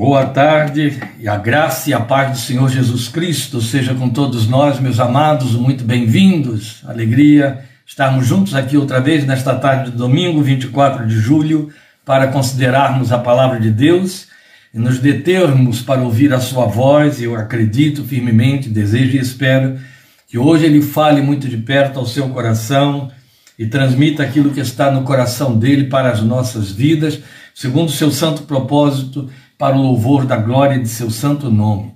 Boa 0.00 0.24
tarde 0.24 0.98
e 1.18 1.28
a 1.28 1.36
graça 1.36 1.90
e 1.90 1.92
a 1.92 2.00
paz 2.00 2.30
do 2.30 2.38
Senhor 2.38 2.70
Jesus 2.70 3.06
Cristo 3.06 3.60
seja 3.60 3.94
com 3.94 4.08
todos 4.08 4.48
nós, 4.48 4.80
meus 4.80 4.98
amados, 4.98 5.52
muito 5.52 5.84
bem-vindos. 5.84 6.80
Alegria 6.86 7.66
estarmos 7.86 8.26
juntos 8.26 8.54
aqui 8.54 8.78
outra 8.78 8.98
vez 8.98 9.26
nesta 9.26 9.54
tarde 9.54 9.90
de 9.90 9.98
domingo, 9.98 10.40
24 10.40 11.06
de 11.06 11.16
julho, 11.16 11.68
para 12.02 12.28
considerarmos 12.28 13.12
a 13.12 13.18
palavra 13.18 13.60
de 13.60 13.70
Deus 13.70 14.28
e 14.72 14.78
nos 14.78 14.98
determos 14.98 15.82
para 15.82 16.00
ouvir 16.00 16.32
a 16.32 16.40
sua 16.40 16.64
voz. 16.64 17.20
Eu 17.20 17.36
acredito 17.36 18.02
firmemente, 18.02 18.70
desejo 18.70 19.18
e 19.18 19.20
espero 19.20 19.78
que 20.26 20.38
hoje 20.38 20.64
ele 20.64 20.80
fale 20.80 21.20
muito 21.20 21.46
de 21.46 21.58
perto 21.58 21.98
ao 21.98 22.06
seu 22.06 22.30
coração 22.30 23.10
e 23.58 23.66
transmita 23.66 24.22
aquilo 24.22 24.50
que 24.50 24.60
está 24.60 24.90
no 24.90 25.02
coração 25.02 25.58
dele 25.58 25.90
para 25.90 26.10
as 26.10 26.22
nossas 26.22 26.72
vidas, 26.72 27.20
segundo 27.54 27.90
o 27.90 27.92
seu 27.92 28.10
santo 28.10 28.44
propósito, 28.44 29.28
para 29.60 29.76
o 29.76 29.82
louvor 29.82 30.24
da 30.24 30.38
glória 30.38 30.78
de 30.78 30.88
seu 30.88 31.10
santo 31.10 31.50
nome. 31.50 31.92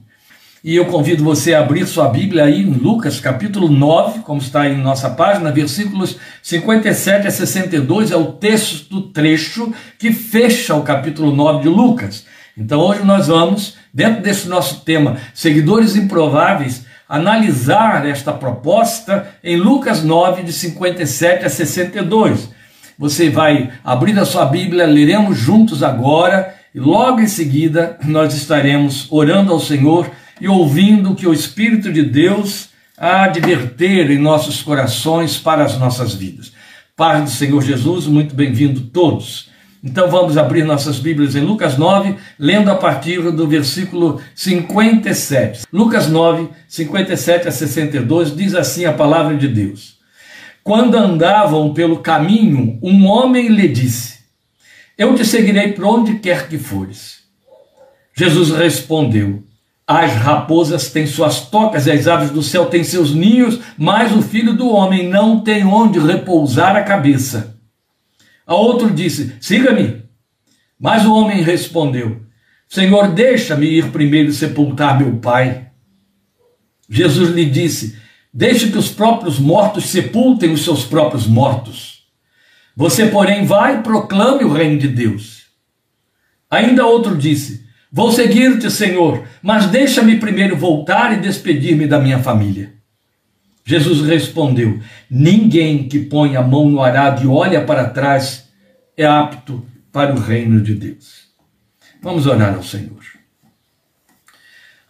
E 0.63 0.77
eu 0.77 0.85
convido 0.85 1.25
você 1.25 1.55
a 1.55 1.61
abrir 1.61 1.87
sua 1.87 2.09
Bíblia 2.09 2.45
aí 2.45 2.61
em 2.61 2.71
Lucas, 2.71 3.21
capítulo 3.21 3.71
9, 3.71 4.21
como 4.21 4.39
está 4.39 4.63
aí 4.63 4.75
em 4.75 4.83
nossa 4.83 5.09
página, 5.09 5.51
versículos 5.51 6.19
57 6.43 7.27
a 7.27 7.31
62, 7.31 8.11
é 8.11 8.17
o 8.17 8.33
texto 8.33 8.91
do 8.91 9.01
trecho 9.09 9.73
que 9.99 10.13
fecha 10.13 10.75
o 10.75 10.83
capítulo 10.83 11.35
9 11.35 11.63
de 11.63 11.69
Lucas. 11.71 12.27
Então 12.55 12.81
hoje 12.81 13.03
nós 13.03 13.29
vamos, 13.29 13.77
dentro 13.93 14.23
desse 14.23 14.47
nosso 14.47 14.83
tema, 14.83 15.17
seguidores 15.33 15.97
improváveis, 15.97 16.85
analisar 17.09 18.07
esta 18.07 18.33
proposta 18.33 19.27
em 19.43 19.57
Lucas 19.57 20.03
9, 20.03 20.43
de 20.43 20.53
57 20.53 21.47
a 21.47 21.49
62. 21.49 22.51
Você 22.99 23.31
vai 23.31 23.71
abrir 23.83 24.19
a 24.19 24.27
sua 24.27 24.45
Bíblia, 24.45 24.87
leremos 24.87 25.39
juntos 25.39 25.83
agora, 25.83 26.55
e 26.75 26.81
logo 26.81 27.21
em 27.21 27.29
seguida 27.29 27.97
nós 28.05 28.35
estaremos 28.35 29.07
orando 29.09 29.53
ao 29.53 29.61
Senhor 29.61 30.11
e 30.41 30.49
ouvindo 30.49 31.13
o 31.13 31.15
que 31.15 31.27
o 31.27 31.33
Espírito 31.33 31.93
de 31.93 32.03
Deus 32.03 32.71
há 32.99 33.29
de 33.29 33.39
verter 33.39 34.11
em 34.11 34.19
nossos 34.19 34.61
corações 34.61 35.37
para 35.39 35.63
as 35.63 35.79
nossas 35.79 36.15
vidas. 36.15 36.53
Paz 36.97 37.23
do 37.23 37.31
Senhor 37.31 37.63
Jesus, 37.63 38.07
muito 38.07 38.35
bem-vindo 38.35 38.81
todos. 38.81 39.49
Então 39.85 40.11
vamos 40.11 40.37
abrir 40.37 40.65
nossas 40.65 40.99
Bíblias 40.99 41.37
em 41.37 41.43
Lucas 41.43 41.79
9, 41.79 42.17
lendo 42.39 42.71
a 42.71 42.75
partir 42.75 43.21
do 43.31 43.47
versículo 43.47 44.21
57. 44.35 45.67
Lucas 45.73 46.09
9, 46.09 46.49
57 46.67 47.47
a 47.47 47.53
62 47.53 48.35
diz 48.35 48.55
assim 48.55 48.85
a 48.85 48.93
palavra 48.93 49.37
de 49.37 49.47
Deus: 49.47 49.97
Quando 50.65 50.97
andavam 50.97 51.73
pelo 51.73 51.99
caminho, 51.99 52.79
um 52.83 53.07
homem 53.07 53.49
lhe 53.49 53.69
disse: 53.69 54.14
Eu 54.97 55.15
te 55.15 55.25
seguirei 55.25 55.73
por 55.73 55.85
onde 55.85 56.19
quer 56.19 56.49
que 56.49 56.59
fores. 56.59 57.25
Jesus 58.17 58.51
respondeu: 58.51 59.43
As 59.87 60.13
raposas 60.13 60.91
têm 60.91 61.07
suas 61.07 61.49
tocas 61.49 61.87
e 61.87 61.91
as 61.91 62.07
aves 62.07 62.31
do 62.31 62.43
céu 62.43 62.67
têm 62.67 62.85
seus 62.85 63.15
ninhos, 63.15 63.59
mas 63.77 64.15
o 64.15 64.23
filho 64.23 64.55
do 64.55 64.69
homem 64.69 65.09
não 65.09 65.41
tem 65.41 65.65
onde 65.65 65.99
repousar 65.99 66.77
a 66.77 66.83
cabeça. 66.83 67.59
A 68.47 68.55
outro 68.55 68.91
disse: 68.91 69.35
Siga-me. 69.41 70.05
Mas 70.79 71.05
o 71.05 71.15
homem 71.15 71.43
respondeu: 71.43 72.23
Senhor, 72.69 73.09
deixa-me 73.09 73.67
ir 73.67 73.91
primeiro 73.91 74.33
sepultar 74.33 74.99
meu 74.99 75.17
pai. 75.19 75.69
Jesus 76.89 77.31
lhe 77.31 77.45
disse: 77.47 77.99
Deixe 78.33 78.71
que 78.71 78.79
os 78.79 78.91
próprios 78.91 79.39
mortos 79.39 79.87
sepultem 79.87 80.53
os 80.53 80.65
seus 80.65 80.85
próprios 80.85 81.27
mortos. 81.27 81.94
Você, 82.77 83.07
porém, 83.07 83.45
vai 83.45 83.79
e 83.79 83.83
proclame 83.83 84.45
o 84.45 84.53
reino 84.53 84.79
de 84.79 84.89
Deus. 84.89 85.45
Ainda 86.51 86.87
outro 86.87 87.17
disse: 87.17 87.65
Vou 87.91 88.11
seguir-te, 88.11 88.71
Senhor, 88.71 89.25
mas 89.41 89.67
deixa-me 89.67 90.19
primeiro 90.19 90.57
voltar 90.57 91.13
e 91.13 91.21
despedir-me 91.21 91.87
da 91.87 92.01
minha 92.01 92.19
família. 92.19 92.75
Jesus 93.65 94.07
respondeu: 94.07 94.81
Ninguém 95.09 95.89
que 95.89 96.01
põe 96.01 96.37
a 96.37 96.43
mão 96.43 96.69
no 96.69 96.83
arado 96.83 97.23
e 97.23 97.27
olha 97.27 97.65
para 97.65 97.89
trás 97.89 98.49
é 98.97 99.07
apto 99.07 99.65
para 99.93 100.13
o 100.13 100.19
reino 100.19 100.61
de 100.61 100.75
Deus. 100.75 101.25
Vamos 102.03 102.27
orar 102.27 102.55
ao 102.55 102.63
Senhor. 102.63 103.14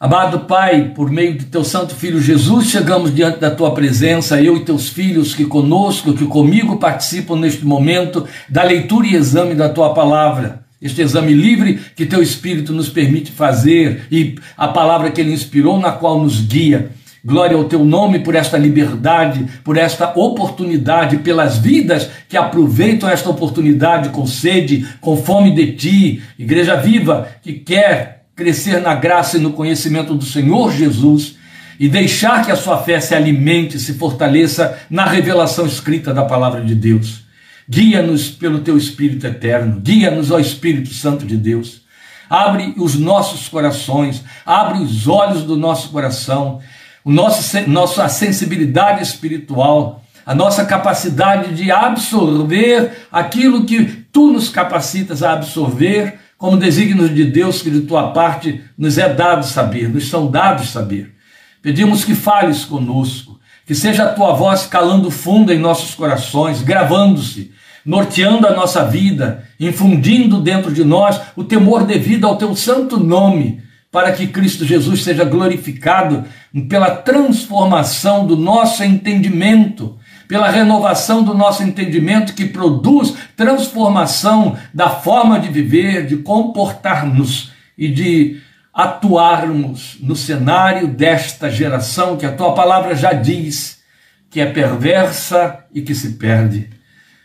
Amado 0.04 0.40
Pai, 0.40 0.92
por 0.94 1.10
meio 1.10 1.32
de 1.32 1.46
teu 1.46 1.64
Santo 1.64 1.94
Filho 1.94 2.20
Jesus, 2.20 2.68
chegamos 2.68 3.14
diante 3.14 3.40
da 3.40 3.50
tua 3.50 3.72
presença, 3.72 4.38
eu 4.38 4.54
e 4.54 4.60
teus 4.60 4.86
filhos 4.86 5.34
que 5.34 5.46
conosco, 5.46 6.12
que 6.12 6.26
comigo 6.26 6.76
participam 6.76 7.36
neste 7.36 7.64
momento 7.64 8.28
da 8.46 8.62
leitura 8.62 9.06
e 9.06 9.14
exame 9.14 9.54
da 9.54 9.70
tua 9.70 9.94
palavra. 9.94 10.62
Este 10.78 11.00
exame 11.00 11.32
livre 11.32 11.80
que 11.96 12.04
teu 12.04 12.22
Espírito 12.22 12.70
nos 12.70 12.90
permite 12.90 13.32
fazer 13.32 14.06
e 14.10 14.34
a 14.58 14.68
palavra 14.68 15.10
que 15.10 15.22
ele 15.22 15.32
inspirou, 15.32 15.78
na 15.78 15.92
qual 15.92 16.22
nos 16.22 16.38
guia 16.38 16.90
Glória 17.26 17.56
ao 17.56 17.64
teu 17.64 17.82
nome 17.82 18.18
por 18.18 18.34
esta 18.34 18.58
liberdade, 18.58 19.46
por 19.64 19.78
esta 19.78 20.12
oportunidade, 20.14 21.16
pelas 21.18 21.56
vidas 21.56 22.10
que 22.28 22.36
aproveitam 22.36 23.08
esta 23.08 23.30
oportunidade 23.30 24.10
com 24.10 24.26
sede, 24.26 24.86
com 25.00 25.16
fome 25.16 25.50
de 25.54 25.72
ti. 25.72 26.22
Igreja 26.38 26.76
viva 26.76 27.28
que 27.40 27.54
quer 27.54 28.13
crescer 28.34 28.80
na 28.80 28.94
graça 28.94 29.36
e 29.36 29.40
no 29.40 29.52
conhecimento 29.52 30.14
do 30.14 30.24
Senhor 30.24 30.72
Jesus 30.72 31.36
e 31.78 31.88
deixar 31.88 32.44
que 32.44 32.52
a 32.52 32.56
sua 32.56 32.78
fé 32.82 33.00
se 33.00 33.14
alimente, 33.14 33.78
se 33.78 33.94
fortaleça 33.94 34.78
na 34.88 35.04
revelação 35.04 35.66
escrita 35.66 36.14
da 36.14 36.24
palavra 36.24 36.60
de 36.60 36.74
Deus. 36.74 37.24
Guia-nos 37.68 38.28
pelo 38.28 38.60
teu 38.60 38.76
Espírito 38.76 39.26
eterno, 39.26 39.80
guia-nos 39.80 40.30
ao 40.30 40.38
Espírito 40.38 40.92
Santo 40.92 41.24
de 41.24 41.36
Deus. 41.36 41.82
Abre 42.28 42.74
os 42.76 42.94
nossos 42.94 43.48
corações, 43.48 44.22
abre 44.44 44.78
os 44.78 45.08
olhos 45.08 45.42
do 45.42 45.56
nosso 45.56 45.90
coração 45.90 46.60
o 47.04 47.12
nosso, 47.12 47.60
nossa 47.68 48.08
sensibilidade 48.08 49.02
espiritual, 49.02 50.02
a 50.24 50.34
nossa 50.34 50.64
capacidade 50.64 51.54
de 51.54 51.70
absorver 51.70 53.06
aquilo 53.12 53.66
que 53.66 53.84
tu 54.10 54.32
nos 54.32 54.48
capacitas 54.48 55.22
a 55.22 55.34
absorver, 55.34 56.18
como 56.38 56.56
desígnios 56.56 57.14
de 57.14 57.24
Deus 57.24 57.62
que 57.62 57.70
de 57.70 57.82
tua 57.82 58.12
parte 58.12 58.62
nos 58.76 58.98
é 58.98 59.08
dado 59.08 59.46
saber, 59.46 59.88
nos 59.88 60.08
são 60.08 60.30
dados 60.30 60.70
saber. 60.70 61.14
Pedimos 61.62 62.04
que 62.04 62.14
fales 62.14 62.64
conosco, 62.64 63.40
que 63.66 63.74
seja 63.74 64.04
a 64.04 64.12
tua 64.12 64.32
voz 64.34 64.66
calando 64.66 65.10
fundo 65.10 65.52
em 65.52 65.58
nossos 65.58 65.94
corações, 65.94 66.62
gravando-se, 66.62 67.52
norteando 67.84 68.46
a 68.46 68.54
nossa 68.54 68.84
vida, 68.84 69.48
infundindo 69.58 70.40
dentro 70.40 70.72
de 70.72 70.84
nós 70.84 71.20
o 71.36 71.44
temor 71.44 71.84
devido 71.84 72.26
ao 72.26 72.36
teu 72.36 72.54
santo 72.54 72.98
nome, 72.98 73.62
para 73.90 74.12
que 74.12 74.26
Cristo 74.26 74.64
Jesus 74.64 75.04
seja 75.04 75.24
glorificado 75.24 76.24
pela 76.68 76.90
transformação 76.90 78.26
do 78.26 78.36
nosso 78.36 78.82
entendimento, 78.82 79.96
pela 80.26 80.50
renovação 80.50 81.22
do 81.22 81.34
nosso 81.34 81.62
entendimento 81.62 82.34
que 82.34 82.46
produz 82.46 83.14
transformação 83.36 84.56
da 84.72 84.88
forma 84.88 85.38
de 85.38 85.48
viver, 85.48 86.06
de 86.06 86.18
comportar-nos 86.18 87.52
e 87.76 87.88
de 87.88 88.40
atuarmos 88.72 89.96
no 90.00 90.16
cenário 90.16 90.88
desta 90.88 91.50
geração 91.50 92.16
que 92.16 92.26
a 92.26 92.32
tua 92.32 92.54
palavra 92.54 92.96
já 92.96 93.12
diz 93.12 93.82
que 94.28 94.40
é 94.40 94.46
perversa 94.46 95.60
e 95.72 95.80
que 95.80 95.94
se 95.94 96.14
perde. 96.14 96.70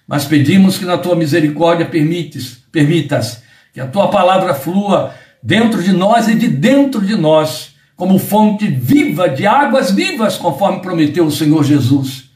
Mas 0.07 0.25
pedimos 0.25 0.77
que 0.77 0.85
na 0.85 0.97
tua 0.97 1.15
misericórdia 1.15 1.85
permites, 1.85 2.63
permitas 2.71 3.41
que 3.73 3.79
a 3.79 3.87
tua 3.87 4.09
palavra 4.09 4.53
flua 4.53 5.13
dentro 5.41 5.81
de 5.81 5.91
nós 5.91 6.27
e 6.27 6.35
de 6.35 6.47
dentro 6.47 7.01
de 7.01 7.15
nós, 7.15 7.75
como 7.95 8.19
fonte 8.19 8.67
viva 8.67 9.27
de 9.27 9.47
águas 9.47 9.91
vivas, 9.91 10.37
conforme 10.37 10.81
prometeu 10.81 11.25
o 11.25 11.31
Senhor 11.31 11.63
Jesus, 11.63 12.28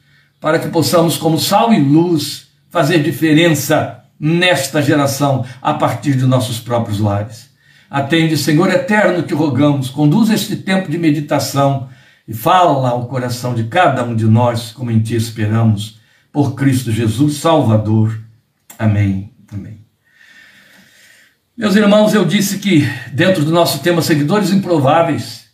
para 0.44 0.58
que 0.58 0.68
possamos, 0.68 1.16
como 1.16 1.38
sal 1.38 1.72
e 1.72 1.80
luz, 1.80 2.48
fazer 2.68 3.02
diferença 3.02 4.04
nesta 4.20 4.82
geração 4.82 5.42
a 5.62 5.72
partir 5.72 6.18
de 6.18 6.26
nossos 6.26 6.60
próprios 6.60 7.00
lares. 7.00 7.48
Atende, 7.88 8.36
Senhor 8.36 8.68
eterno, 8.68 9.22
te 9.22 9.32
rogamos, 9.32 9.88
conduz 9.88 10.28
este 10.28 10.56
tempo 10.56 10.90
de 10.90 10.98
meditação 10.98 11.88
e 12.28 12.34
fala 12.34 12.90
ao 12.90 13.06
coração 13.06 13.54
de 13.54 13.64
cada 13.64 14.04
um 14.04 14.14
de 14.14 14.26
nós, 14.26 14.70
como 14.70 14.90
em 14.90 15.00
ti 15.00 15.16
esperamos, 15.16 15.98
por 16.30 16.54
Cristo 16.54 16.92
Jesus, 16.92 17.38
Salvador. 17.38 18.20
Amém. 18.78 19.32
Amém. 19.50 19.78
Meus 21.56 21.74
irmãos, 21.74 22.12
eu 22.12 22.22
disse 22.22 22.58
que 22.58 22.86
dentro 23.10 23.46
do 23.46 23.50
nosso 23.50 23.78
tema 23.78 24.02
Seguidores 24.02 24.50
Improváveis, 24.50 25.46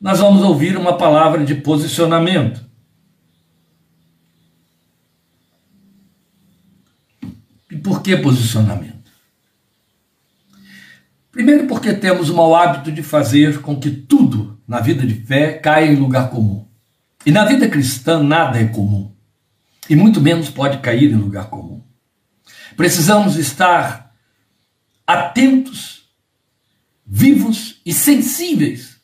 nós 0.00 0.20
vamos 0.20 0.40
ouvir 0.40 0.76
uma 0.76 0.96
palavra 0.96 1.44
de 1.44 1.56
posicionamento. 1.56 2.63
Por 7.84 8.02
que 8.02 8.16
posicionamento? 8.16 9.12
Primeiro, 11.30 11.66
porque 11.66 11.92
temos 11.92 12.30
o 12.30 12.34
mau 12.34 12.56
hábito 12.56 12.90
de 12.90 13.02
fazer 13.02 13.60
com 13.60 13.78
que 13.78 13.90
tudo 13.90 14.58
na 14.66 14.80
vida 14.80 15.06
de 15.06 15.14
fé 15.14 15.52
caia 15.52 15.92
em 15.92 15.96
lugar 15.96 16.30
comum. 16.30 16.66
E 17.26 17.30
na 17.30 17.44
vida 17.44 17.68
cristã 17.68 18.22
nada 18.22 18.58
é 18.58 18.66
comum. 18.66 19.12
E 19.90 19.94
muito 19.94 20.18
menos 20.18 20.48
pode 20.48 20.78
cair 20.78 21.10
em 21.10 21.16
lugar 21.16 21.50
comum. 21.50 21.82
Precisamos 22.74 23.36
estar 23.36 24.14
atentos, 25.06 26.08
vivos 27.06 27.82
e 27.84 27.92
sensíveis 27.92 28.96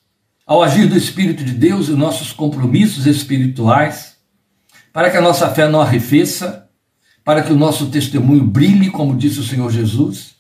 ao 0.47 0.63
agir 0.63 0.87
do 0.87 0.97
Espírito 0.97 1.45
de 1.45 1.53
Deus 1.53 1.89
e 1.89 1.93
nossos 1.93 2.33
compromissos 2.33 3.07
espirituais, 3.07 4.17
para 4.91 5.11
que 5.11 5.19
a 5.19 5.21
nossa 5.21 5.51
fé 5.51 5.69
não 5.69 5.83
arrefeça, 5.83 6.60
para 7.25 7.43
que 7.43 7.53
o 7.53 7.57
nosso 7.57 7.87
testemunho 7.91 8.45
brilhe, 8.45 8.91
como 8.91 9.17
disse 9.17 9.41
o 9.41 9.45
Senhor 9.45 9.71
Jesus, 9.71 10.35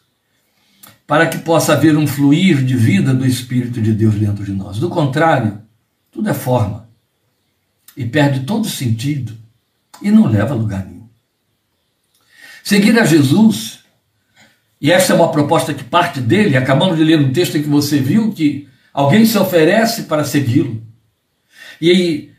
para 1.06 1.26
que 1.26 1.38
possa 1.38 1.72
haver 1.72 1.96
um 1.96 2.06
fluir 2.06 2.64
de 2.64 2.76
vida 2.76 3.12
do 3.12 3.26
Espírito 3.26 3.80
de 3.80 3.92
Deus 3.92 4.14
dentro 4.14 4.44
de 4.44 4.52
nós. 4.52 4.78
Do 4.78 4.88
contrário, 4.88 5.60
tudo 6.10 6.28
é 6.28 6.34
forma 6.34 6.88
e 7.96 8.04
perde 8.04 8.40
todo 8.40 8.68
sentido 8.68 9.36
e 10.00 10.10
não 10.10 10.26
leva 10.26 10.54
a 10.54 10.56
lugar 10.56 10.86
nenhum. 10.86 11.08
Seguir 12.62 12.98
a 12.98 13.04
Jesus, 13.04 13.80
e 14.80 14.90
essa 14.90 15.12
é 15.12 15.16
uma 15.16 15.30
proposta 15.30 15.74
que 15.74 15.84
parte 15.84 16.20
dele, 16.20 16.56
acabamos 16.56 16.96
de 16.96 17.04
ler 17.04 17.18
um 17.18 17.32
texto 17.32 17.56
em 17.58 17.62
que 17.62 17.68
você 17.68 17.98
viu 17.98 18.32
que 18.32 18.68
alguém 18.92 19.26
se 19.26 19.36
oferece 19.36 20.04
para 20.04 20.24
segui-lo. 20.24 20.80
E 21.80 22.29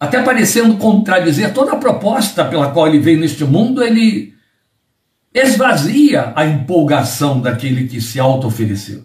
até 0.00 0.22
parecendo 0.22 0.78
contradizer 0.78 1.52
toda 1.52 1.72
a 1.72 1.76
proposta 1.76 2.42
pela 2.42 2.70
qual 2.70 2.88
ele 2.88 2.98
veio 2.98 3.20
neste 3.20 3.44
mundo, 3.44 3.84
ele 3.84 4.32
esvazia 5.34 6.32
a 6.34 6.46
empolgação 6.46 7.38
daquele 7.38 7.86
que 7.86 8.00
se 8.00 8.18
auto-ofereceu. 8.18 9.04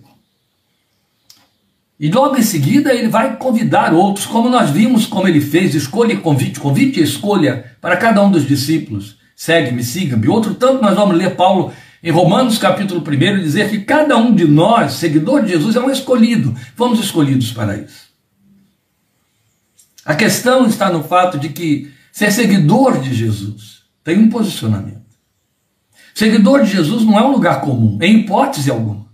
E 1.99 2.09
logo 2.09 2.37
em 2.37 2.41
seguida 2.41 2.93
ele 2.93 3.09
vai 3.09 3.35
convidar 3.35 3.93
outros, 3.93 4.25
como 4.25 4.49
nós 4.49 4.69
vimos 4.69 5.05
como 5.05 5.27
ele 5.27 5.41
fez, 5.41 5.75
escolha 5.75 6.13
e 6.13 6.17
convite, 6.17 6.59
convite 6.59 6.99
e 7.01 7.03
escolha 7.03 7.73
para 7.81 7.97
cada 7.97 8.23
um 8.23 8.31
dos 8.31 8.47
discípulos. 8.47 9.17
Segue-me, 9.35 9.83
siga-me. 9.83 10.29
Outro 10.29 10.55
tanto 10.55 10.81
nós 10.81 10.95
vamos 10.95 11.17
ler 11.17 11.35
Paulo 11.35 11.73
em 12.01 12.11
Romanos 12.11 12.57
capítulo 12.57 13.01
1 13.01 13.41
dizer 13.41 13.69
que 13.69 13.79
cada 13.79 14.15
um 14.15 14.33
de 14.33 14.45
nós, 14.45 14.93
seguidor 14.93 15.41
de 15.41 15.49
Jesus, 15.49 15.75
é 15.75 15.79
um 15.79 15.89
escolhido. 15.89 16.55
Fomos 16.75 16.99
escolhidos 16.99 17.51
para 17.51 17.77
isso. 17.77 18.14
A 20.05 20.15
questão 20.15 20.67
está 20.67 20.91
no 20.91 21.03
fato 21.03 21.39
de 21.39 21.49
que 21.49 21.91
ser 22.11 22.31
seguidor 22.31 23.01
de 23.01 23.13
Jesus 23.13 23.83
tem 24.03 24.19
um 24.19 24.29
posicionamento. 24.29 25.03
Seguidor 26.13 26.63
de 26.63 26.71
Jesus 26.71 27.03
não 27.03 27.17
é 27.17 27.23
um 27.23 27.31
lugar 27.31 27.59
comum, 27.61 27.97
em 28.01 28.19
hipótese 28.19 28.69
alguma. 28.69 29.05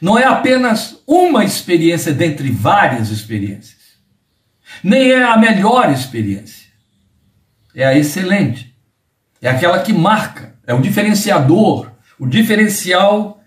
Não 0.00 0.16
é 0.16 0.24
apenas 0.24 1.02
uma 1.04 1.44
experiência 1.44 2.12
dentre 2.12 2.50
várias 2.50 3.10
experiências. 3.10 3.76
Nem 4.82 5.10
é 5.10 5.24
a 5.24 5.36
melhor 5.36 5.90
experiência. 5.92 6.68
É 7.74 7.84
a 7.84 7.98
excelente. 7.98 8.74
É 9.42 9.48
aquela 9.48 9.82
que 9.82 9.92
marca, 9.92 10.54
é 10.66 10.72
o 10.72 10.80
diferenciador, 10.80 11.90
o 12.18 12.26
diferencial 12.26 13.42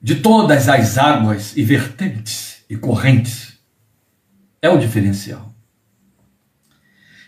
de 0.00 0.16
todas 0.16 0.68
as 0.68 0.96
águas 0.96 1.56
e 1.56 1.62
vertentes 1.62 2.64
e 2.68 2.76
correntes. 2.76 3.47
É 4.60 4.68
o 4.68 4.78
diferencial. 4.78 5.54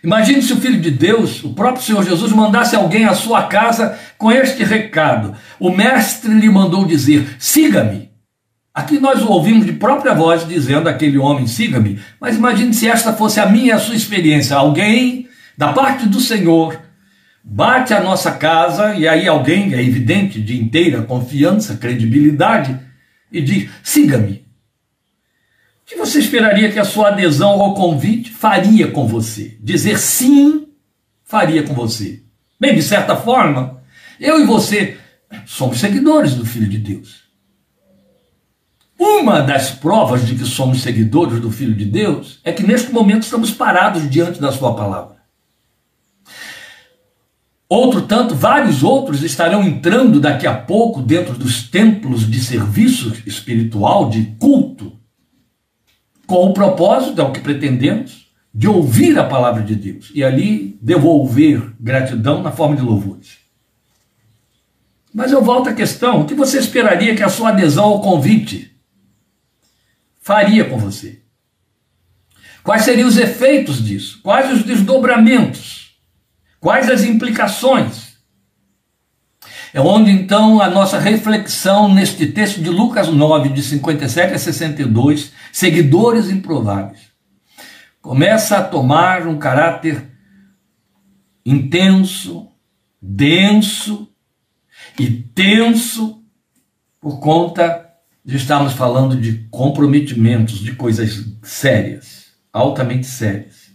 Imagine 0.03 0.41
se 0.41 0.51
o 0.51 0.57
Filho 0.57 0.81
de 0.81 0.89
Deus, 0.89 1.43
o 1.43 1.53
próprio 1.53 1.83
Senhor 1.83 2.03
Jesus, 2.03 2.31
mandasse 2.31 2.75
alguém 2.75 3.05
à 3.05 3.13
sua 3.13 3.43
casa 3.43 3.97
com 4.17 4.31
este 4.31 4.63
recado: 4.63 5.35
O 5.59 5.69
Mestre 5.69 6.33
lhe 6.33 6.49
mandou 6.49 6.85
dizer: 6.85 7.35
siga-me. 7.37 8.09
Aqui 8.73 8.99
nós 8.99 9.21
o 9.21 9.27
ouvimos 9.27 9.65
de 9.65 9.73
própria 9.73 10.13
voz 10.13 10.47
dizendo 10.47 10.89
aquele 10.89 11.19
homem: 11.19 11.45
siga-me. 11.45 11.99
Mas 12.19 12.35
imagine 12.35 12.73
se 12.73 12.89
esta 12.89 13.13
fosse 13.13 13.39
a 13.39 13.45
minha 13.45 13.67
e 13.67 13.71
a 13.71 13.79
sua 13.79 13.95
experiência. 13.95 14.55
Alguém, 14.55 15.29
da 15.55 15.71
parte 15.71 16.07
do 16.07 16.19
Senhor, 16.19 16.79
bate 17.43 17.93
à 17.93 18.01
nossa 18.01 18.31
casa, 18.31 18.95
e 18.95 19.07
aí 19.07 19.27
alguém, 19.27 19.73
é 19.75 19.83
evidente, 19.83 20.41
de 20.41 20.59
inteira 20.59 21.03
confiança, 21.03 21.77
credibilidade, 21.77 22.77
e 23.31 23.39
diz: 23.39 23.69
siga-me 23.83 24.50
que 25.91 25.97
você 25.97 26.19
esperaria 26.19 26.71
que 26.71 26.79
a 26.79 26.85
sua 26.85 27.09
adesão 27.09 27.61
ao 27.61 27.73
convite 27.73 28.31
faria 28.31 28.87
com 28.87 29.05
você? 29.05 29.57
Dizer 29.59 29.99
sim 29.99 30.69
faria 31.25 31.63
com 31.63 31.73
você. 31.73 32.23
Bem, 32.57 32.73
de 32.73 32.81
certa 32.81 33.13
forma, 33.17 33.83
eu 34.17 34.41
e 34.41 34.45
você 34.45 34.97
somos 35.45 35.81
seguidores 35.81 36.33
do 36.33 36.45
Filho 36.45 36.69
de 36.69 36.77
Deus. 36.77 37.23
Uma 38.97 39.41
das 39.41 39.71
provas 39.71 40.25
de 40.25 40.35
que 40.35 40.45
somos 40.45 40.81
seguidores 40.81 41.41
do 41.41 41.51
Filho 41.51 41.75
de 41.75 41.83
Deus 41.83 42.39
é 42.45 42.53
que 42.53 42.63
neste 42.63 42.93
momento 42.93 43.23
estamos 43.23 43.51
parados 43.51 44.09
diante 44.09 44.39
da 44.39 44.53
Sua 44.53 44.73
palavra. 44.73 45.17
Outro 47.67 48.03
tanto, 48.03 48.33
vários 48.33 48.81
outros 48.81 49.23
estarão 49.23 49.63
entrando 49.63 50.21
daqui 50.21 50.47
a 50.47 50.55
pouco 50.55 51.01
dentro 51.01 51.33
dos 51.33 51.63
templos 51.69 52.29
de 52.29 52.39
serviço 52.39 53.13
espiritual, 53.25 54.09
de 54.09 54.35
culto, 54.39 55.00
com 56.31 56.45
o 56.45 56.53
propósito, 56.53 57.19
é 57.19 57.23
o 57.25 57.33
que 57.33 57.41
pretendemos, 57.41 58.31
de 58.53 58.65
ouvir 58.65 59.19
a 59.19 59.25
palavra 59.25 59.61
de 59.61 59.75
Deus 59.75 60.13
e 60.15 60.23
ali 60.23 60.79
devolver 60.81 61.73
gratidão 61.77 62.41
na 62.41 62.53
forma 62.53 62.73
de 62.73 62.81
louvores. 62.81 63.39
Mas 65.13 65.33
eu 65.33 65.43
volto 65.43 65.69
à 65.69 65.73
questão: 65.73 66.21
o 66.21 66.25
que 66.25 66.33
você 66.33 66.57
esperaria 66.57 67.13
que 67.17 67.21
a 67.21 67.27
sua 67.27 67.49
adesão 67.49 67.83
ao 67.83 68.01
convite 68.01 68.73
faria 70.21 70.63
com 70.63 70.77
você? 70.77 71.19
Quais 72.63 72.83
seriam 72.83 73.09
os 73.09 73.17
efeitos 73.17 73.83
disso? 73.83 74.21
Quais 74.23 74.53
os 74.53 74.63
desdobramentos? 74.63 75.97
Quais 76.61 76.89
as 76.89 77.03
implicações? 77.03 78.10
É 79.73 79.79
onde 79.79 80.11
então 80.11 80.61
a 80.61 80.69
nossa 80.69 80.99
reflexão 80.99 81.93
neste 81.93 82.27
texto 82.27 82.61
de 82.61 82.69
Lucas 82.69 83.07
9, 83.07 83.49
de 83.49 83.63
57 83.63 84.33
a 84.33 84.37
62, 84.37 85.31
seguidores 85.51 86.29
improváveis, 86.29 86.99
começa 88.01 88.57
a 88.57 88.63
tomar 88.63 89.27
um 89.27 89.39
caráter 89.39 90.09
intenso, 91.45 92.49
denso 93.01 94.09
e 94.99 95.09
tenso 95.09 96.21
por 96.99 97.19
conta 97.19 97.89
de 98.25 98.35
estarmos 98.35 98.73
falando 98.73 99.15
de 99.15 99.47
comprometimentos, 99.49 100.59
de 100.59 100.75
coisas 100.75 101.25
sérias, 101.43 102.27
altamente 102.51 103.07
sérias. 103.07 103.71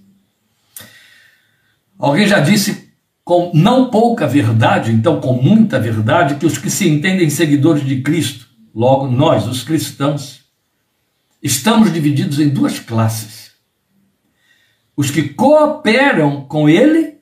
Alguém 1.98 2.26
já 2.26 2.38
disse 2.38 2.85
com 3.26 3.50
não 3.52 3.90
pouca 3.90 4.24
verdade, 4.24 4.92
então 4.92 5.20
com 5.20 5.32
muita 5.32 5.80
verdade, 5.80 6.36
que 6.36 6.46
os 6.46 6.58
que 6.58 6.70
se 6.70 6.88
entendem 6.88 7.28
seguidores 7.28 7.84
de 7.84 8.00
Cristo, 8.00 8.46
logo 8.72 9.08
nós, 9.08 9.48
os 9.48 9.64
cristãos, 9.64 10.42
estamos 11.42 11.92
divididos 11.92 12.38
em 12.38 12.48
duas 12.48 12.78
classes: 12.78 13.50
os 14.96 15.10
que 15.10 15.30
cooperam 15.30 16.42
com 16.42 16.68
Ele 16.68 17.16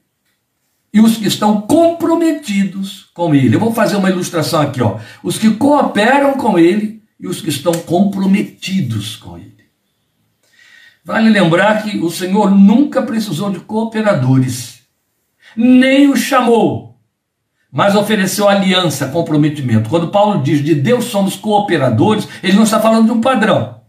e 0.93 1.01
os 1.01 1.17
que 1.17 1.27
estão 1.27 1.63
comprometidos 1.63 3.09
com 3.15 3.35
Ele. 3.35 3.57
Eu 3.57 3.61
vou 3.61 3.73
fazer 3.73 3.97
uma 3.97 4.11
ilustração 4.11 4.61
aqui, 4.61 4.83
ó. 4.83 4.99
Os 5.23 5.39
que 5.39 5.53
cooperam 5.53 6.35
com 6.35 6.59
Ele 6.59 7.03
e 7.19 7.27
os 7.27 7.41
que 7.41 7.49
estão 7.49 7.73
comprometidos 7.73 9.17
com 9.17 9.39
Ele. 9.39 9.65
Vale 11.03 11.31
lembrar 11.31 11.83
que 11.83 11.97
o 11.97 12.11
Senhor 12.11 12.51
nunca 12.51 13.01
precisou 13.01 13.51
de 13.51 13.61
cooperadores 13.61 14.74
nem 15.57 16.09
o 16.09 16.17
chamou, 16.17 16.99
mas 17.71 17.95
ofereceu 17.95 18.49
aliança, 18.49 19.09
comprometimento. 19.09 19.91
Quando 19.91 20.09
Paulo 20.09 20.43
diz 20.43 20.63
de 20.63 20.75
Deus 20.75 21.07
somos 21.07 21.37
cooperadores, 21.37 22.29
ele 22.43 22.57
não 22.57 22.63
está 22.63 22.81
falando 22.81 23.07
de 23.07 23.13
um 23.13 23.21
padrão. 23.21 23.81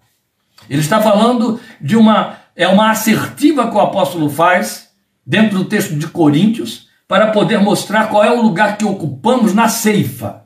Ele 0.70 0.82
está 0.82 1.02
falando 1.02 1.60
de 1.80 1.96
uma 1.96 2.38
é 2.56 2.68
uma 2.68 2.90
assertiva 2.90 3.70
que 3.70 3.76
o 3.76 3.82
apóstolo 3.82 4.30
faz 4.30 4.90
dentro 5.26 5.58
do 5.58 5.66
texto 5.66 5.96
de 5.96 6.08
Coríntios 6.08 6.88
para 7.08 7.28
poder 7.32 7.60
mostrar 7.60 8.08
qual 8.08 8.24
é 8.24 8.32
o 8.32 8.42
lugar 8.42 8.78
que 8.78 8.86
ocupamos 8.86 9.54
na 9.54 9.68
ceifa. 9.68 10.46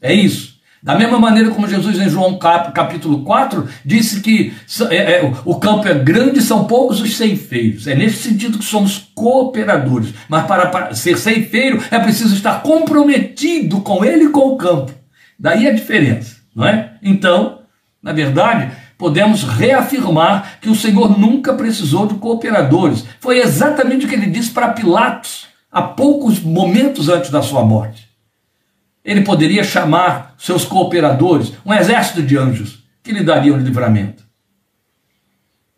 É 0.00 0.12
isso. 0.12 0.59
Da 0.82 0.94
mesma 0.94 1.18
maneira 1.18 1.50
como 1.50 1.68
Jesus 1.68 1.98
em 1.98 2.08
João 2.08 2.38
capítulo 2.38 3.22
4 3.22 3.68
disse 3.84 4.20
que 4.20 4.54
é, 4.88 4.96
é, 4.96 5.32
o 5.44 5.56
campo 5.56 5.86
é 5.86 5.92
grande, 5.94 6.40
são 6.40 6.64
poucos 6.64 7.02
os 7.02 7.16
ceifeiros. 7.16 7.86
É 7.86 7.94
nesse 7.94 8.28
sentido 8.28 8.58
que 8.58 8.64
somos 8.64 9.10
cooperadores. 9.14 10.14
Mas 10.28 10.46
para, 10.46 10.66
para 10.66 10.94
ser 10.94 11.18
ceifeiro 11.18 11.82
é 11.90 11.98
preciso 11.98 12.34
estar 12.34 12.62
comprometido 12.62 13.82
com 13.82 14.02
ele 14.04 14.24
e 14.24 14.30
com 14.30 14.48
o 14.48 14.56
campo. 14.56 14.92
Daí 15.38 15.68
a 15.68 15.74
diferença, 15.74 16.36
não 16.54 16.66
é? 16.66 16.94
Então, 17.02 17.60
na 18.02 18.12
verdade, 18.12 18.72
podemos 18.96 19.42
reafirmar 19.42 20.58
que 20.62 20.70
o 20.70 20.74
Senhor 20.74 21.18
nunca 21.18 21.52
precisou 21.52 22.06
de 22.06 22.14
cooperadores. 22.14 23.04
Foi 23.20 23.38
exatamente 23.38 24.06
o 24.06 24.08
que 24.08 24.14
ele 24.14 24.26
disse 24.26 24.50
para 24.50 24.68
Pilatos 24.68 25.46
há 25.70 25.82
poucos 25.82 26.40
momentos 26.40 27.08
antes 27.10 27.30
da 27.30 27.42
sua 27.42 27.64
morte. 27.64 28.09
Ele 29.04 29.22
poderia 29.22 29.64
chamar 29.64 30.34
seus 30.38 30.64
cooperadores, 30.64 31.52
um 31.64 31.72
exército 31.72 32.22
de 32.22 32.36
anjos, 32.36 32.84
que 33.02 33.12
lhe 33.12 33.22
dariam 33.22 33.58
livramento. 33.58 34.24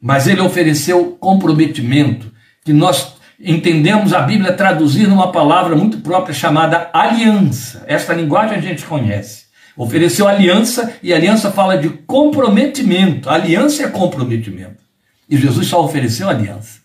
Mas 0.00 0.26
ele 0.26 0.40
ofereceu 0.40 1.16
comprometimento, 1.20 2.32
que 2.64 2.72
nós 2.72 3.14
entendemos 3.38 4.12
a 4.12 4.20
Bíblia 4.20 4.52
traduzir 4.52 5.08
numa 5.08 5.30
palavra 5.30 5.76
muito 5.76 5.98
própria 5.98 6.34
chamada 6.34 6.90
aliança. 6.92 7.84
Esta 7.86 8.12
linguagem 8.12 8.56
a 8.56 8.60
gente 8.60 8.84
conhece. 8.84 9.46
Ofereceu 9.76 10.28
aliança 10.28 10.94
e 11.02 11.12
aliança 11.12 11.50
fala 11.50 11.78
de 11.78 11.88
comprometimento. 11.88 13.30
Aliança 13.30 13.84
é 13.84 13.88
comprometimento. 13.88 14.82
E 15.28 15.36
Jesus 15.36 15.66
só 15.66 15.82
ofereceu 15.82 16.28
aliança. 16.28 16.80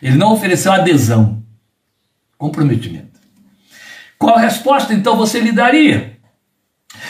Ele 0.00 0.16
não 0.16 0.32
ofereceu 0.32 0.72
adesão. 0.72 1.42
Comprometimento. 2.36 3.17
Qual 4.18 4.36
resposta 4.36 4.92
então 4.92 5.16
você 5.16 5.38
lhe 5.40 5.52
daria? 5.52 6.18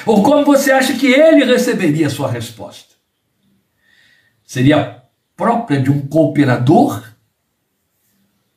Ou 0.05 0.23
como 0.23 0.45
você 0.45 0.71
acha 0.71 0.95
que 0.95 1.07
ele 1.07 1.45
receberia 1.45 2.07
a 2.07 2.11
sua 2.11 2.31
resposta? 2.31 2.95
Seria 4.45 5.03
própria 5.37 5.81
de 5.81 5.91
um 5.91 6.07
cooperador 6.07 7.03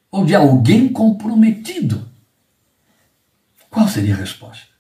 ou 0.09 0.25
de 0.25 0.35
alguém 0.35 0.89
comprometido? 0.89 2.09
Qual 3.69 3.87
seria 3.87 4.13
a 4.13 4.17
resposta? 4.17 4.71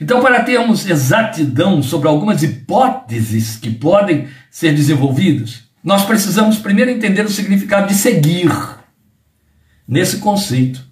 Então, 0.00 0.20
para 0.20 0.42
termos 0.42 0.86
exatidão 0.86 1.82
sobre 1.82 2.08
algumas 2.08 2.42
hipóteses 2.42 3.56
que 3.56 3.70
podem 3.70 4.28
ser 4.50 4.74
desenvolvidas, 4.74 5.64
nós 5.82 6.04
precisamos 6.04 6.58
primeiro 6.58 6.90
entender 6.90 7.24
o 7.24 7.30
significado 7.30 7.88
de 7.88 7.94
seguir 7.94 8.50
nesse 9.86 10.18
conceito. 10.18 10.86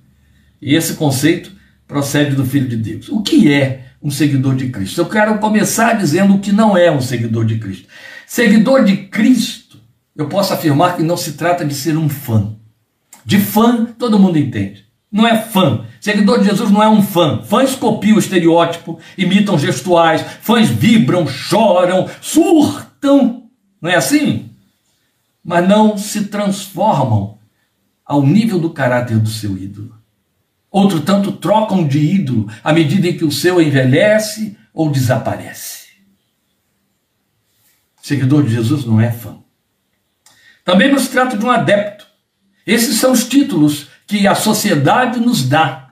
E 0.60 0.74
esse 0.74 0.94
conceito 0.94 1.57
procede 1.88 2.36
do 2.36 2.44
Filho 2.44 2.68
de 2.68 2.76
Deus. 2.76 3.08
O 3.08 3.22
que 3.22 3.50
é 3.50 3.86
um 4.00 4.10
seguidor 4.10 4.54
de 4.54 4.68
Cristo? 4.68 5.00
Eu 5.00 5.06
quero 5.06 5.38
começar 5.38 5.94
dizendo 5.94 6.34
o 6.34 6.38
que 6.38 6.52
não 6.52 6.76
é 6.76 6.90
um 6.92 7.00
seguidor 7.00 7.46
de 7.46 7.58
Cristo. 7.58 7.88
Seguidor 8.26 8.84
de 8.84 8.96
Cristo, 9.08 9.80
eu 10.14 10.28
posso 10.28 10.52
afirmar 10.52 10.96
que 10.96 11.02
não 11.02 11.16
se 11.16 11.32
trata 11.32 11.64
de 11.64 11.74
ser 11.74 11.96
um 11.96 12.08
fã. 12.08 12.54
De 13.24 13.40
fã, 13.40 13.86
todo 13.86 14.18
mundo 14.18 14.38
entende. 14.38 14.86
Não 15.10 15.26
é 15.26 15.40
fã. 15.40 15.86
Seguidor 16.00 16.38
de 16.38 16.44
Jesus 16.44 16.70
não 16.70 16.82
é 16.82 16.88
um 16.88 17.02
fã. 17.02 17.42
Fãs 17.42 17.74
copiam 17.74 18.16
o 18.16 18.20
estereótipo, 18.20 18.98
imitam 19.16 19.58
gestuais, 19.58 20.22
fãs 20.42 20.68
vibram, 20.68 21.26
choram, 21.26 22.08
surtam. 22.20 23.44
Não 23.80 23.90
é 23.90 23.96
assim? 23.96 24.50
Mas 25.42 25.66
não 25.66 25.96
se 25.96 26.26
transformam 26.26 27.38
ao 28.04 28.22
nível 28.22 28.58
do 28.58 28.70
caráter 28.70 29.18
do 29.18 29.28
seu 29.28 29.56
ídolo. 29.56 29.97
Outro 30.70 31.00
tanto 31.00 31.32
trocam 31.32 31.86
de 31.86 31.98
ídolo 31.98 32.50
à 32.62 32.72
medida 32.72 33.08
em 33.08 33.16
que 33.16 33.24
o 33.24 33.32
seu 33.32 33.60
envelhece 33.60 34.56
ou 34.72 34.90
desaparece. 34.90 35.88
Seguidor 38.02 38.42
de 38.44 38.54
Jesus 38.54 38.84
não 38.84 39.00
é 39.00 39.10
fã. 39.10 39.38
Também 40.64 40.90
não 40.90 40.98
se 40.98 41.10
trata 41.10 41.36
de 41.36 41.44
um 41.44 41.50
adepto. 41.50 42.06
Esses 42.66 42.98
são 42.98 43.12
os 43.12 43.26
títulos 43.26 43.88
que 44.06 44.26
a 44.26 44.34
sociedade 44.34 45.18
nos 45.18 45.48
dá. 45.48 45.88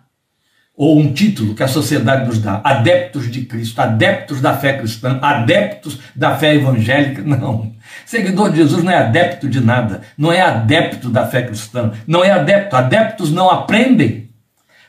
Ou 0.77 0.99
um 0.99 1.13
título 1.13 1.55
que 1.55 1.63
a 1.63 1.69
sociedade 1.69 2.27
nos 2.27 2.39
dá: 2.39 2.61
adeptos 2.63 3.31
de 3.31 3.47
Cristo, 3.47 3.81
adeptos 3.81 4.43
da 4.43 4.55
fé 4.55 4.77
cristã, 4.77 5.19
adeptos 5.23 5.99
da 6.15 6.37
fé 6.37 6.55
evangélica. 6.55 7.23
Não. 7.25 7.75
Seguidor 8.05 8.51
de 8.51 8.59
Jesus 8.59 8.83
não 8.83 8.93
é 8.93 8.99
adepto 8.99 9.49
de 9.49 9.61
nada, 9.61 10.03
não 10.19 10.31
é 10.31 10.41
adepto 10.41 11.09
da 11.09 11.27
fé 11.27 11.43
cristã, 11.43 11.93
não 12.07 12.23
é 12.23 12.31
adepto. 12.31 12.77
Adeptos 12.77 13.31
não 13.31 13.49
aprendem 13.49 14.26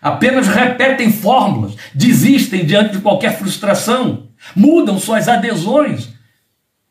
apenas 0.07 0.47
repetem 0.47 1.11
fórmulas, 1.11 1.75
desistem 1.93 2.65
diante 2.65 2.93
de 2.93 3.01
qualquer 3.01 3.37
frustração, 3.37 4.27
mudam 4.55 4.99
suas 4.99 5.27
adesões, 5.27 6.09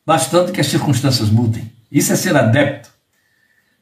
bastante 0.05 0.51
que 0.51 0.61
as 0.61 0.67
circunstâncias 0.67 1.29
mudem. 1.29 1.71
Isso 1.91 2.13
é 2.13 2.15
ser 2.15 2.35
adepto. 2.35 2.89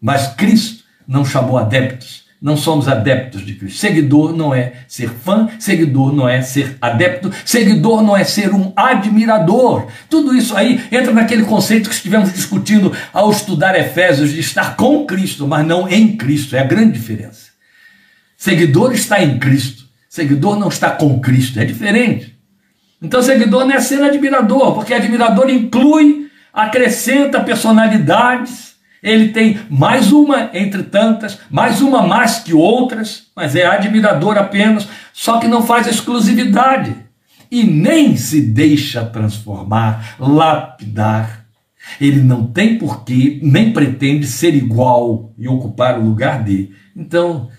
Mas 0.02 0.28
Cristo 0.28 0.84
não 1.08 1.26
chamou 1.26 1.58
adeptos. 1.58 2.26
Não 2.42 2.58
somos 2.58 2.88
adeptos 2.88 3.44
de 3.46 3.56
Cristo. 3.56 3.80
Seguidor 3.80 4.36
não 4.36 4.54
é 4.54 4.74
ser 4.88 5.10
fã, 5.10 5.50
seguidor 5.58 6.14
não 6.14 6.30
é 6.30 6.42
ser 6.42 6.78
adepto, 6.80 7.32
seguidor 7.44 8.04
não 8.04 8.16
é 8.16 8.24
ser 8.24 8.54
um 8.54 8.72
admirador. 8.76 9.88
Tudo 10.10 10.36
isso 10.36 10.56
aí 10.56 10.84
entra 10.92 11.12
naquele 11.12 11.44
conceito 11.44 11.90
que 11.90 11.96
estivemos 11.96 12.32
discutindo 12.32 12.92
ao 13.12 13.32
estudar 13.32 13.76
Efésios 13.80 14.32
de 14.32 14.42
estar 14.42 14.76
com 14.76 15.06
Cristo, 15.08 15.48
mas 15.48 15.66
não 15.66 15.90
em 15.90 16.16
Cristo. 16.16 16.56
É 16.56 16.60
a 16.60 16.66
grande 16.66 16.92
diferença. 16.92 17.45
Seguidor 18.38 18.94
está 18.94 19.24
em 19.24 19.40
Cristo. 19.40 19.86
Seguidor 20.10 20.58
não 20.58 20.68
está 20.68 20.92
com 20.92 21.20
Cristo. 21.20 21.60
É 21.60 21.66
diferente. 21.66 22.36
Então, 23.02 23.22
seguidor 23.22 23.66
não 23.66 23.76
é 23.76 23.80
ser 23.80 24.02
admirador, 24.02 24.74
porque 24.74 24.94
admirador 24.94 25.50
inclui, 25.50 26.28
acrescenta 26.54 27.42
personalidades. 27.42 28.76
Ele 29.04 29.30
tem 29.30 29.60
mais 29.70 30.12
uma 30.12 30.50
entre 30.54 30.82
tantas, 30.84 31.38
mais 31.52 31.82
uma 31.82 32.02
mais 32.02 32.40
que 32.40 32.54
outras, 32.54 33.28
mas 33.36 33.56
é 33.56 33.66
admirador 33.66 34.38
apenas, 34.38 34.88
só 35.14 35.38
que 35.38 35.48
não 35.48 35.62
faz 35.62 35.86
exclusividade 35.86 36.96
e 37.52 37.64
nem 37.64 38.18
se 38.18 38.42
deixa 38.42 39.06
transformar, 39.06 40.16
lapidar. 40.20 41.46
Ele 42.02 42.22
não 42.22 42.48
tem 42.48 42.80
porquê, 42.80 43.40
nem 43.44 43.72
pretende 43.72 44.26
ser 44.26 44.56
igual 44.56 45.32
e 45.38 45.48
ocupar 45.48 46.00
o 46.00 46.04
lugar 46.04 46.44
dele. 46.44 46.74
Então, 46.96 47.50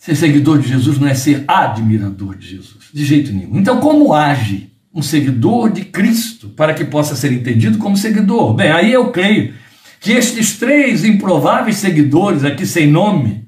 Ser 0.00 0.16
seguidor 0.16 0.58
de 0.58 0.66
Jesus 0.66 0.98
não 0.98 1.06
é 1.06 1.12
ser 1.12 1.44
admirador 1.46 2.34
de 2.34 2.48
Jesus, 2.48 2.86
de 2.90 3.04
jeito 3.04 3.34
nenhum. 3.34 3.58
Então, 3.58 3.80
como 3.80 4.14
age 4.14 4.70
um 4.94 5.02
seguidor 5.02 5.70
de 5.70 5.84
Cristo 5.84 6.48
para 6.48 6.72
que 6.72 6.86
possa 6.86 7.14
ser 7.14 7.30
entendido 7.30 7.76
como 7.76 7.98
seguidor? 7.98 8.54
Bem, 8.54 8.72
aí 8.72 8.90
eu 8.90 9.10
creio 9.10 9.52
que 10.00 10.12
estes 10.12 10.58
três 10.58 11.04
improváveis 11.04 11.76
seguidores, 11.76 12.46
aqui 12.46 12.64
sem 12.64 12.86
nome, 12.86 13.46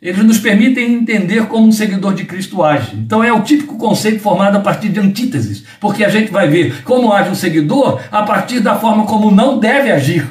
eles 0.00 0.24
nos 0.24 0.38
permitem 0.38 0.94
entender 0.94 1.44
como 1.44 1.68
um 1.68 1.72
seguidor 1.72 2.14
de 2.14 2.24
Cristo 2.24 2.64
age. 2.64 2.96
Então 2.96 3.22
é 3.22 3.30
o 3.30 3.42
típico 3.42 3.76
conceito 3.76 4.20
formado 4.20 4.56
a 4.56 4.60
partir 4.60 4.88
de 4.88 4.98
antíteses, 4.98 5.62
porque 5.78 6.04
a 6.04 6.08
gente 6.08 6.32
vai 6.32 6.48
ver 6.48 6.82
como 6.84 7.12
age 7.12 7.28
um 7.28 7.34
seguidor 7.34 8.00
a 8.10 8.22
partir 8.22 8.60
da 8.60 8.76
forma 8.76 9.04
como 9.04 9.30
não 9.30 9.60
deve 9.60 9.92
agir 9.92 10.26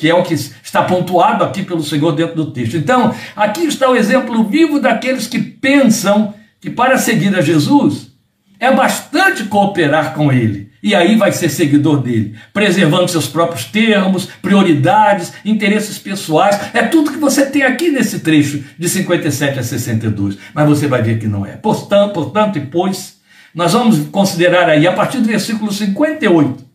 que 0.00 0.08
é 0.08 0.14
o 0.14 0.22
que 0.22 0.34
está 0.70 0.84
pontuado 0.84 1.42
aqui 1.42 1.64
pelo 1.64 1.82
Senhor 1.82 2.12
dentro 2.12 2.36
do 2.36 2.52
texto. 2.52 2.76
Então, 2.76 3.12
aqui 3.34 3.66
está 3.66 3.90
o 3.90 3.96
exemplo 3.96 4.44
vivo 4.44 4.78
daqueles 4.78 5.26
que 5.26 5.40
pensam 5.40 6.32
que 6.60 6.70
para 6.70 6.96
seguir 6.96 7.34
a 7.36 7.40
Jesus 7.40 8.12
é 8.58 8.70
bastante 8.70 9.44
cooperar 9.44 10.14
com 10.14 10.32
ele. 10.32 10.70
E 10.80 10.94
aí 10.94 11.16
vai 11.16 11.32
ser 11.32 11.48
seguidor 11.48 12.00
dele, 12.00 12.36
preservando 12.54 13.08
seus 13.08 13.26
próprios 13.26 13.64
termos, 13.64 14.26
prioridades, 14.40 15.32
interesses 15.44 15.98
pessoais. 15.98 16.58
É 16.72 16.84
tudo 16.84 17.10
que 17.10 17.18
você 17.18 17.44
tem 17.46 17.64
aqui 17.64 17.90
nesse 17.90 18.20
trecho 18.20 18.62
de 18.78 18.88
57 18.88 19.58
a 19.58 19.62
62. 19.62 20.38
Mas 20.54 20.68
você 20.68 20.86
vai 20.86 21.02
ver 21.02 21.18
que 21.18 21.26
não 21.26 21.44
é. 21.44 21.56
Portanto, 21.56 22.12
portanto 22.12 22.58
e 22.58 22.60
pois, 22.60 23.16
nós 23.52 23.72
vamos 23.72 24.08
considerar 24.08 24.70
aí, 24.70 24.86
a 24.86 24.92
partir 24.92 25.18
do 25.18 25.26
versículo 25.26 25.72
58, 25.72 26.69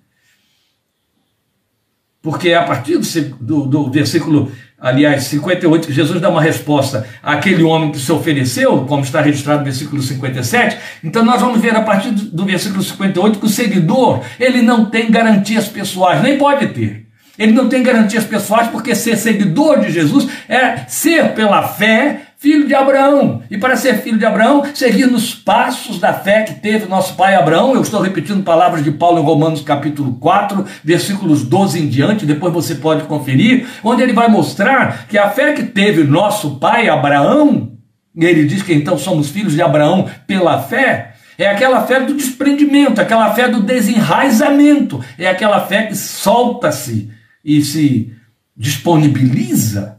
porque 2.26 2.54
a 2.54 2.64
partir 2.64 2.98
do, 2.98 3.06
do, 3.40 3.66
do, 3.68 3.92
versículo, 3.92 4.52
aliás, 4.80 5.26
58, 5.26 5.86
que 5.86 5.94
Jesus 5.94 6.20
dá 6.20 6.28
uma 6.28 6.42
resposta 6.42 7.08
àquele 7.22 7.62
homem 7.62 7.92
que 7.92 8.00
se 8.00 8.12
ofereceu, 8.12 8.84
como 8.88 9.04
está 9.04 9.22
registrado 9.22 9.60
no 9.60 9.66
versículo 9.66 10.02
57. 10.02 10.76
Então 11.04 11.24
nós 11.24 11.40
vamos 11.40 11.62
ver 11.62 11.76
a 11.76 11.84
partir 11.84 12.10
do, 12.10 12.24
do 12.24 12.44
versículo 12.44 12.82
58 12.82 13.38
que 13.38 13.46
o 13.46 13.48
seguidor, 13.48 14.24
ele 14.40 14.64
não 14.64 14.86
tem 14.86 15.12
garantias 15.12 15.68
pessoais, 15.68 16.24
nem 16.24 16.36
pode 16.36 16.66
ter. 16.70 17.06
Ele 17.38 17.52
não 17.52 17.70
tem 17.70 17.84
garantias 17.84 18.24
pessoais 18.24 18.70
porque 18.70 18.96
ser 18.96 19.18
seguidor 19.18 19.82
de 19.82 19.92
Jesus 19.92 20.28
é 20.50 20.78
ser 20.88 21.34
pela 21.36 21.62
fé 21.68 22.25
filho 22.46 22.68
de 22.68 22.76
Abraão. 22.76 23.42
E 23.50 23.58
para 23.58 23.76
ser 23.76 24.04
filho 24.04 24.20
de 24.20 24.26
Abraão, 24.26 24.64
seguir 24.76 25.08
nos 25.08 25.34
passos 25.34 25.98
da 26.00 26.14
fé 26.14 26.44
que 26.44 26.54
teve 26.54 26.86
nosso 26.86 27.16
pai 27.16 27.34
Abraão. 27.34 27.74
Eu 27.74 27.82
estou 27.82 28.00
repetindo 28.00 28.44
palavras 28.44 28.84
de 28.84 28.92
Paulo 28.92 29.18
em 29.18 29.24
Romanos 29.24 29.64
capítulo 29.64 30.14
4, 30.20 30.64
versículos 30.84 31.42
12 31.42 31.80
em 31.80 31.88
diante, 31.88 32.24
depois 32.24 32.54
você 32.54 32.76
pode 32.76 33.06
conferir, 33.06 33.66
onde 33.84 34.04
ele 34.04 34.14
vai 34.14 34.28
mostrar 34.28 35.08
que 35.08 35.18
a 35.18 35.28
fé 35.32 35.54
que 35.54 35.64
teve 35.64 36.04
nosso 36.04 36.60
pai 36.60 36.88
Abraão, 36.88 37.72
ele 38.16 38.46
diz 38.46 38.62
que 38.62 38.76
então 38.76 38.96
somos 38.96 39.32
filhos 39.32 39.54
de 39.54 39.64
Abraão 39.64 40.08
pela 40.28 40.62
fé, 40.62 41.16
é 41.40 41.50
aquela 41.50 41.82
fé 41.88 42.00
do 42.00 42.14
desprendimento, 42.14 43.02
aquela 43.02 43.34
fé 43.34 43.48
do 43.48 43.64
desenraizamento, 43.64 45.04
é 45.18 45.28
aquela 45.28 45.62
fé 45.62 45.88
que 45.88 45.96
solta-se 45.96 47.10
e 47.44 47.64
se 47.64 48.14
disponibiliza 48.56 49.98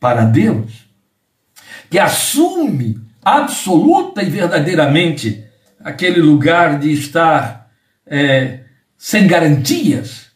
para 0.00 0.24
Deus 0.24 0.83
que 1.94 1.98
assume 2.00 2.98
absoluta 3.24 4.20
e 4.20 4.28
verdadeiramente 4.28 5.44
aquele 5.78 6.20
lugar 6.20 6.76
de 6.80 6.92
estar 6.92 7.68
é, 8.04 8.62
sem 8.98 9.28
garantias 9.28 10.32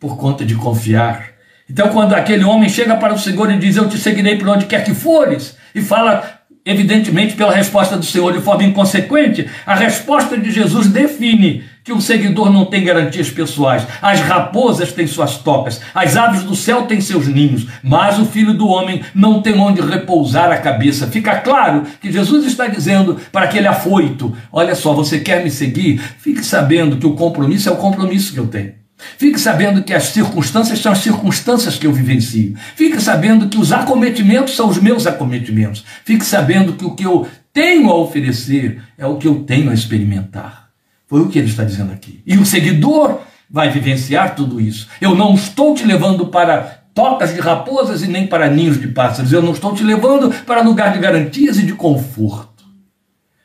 por 0.00 0.16
conta 0.16 0.44
de 0.44 0.56
confiar. 0.56 1.28
Então, 1.70 1.90
quando 1.90 2.12
aquele 2.12 2.42
homem 2.42 2.68
chega 2.68 2.96
para 2.96 3.14
o 3.14 3.18
Senhor 3.20 3.52
e 3.52 3.56
diz: 3.56 3.76
Eu 3.76 3.88
te 3.88 3.96
seguirei 3.96 4.36
por 4.36 4.48
onde 4.48 4.66
quer 4.66 4.82
que 4.82 4.92
fores, 4.94 5.56
e 5.72 5.80
fala, 5.80 6.40
evidentemente, 6.64 7.36
pela 7.36 7.54
resposta 7.54 7.96
do 7.96 8.04
Senhor 8.04 8.32
de 8.32 8.40
forma 8.40 8.64
inconsequente, 8.64 9.48
a 9.64 9.76
resposta 9.76 10.36
de 10.36 10.50
Jesus 10.50 10.88
define 10.88 11.62
que 11.86 11.92
um 11.92 12.00
seguidor 12.00 12.52
não 12.52 12.64
tem 12.64 12.82
garantias 12.82 13.30
pessoais. 13.30 13.86
As 14.02 14.20
raposas 14.20 14.90
têm 14.90 15.06
suas 15.06 15.38
tocas, 15.38 15.80
as 15.94 16.16
aves 16.16 16.42
do 16.42 16.56
céu 16.56 16.82
têm 16.82 17.00
seus 17.00 17.28
ninhos, 17.28 17.68
mas 17.80 18.18
o 18.18 18.26
filho 18.26 18.52
do 18.52 18.66
homem 18.66 19.02
não 19.14 19.40
tem 19.40 19.56
onde 19.56 19.80
repousar 19.80 20.50
a 20.50 20.58
cabeça. 20.58 21.06
Fica 21.06 21.36
claro 21.36 21.84
que 22.00 22.10
Jesus 22.10 22.44
está 22.44 22.66
dizendo 22.66 23.16
para 23.30 23.44
aquele 23.44 23.68
afoito: 23.68 24.36
olha 24.52 24.74
só, 24.74 24.92
você 24.92 25.20
quer 25.20 25.44
me 25.44 25.50
seguir? 25.50 26.00
Fique 26.18 26.44
sabendo 26.44 26.96
que 26.96 27.06
o 27.06 27.14
compromisso 27.14 27.68
é 27.68 27.72
o 27.72 27.76
compromisso 27.76 28.32
que 28.32 28.40
eu 28.40 28.48
tenho. 28.48 28.74
Fique 29.16 29.38
sabendo 29.38 29.84
que 29.84 29.94
as 29.94 30.06
circunstâncias 30.06 30.80
são 30.80 30.90
as 30.90 30.98
circunstâncias 30.98 31.78
que 31.78 31.86
eu 31.86 31.92
vivencio. 31.92 32.56
Fique 32.74 33.00
sabendo 33.00 33.48
que 33.48 33.58
os 33.58 33.70
acometimentos 33.70 34.56
são 34.56 34.68
os 34.68 34.78
meus 34.78 35.06
acometimentos. 35.06 35.84
Fique 36.04 36.24
sabendo 36.24 36.72
que 36.72 36.84
o 36.84 36.96
que 36.96 37.04
eu 37.04 37.28
tenho 37.52 37.90
a 37.90 37.94
oferecer 37.94 38.82
é 38.98 39.06
o 39.06 39.18
que 39.18 39.28
eu 39.28 39.44
tenho 39.44 39.70
a 39.70 39.74
experimentar. 39.74 40.65
Foi 41.06 41.20
o 41.20 41.28
que 41.28 41.38
ele 41.38 41.48
está 41.48 41.64
dizendo 41.64 41.92
aqui. 41.92 42.20
E 42.26 42.36
o 42.36 42.44
seguidor 42.44 43.20
vai 43.48 43.70
vivenciar 43.70 44.34
tudo 44.34 44.60
isso. 44.60 44.88
Eu 45.00 45.14
não 45.14 45.34
estou 45.34 45.74
te 45.74 45.84
levando 45.84 46.26
para 46.26 46.84
tocas 46.92 47.34
de 47.34 47.40
raposas 47.40 48.02
e 48.02 48.08
nem 48.08 48.26
para 48.26 48.50
ninhos 48.50 48.80
de 48.80 48.88
pássaros. 48.88 49.32
Eu 49.32 49.42
não 49.42 49.52
estou 49.52 49.74
te 49.74 49.84
levando 49.84 50.30
para 50.44 50.62
lugar 50.62 50.92
de 50.92 50.98
garantias 50.98 51.58
e 51.58 51.62
de 51.62 51.74
conforto. 51.74 52.64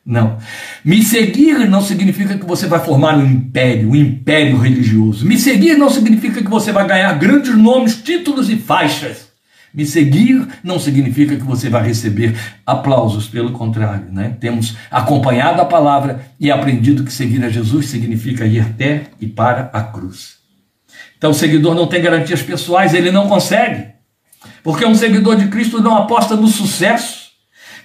Não. 0.04 0.38
Me 0.84 1.04
seguir 1.04 1.70
não 1.70 1.82
significa 1.82 2.36
que 2.38 2.46
você 2.46 2.66
vai 2.66 2.80
formar 2.80 3.16
um 3.16 3.26
império, 3.26 3.92
um 3.92 3.96
império 3.96 4.58
religioso. 4.58 5.26
Me 5.26 5.38
seguir 5.38 5.78
não 5.78 5.90
significa 5.90 6.42
que 6.42 6.50
você 6.50 6.72
vai 6.72 6.88
ganhar 6.88 7.14
grandes 7.20 7.56
nomes, 7.56 8.02
títulos 8.02 8.50
e 8.50 8.58
faixas. 8.58 9.31
Me 9.74 9.86
seguir 9.86 10.48
não 10.64 10.80
significa 10.80 11.36
que 11.36 11.44
você 11.44 11.70
vai 11.70 11.86
receber 11.88 12.36
aplausos, 12.66 13.28
pelo 13.28 13.52
contrário, 13.52 14.12
né? 14.12 14.36
Temos 14.40 14.76
acompanhado 14.90 15.62
a 15.62 15.66
palavra 15.66 16.26
e 16.40 16.52
aprendido 16.52 17.04
que 17.04 17.14
seguir 17.14 17.44
a 17.44 17.50
Jesus 17.50 17.88
significa 17.88 18.46
ir 18.46 18.60
até 18.60 19.04
e 19.20 19.28
para 19.28 19.70
a 19.72 19.82
cruz. 19.82 20.42
Então, 21.18 21.32
o 21.32 21.36
seguidor 21.36 21.76
não 21.76 21.88
tem 21.88 22.02
garantias 22.02 22.42
pessoais, 22.42 22.94
ele 22.94 23.12
não 23.12 23.28
consegue. 23.28 23.92
Porque 24.64 24.84
um 24.84 24.96
seguidor 24.96 25.36
de 25.36 25.48
Cristo 25.48 25.82
não 25.82 25.96
aposta 25.96 26.36
no 26.36 26.48
sucesso, 26.48 27.21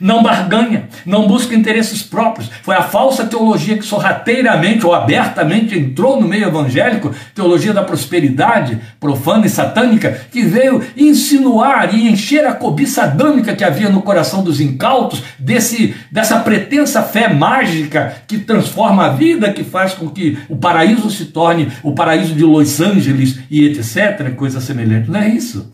não 0.01 0.23
barganha, 0.23 0.89
não 1.05 1.27
busca 1.27 1.55
interesses 1.55 2.03
próprios. 2.03 2.51
Foi 2.63 2.75
a 2.75 2.83
falsa 2.83 3.25
teologia 3.25 3.77
que 3.77 3.85
sorrateiramente 3.85 4.87
ou 4.87 4.95
abertamente 4.95 5.79
entrou 5.79 6.21
no 6.21 6.29
meio 6.29 6.49
evangélico, 6.49 7.15
teologia 7.35 7.73
da 7.73 7.83
prosperidade 7.83 8.79
profana 9.01 9.47
e 9.47 9.51
satânica, 9.51 10.21
que 10.31 10.43
veio 10.43 10.83
insinuar 10.97 11.95
e 11.95 12.09
encher 12.09 12.47
a 12.47 12.53
cobiça 12.53 13.03
adâmica 13.03 13.55
que 13.55 13.65
havia 13.65 13.89
no 13.89 14.03
coração 14.03 14.43
dos 14.43 14.61
incautos, 14.61 15.23
desse, 15.39 15.95
dessa 16.11 16.39
pretensa 16.41 17.03
fé 17.03 17.33
mágica 17.33 18.15
que 18.27 18.39
transforma 18.39 19.07
a 19.07 19.11
vida, 19.11 19.53
que 19.53 19.65
faz 19.65 19.95
com 19.95 20.09
que 20.09 20.39
o 20.49 20.57
paraíso 20.57 21.11
se 21.11 21.27
torne 21.27 21.69
o 21.83 21.93
paraíso 21.93 22.35
de 22.35 22.45
Los 22.45 22.81
Angeles 22.81 23.39
e 23.51 23.65
etc., 23.67 24.35
coisa 24.35 24.61
semelhante. 24.61 25.11
Não 25.11 25.21
é 25.21 25.29
isso. 25.29 25.73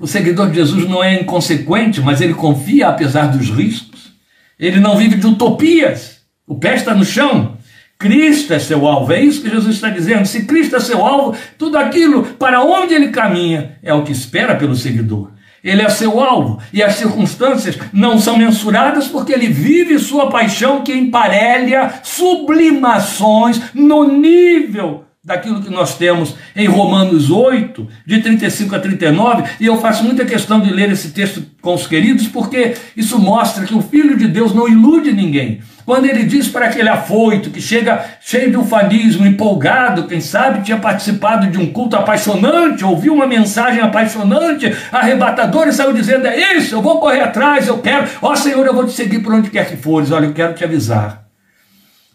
O 0.00 0.06
seguidor 0.06 0.48
de 0.48 0.56
Jesus 0.56 0.88
não 0.88 1.04
é 1.04 1.20
inconsequente, 1.20 2.00
mas 2.00 2.22
ele 2.22 2.32
confia 2.32 2.88
apesar 2.88 3.26
dos 3.26 3.50
riscos. 3.50 4.14
Ele 4.58 4.80
não 4.80 4.96
vive 4.96 5.16
de 5.16 5.26
utopias. 5.26 6.22
O 6.46 6.54
pé 6.54 6.74
está 6.74 6.94
no 6.94 7.04
chão. 7.04 7.58
Cristo 7.98 8.54
é 8.54 8.58
seu 8.58 8.88
alvo. 8.88 9.12
É 9.12 9.20
isso 9.20 9.42
que 9.42 9.50
Jesus 9.50 9.74
está 9.74 9.90
dizendo. 9.90 10.24
Se 10.24 10.46
Cristo 10.46 10.74
é 10.74 10.80
seu 10.80 11.04
alvo, 11.04 11.36
tudo 11.58 11.76
aquilo 11.76 12.22
para 12.38 12.62
onde 12.62 12.94
ele 12.94 13.08
caminha 13.08 13.76
é 13.82 13.92
o 13.92 14.02
que 14.02 14.10
espera 14.10 14.54
pelo 14.54 14.74
seguidor. 14.74 15.32
Ele 15.62 15.82
é 15.82 15.88
seu 15.90 16.18
alvo 16.18 16.58
e 16.72 16.82
as 16.82 16.94
circunstâncias 16.94 17.78
não 17.92 18.18
são 18.18 18.38
mensuradas 18.38 19.06
porque 19.06 19.34
ele 19.34 19.48
vive 19.48 19.98
sua 19.98 20.30
paixão 20.30 20.82
que 20.82 20.94
emparelha 20.94 22.00
sublimações 22.02 23.60
no 23.74 24.10
nível 24.10 25.04
daquilo 25.30 25.62
que 25.62 25.70
nós 25.70 25.96
temos 25.96 26.34
em 26.56 26.66
Romanos 26.66 27.30
8, 27.30 27.88
de 28.04 28.20
35 28.20 28.74
a 28.74 28.80
39, 28.80 29.44
e 29.60 29.66
eu 29.66 29.80
faço 29.80 30.02
muita 30.02 30.24
questão 30.24 30.60
de 30.60 30.72
ler 30.72 30.90
esse 30.90 31.10
texto 31.10 31.42
com 31.62 31.74
os 31.74 31.86
queridos, 31.86 32.26
porque 32.26 32.74
isso 32.96 33.18
mostra 33.18 33.64
que 33.64 33.74
o 33.74 33.80
Filho 33.80 34.16
de 34.16 34.26
Deus 34.26 34.52
não 34.52 34.68
ilude 34.68 35.12
ninguém. 35.12 35.60
Quando 35.86 36.06
ele 36.06 36.24
diz 36.24 36.48
para 36.48 36.66
aquele 36.66 36.88
afoito 36.88 37.50
que 37.50 37.60
chega 37.60 38.04
cheio 38.20 38.50
de 38.50 38.56
ufanismo, 38.56 39.26
empolgado, 39.26 40.06
quem 40.06 40.20
sabe 40.20 40.62
tinha 40.62 40.76
participado 40.76 41.48
de 41.48 41.58
um 41.58 41.72
culto 41.72 41.96
apaixonante, 41.96 42.84
ouviu 42.84 43.14
uma 43.14 43.26
mensagem 43.26 43.80
apaixonante, 43.80 44.72
arrebatadora 44.92 45.70
e 45.70 45.72
saiu 45.72 45.92
dizendo: 45.92 46.26
É 46.26 46.56
isso, 46.56 46.74
eu 46.74 46.82
vou 46.82 47.00
correr 47.00 47.22
atrás, 47.22 47.66
eu 47.66 47.78
quero, 47.78 48.06
ó 48.20 48.36
Senhor, 48.36 48.64
eu 48.66 48.74
vou 48.74 48.86
te 48.86 48.92
seguir 48.92 49.20
por 49.20 49.32
onde 49.32 49.50
quer 49.50 49.68
que 49.68 49.76
fores. 49.76 50.12
Olha, 50.12 50.26
eu 50.26 50.32
quero 50.32 50.54
te 50.54 50.62
avisar 50.62 51.24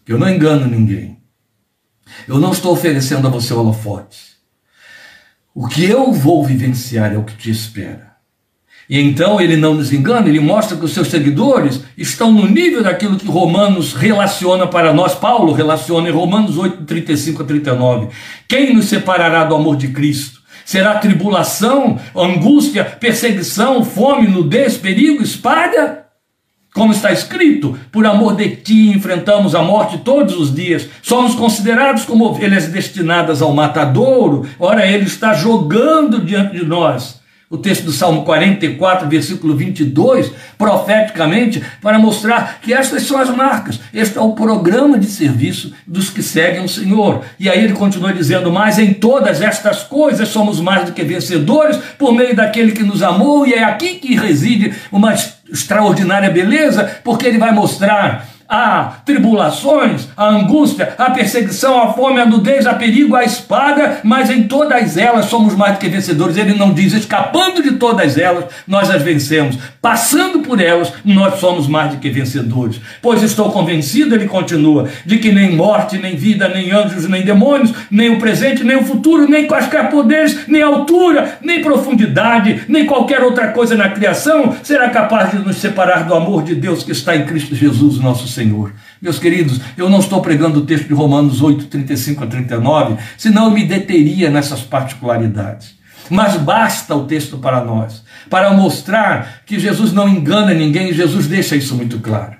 que 0.06 0.12
eu 0.12 0.18
não 0.18 0.30
engano 0.30 0.66
ninguém. 0.66 1.15
Eu 2.26 2.38
não 2.38 2.52
estou 2.52 2.72
oferecendo 2.72 3.26
a 3.26 3.30
você 3.30 3.52
holofotes. 3.52 4.36
O 5.54 5.66
que 5.66 5.84
eu 5.84 6.12
vou 6.12 6.44
vivenciar 6.44 7.12
é 7.12 7.16
o 7.16 7.24
que 7.24 7.36
te 7.36 7.50
espera. 7.50 8.16
E 8.88 9.00
então 9.00 9.40
ele 9.40 9.56
não 9.56 9.74
nos 9.74 9.92
engana, 9.92 10.28
ele 10.28 10.38
mostra 10.38 10.76
que 10.76 10.84
os 10.84 10.92
seus 10.92 11.08
seguidores 11.08 11.80
estão 11.98 12.30
no 12.30 12.46
nível 12.46 12.82
daquilo 12.82 13.16
que 13.16 13.26
Romanos 13.26 13.92
relaciona 13.92 14.66
para 14.66 14.92
nós, 14.92 15.14
Paulo 15.14 15.52
relaciona 15.52 16.08
em 16.08 16.12
Romanos 16.12 16.56
8, 16.56 16.84
35 16.84 17.42
a 17.42 17.46
39. 17.46 18.08
Quem 18.48 18.74
nos 18.74 18.84
separará 18.86 19.44
do 19.44 19.56
amor 19.56 19.76
de 19.76 19.88
Cristo? 19.88 20.40
Será 20.64 20.98
tribulação, 20.98 21.98
angústia, 22.14 22.84
perseguição, 22.84 23.84
fome, 23.84 24.28
nudez, 24.28 24.76
perigo, 24.76 25.22
espada? 25.22 26.05
Como 26.76 26.92
está 26.92 27.10
escrito, 27.10 27.74
por 27.90 28.04
amor 28.04 28.36
de 28.36 28.50
ti 28.50 28.90
enfrentamos 28.90 29.54
a 29.54 29.62
morte 29.62 29.96
todos 29.96 30.38
os 30.38 30.54
dias, 30.54 30.86
somos 31.00 31.34
considerados 31.34 32.04
como 32.04 32.26
ovelhas 32.26 32.66
destinadas 32.66 33.40
ao 33.40 33.54
matadouro. 33.54 34.46
Ora, 34.58 34.86
ele 34.86 35.06
está 35.06 35.32
jogando 35.32 36.20
diante 36.20 36.58
de 36.58 36.66
nós 36.66 37.18
o 37.48 37.56
texto 37.56 37.84
do 37.84 37.92
Salmo 37.92 38.24
44, 38.24 39.08
versículo 39.08 39.56
22, 39.56 40.32
profeticamente, 40.58 41.62
para 41.80 41.98
mostrar 41.98 42.58
que 42.60 42.74
estas 42.74 43.04
são 43.04 43.18
as 43.18 43.30
marcas, 43.30 43.80
este 43.94 44.18
é 44.18 44.20
o 44.20 44.32
programa 44.32 44.98
de 44.98 45.06
serviço 45.06 45.72
dos 45.86 46.10
que 46.10 46.22
seguem 46.22 46.64
o 46.64 46.68
Senhor. 46.68 47.22
E 47.38 47.48
aí 47.48 47.64
ele 47.64 47.72
continua 47.72 48.12
dizendo: 48.12 48.50
Mas 48.52 48.78
em 48.78 48.92
todas 48.92 49.40
estas 49.40 49.82
coisas 49.82 50.28
somos 50.28 50.60
mais 50.60 50.84
do 50.84 50.92
que 50.92 51.04
vencedores 51.04 51.78
por 51.96 52.12
meio 52.12 52.34
daquele 52.34 52.72
que 52.72 52.82
nos 52.82 53.02
amou, 53.02 53.46
e 53.46 53.54
é 53.54 53.64
aqui 53.64 53.94
que 53.94 54.14
reside 54.14 54.74
uma 54.90 55.14
extraordinária 55.50 56.30
beleza, 56.30 56.98
porque 57.02 57.26
ele 57.26 57.38
vai 57.38 57.52
mostrar 57.52 58.28
Há 58.48 58.98
tribulações, 59.04 60.08
a 60.16 60.28
angústia, 60.28 60.94
a 60.96 61.10
perseguição, 61.10 61.82
a 61.82 61.92
fome, 61.92 62.20
a 62.20 62.26
nudez, 62.26 62.66
a 62.66 62.74
perigo, 62.74 63.16
a 63.16 63.24
espada, 63.24 64.00
mas 64.04 64.30
em 64.30 64.44
todas 64.44 64.96
elas 64.96 65.26
somos 65.26 65.54
mais 65.54 65.74
do 65.74 65.78
que 65.78 65.88
vencedores. 65.88 66.36
Ele 66.36 66.54
não 66.54 66.72
diz, 66.72 66.92
escapando 66.92 67.62
de 67.62 67.72
todas 67.72 68.16
elas, 68.16 68.44
nós 68.66 68.88
as 68.90 69.02
vencemos. 69.02 69.58
Passando 69.82 70.40
por 70.40 70.60
elas, 70.60 70.92
nós 71.04 71.40
somos 71.40 71.66
mais 71.66 71.92
do 71.92 71.98
que 71.98 72.08
vencedores. 72.08 72.80
Pois 73.02 73.22
estou 73.22 73.50
convencido, 73.50 74.14
ele 74.14 74.26
continua, 74.26 74.88
de 75.04 75.18
que 75.18 75.32
nem 75.32 75.54
morte, 75.54 75.98
nem 75.98 76.16
vida, 76.16 76.48
nem 76.48 76.70
anjos, 76.70 77.08
nem 77.08 77.22
demônios, 77.22 77.72
nem 77.90 78.10
o 78.10 78.18
presente, 78.18 78.64
nem 78.64 78.76
o 78.76 78.84
futuro, 78.84 79.28
nem 79.28 79.46
quaisquer 79.46 79.90
poderes, 79.90 80.46
nem 80.46 80.62
altura, 80.62 81.38
nem 81.42 81.62
profundidade, 81.62 82.62
nem 82.68 82.86
qualquer 82.86 83.22
outra 83.22 83.48
coisa 83.48 83.74
na 83.74 83.88
criação 83.88 84.54
será 84.62 84.88
capaz 84.90 85.30
de 85.30 85.38
nos 85.38 85.56
separar 85.56 86.04
do 86.04 86.14
amor 86.14 86.42
de 86.42 86.54
Deus 86.54 86.82
que 86.82 86.92
está 86.92 87.16
em 87.16 87.24
Cristo 87.24 87.54
Jesus, 87.54 87.98
nosso 87.98 88.28
Senhor. 88.36 88.72
Meus 89.00 89.18
queridos, 89.18 89.60
eu 89.76 89.88
não 89.88 89.98
estou 89.98 90.20
pregando 90.20 90.60
o 90.60 90.66
texto 90.66 90.86
de 90.86 90.94
Romanos 90.94 91.42
8, 91.42 91.66
35 91.66 92.22
a 92.22 92.26
39, 92.26 92.96
senão 93.16 93.46
eu 93.46 93.50
me 93.50 93.64
deteria 93.64 94.30
nessas 94.30 94.60
particularidades. 94.60 95.74
Mas 96.08 96.36
basta 96.36 96.94
o 96.94 97.04
texto 97.04 97.38
para 97.38 97.64
nós, 97.64 98.04
para 98.30 98.52
mostrar 98.52 99.42
que 99.44 99.58
Jesus 99.58 99.92
não 99.92 100.08
engana 100.08 100.54
ninguém, 100.54 100.92
Jesus 100.92 101.26
deixa 101.26 101.56
isso 101.56 101.74
muito 101.74 101.98
claro. 101.98 102.36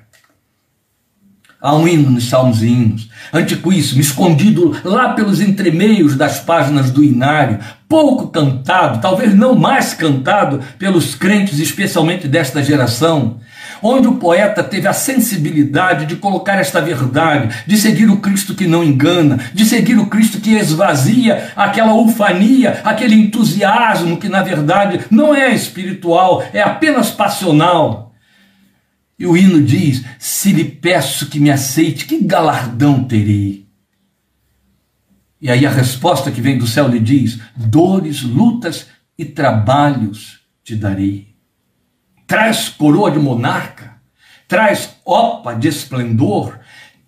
Há 1.60 1.74
um 1.74 1.88
hino 1.88 2.10
nos 2.10 2.28
Salmos 2.28 2.62
e 2.62 2.66
Hinos, 2.66 3.10
antiquíssimo, 3.32 4.00
escondido 4.00 4.76
lá 4.84 5.14
pelos 5.14 5.40
entremeios 5.40 6.14
das 6.14 6.38
páginas 6.38 6.90
do 6.90 7.02
inário, 7.02 7.58
pouco 7.88 8.28
cantado, 8.28 9.00
talvez 9.00 9.34
não 9.34 9.56
mais 9.56 9.94
cantado 9.94 10.60
pelos 10.78 11.14
crentes, 11.14 11.58
especialmente 11.58 12.28
desta 12.28 12.62
geração, 12.62 13.40
onde 13.86 14.08
o 14.08 14.16
poeta 14.16 14.62
teve 14.64 14.88
a 14.88 14.92
sensibilidade 14.92 16.06
de 16.06 16.16
colocar 16.16 16.58
esta 16.58 16.80
verdade, 16.80 17.64
de 17.66 17.76
seguir 17.76 18.10
o 18.10 18.18
Cristo 18.18 18.54
que 18.54 18.66
não 18.66 18.82
engana, 18.82 19.38
de 19.54 19.64
seguir 19.64 19.98
o 19.98 20.06
Cristo 20.06 20.40
que 20.40 20.54
esvazia 20.54 21.52
aquela 21.54 21.94
ufania, 21.94 22.80
aquele 22.84 23.14
entusiasmo 23.14 24.16
que 24.16 24.28
na 24.28 24.42
verdade 24.42 25.00
não 25.10 25.34
é 25.34 25.54
espiritual, 25.54 26.42
é 26.52 26.60
apenas 26.60 27.10
passional. 27.10 28.12
E 29.18 29.26
o 29.26 29.36
hino 29.36 29.62
diz: 29.62 30.04
Se 30.18 30.52
lhe 30.52 30.64
peço 30.64 31.26
que 31.26 31.38
me 31.38 31.50
aceite, 31.50 32.06
que 32.06 32.22
galardão 32.22 33.04
terei? 33.04 33.66
E 35.40 35.50
aí 35.50 35.64
a 35.64 35.70
resposta 35.70 36.30
que 36.30 36.40
vem 36.40 36.58
do 36.58 36.66
céu 36.66 36.88
lhe 36.88 37.00
diz: 37.00 37.38
Dores, 37.54 38.22
lutas 38.22 38.88
e 39.16 39.24
trabalhos 39.24 40.40
te 40.64 40.74
darei 40.74 41.35
traz 42.26 42.68
coroa 42.68 43.10
de 43.10 43.18
monarca, 43.18 44.00
traz 44.48 44.96
opa 45.04 45.54
de 45.54 45.68
esplendor, 45.68 46.58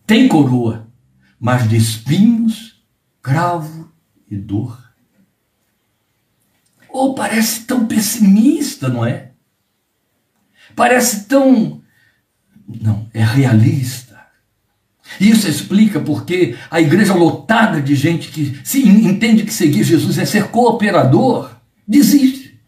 tem 0.07 0.29
coroa, 0.29 0.87
mas 1.39 1.69
de 1.69 1.77
espinhos, 1.77 2.83
cravo 3.23 3.93
e 4.31 4.37
dor. 4.37 4.79
Ou 6.89 7.11
oh, 7.11 7.15
parece 7.15 7.65
tão 7.65 7.87
pessimista, 7.87 8.89
não 8.89 9.05
é? 9.05 9.33
Parece 10.75 11.25
tão. 11.25 11.83
Não, 12.67 13.09
é 13.13 13.23
realista. 13.23 14.09
Isso 15.21 15.49
explica 15.49 16.01
porque 16.01 16.57
a 16.71 16.81
igreja 16.81 17.15
lotada 17.15 17.81
de 17.81 17.95
gente 17.95 18.29
que 18.29 18.61
se 18.65 18.87
entende 18.87 19.43
que 19.43 19.53
seguir 19.53 19.85
Jesus 19.85 20.19
é 20.19 20.25
ser 20.25 20.49
cooperador, 20.49 21.51
desiste. 21.87 22.59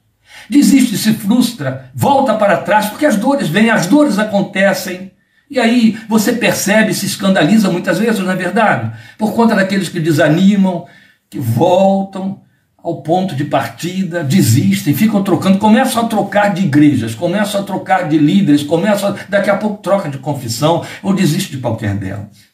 Desiste, 0.49 0.90
se 1.01 1.15
frustra, 1.15 1.91
volta 1.95 2.35
para 2.35 2.59
trás, 2.59 2.87
porque 2.87 3.07
as 3.07 3.17
dores 3.17 3.49
vêm, 3.49 3.71
as 3.71 3.87
dores 3.87 4.19
acontecem. 4.19 5.13
E 5.51 5.59
aí 5.59 5.99
você 6.09 6.33
percebe, 6.33 6.95
se 6.95 7.07
escandaliza 7.07 7.71
muitas 7.71 7.99
vezes, 7.99 8.21
não 8.21 8.31
é 8.31 8.37
verdade? 8.37 8.93
Por 9.19 9.35
conta 9.35 9.55
daqueles 9.55 9.89
que 9.89 9.99
desanimam, 9.99 10.87
que 11.29 11.39
voltam, 11.39 12.41
ao 12.83 13.03
ponto 13.03 13.35
de 13.35 13.45
partida, 13.45 14.25
desistem, 14.25 14.95
ficam 14.95 15.23
trocando, 15.23 15.59
começam 15.59 16.05
a 16.05 16.09
trocar 16.09 16.55
de 16.55 16.63
igrejas, 16.63 17.15
começam 17.15 17.61
a 17.61 17.65
trocar 17.65 18.09
de 18.09 18.17
líderes, 18.17 18.63
começam 18.63 19.11
a, 19.11 19.17
daqui 19.29 19.51
a 19.51 19.57
pouco 19.57 19.83
troca 19.83 20.09
de 20.09 20.19
confissão 20.19 20.85
ou 21.03 21.13
desiste 21.13 21.53
de 21.53 21.59
qualquer 21.59 21.95
delas. 21.95 22.51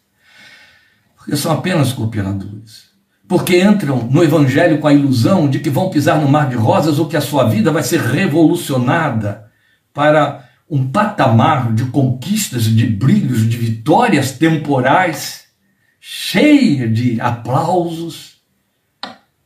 Porque 1.17 1.37
são 1.37 1.53
apenas 1.53 1.93
cooperadores. 1.93 2.86
Porque 3.29 3.61
entram 3.61 4.07
no 4.09 4.23
evangelho 4.23 4.79
com 4.79 4.87
a 4.87 4.95
ilusão 4.95 5.49
de 5.49 5.59
que 5.59 5.69
vão 5.69 5.91
pisar 5.91 6.21
no 6.21 6.29
mar 6.29 6.49
de 6.49 6.55
rosas 6.55 6.99
ou 6.99 7.09
que 7.09 7.17
a 7.17 7.21
sua 7.21 7.49
vida 7.49 7.73
vai 7.73 7.83
ser 7.83 8.01
revolucionada 8.01 9.51
para 9.93 10.49
um 10.69 10.89
patamar 10.91 11.73
de 11.73 11.87
conquistas, 11.87 12.65
de 12.65 12.87
brilhos, 12.87 13.49
de 13.49 13.57
vitórias 13.57 14.33
temporais, 14.33 15.47
cheia 16.01 16.89
de 16.89 17.21
aplausos 17.21 18.41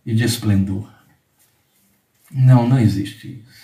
e 0.05 0.15
de 0.15 0.25
esplendor. 0.25 0.89
Não, 2.31 2.69
não 2.69 2.79
existe 2.79 3.43
isso. 3.43 3.61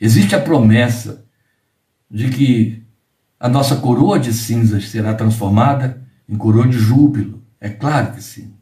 Existe 0.00 0.34
a 0.34 0.40
promessa 0.40 1.24
de 2.10 2.28
que 2.28 2.82
a 3.38 3.48
nossa 3.48 3.76
coroa 3.76 4.18
de 4.18 4.32
cinzas 4.32 4.88
será 4.88 5.14
transformada 5.14 6.02
em 6.28 6.36
coroa 6.36 6.66
de 6.66 6.78
júbilo. 6.78 7.42
É 7.60 7.68
claro 7.68 8.12
que 8.12 8.22
sim. 8.22 8.54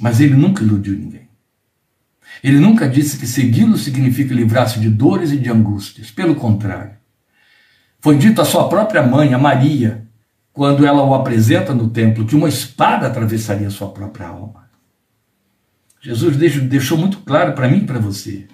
Mas 0.00 0.20
ele 0.20 0.34
nunca 0.34 0.62
iludiu 0.62 0.94
ninguém. 0.94 1.28
Ele 2.42 2.58
nunca 2.58 2.88
disse 2.88 3.18
que 3.18 3.26
segui-lo 3.26 3.76
significa 3.76 4.34
livrar-se 4.34 4.78
de 4.78 4.90
dores 4.90 5.32
e 5.32 5.38
de 5.38 5.50
angústias. 5.50 6.10
Pelo 6.10 6.34
contrário. 6.34 6.96
Foi 8.00 8.16
dito 8.16 8.40
à 8.40 8.44
sua 8.44 8.68
própria 8.68 9.02
mãe, 9.02 9.32
a 9.32 9.38
Maria, 9.38 10.06
quando 10.52 10.86
ela 10.86 11.02
o 11.02 11.14
apresenta 11.14 11.74
no 11.74 11.88
templo, 11.88 12.26
que 12.26 12.36
uma 12.36 12.48
espada 12.48 13.06
atravessaria 13.06 13.70
sua 13.70 13.90
própria 13.90 14.28
alma. 14.28 14.66
Jesus 16.00 16.36
deixou 16.36 16.96
muito 16.96 17.18
claro 17.18 17.52
para 17.52 17.68
mim 17.68 17.78
e 17.78 17.86
para 17.86 17.98
você. 17.98 18.46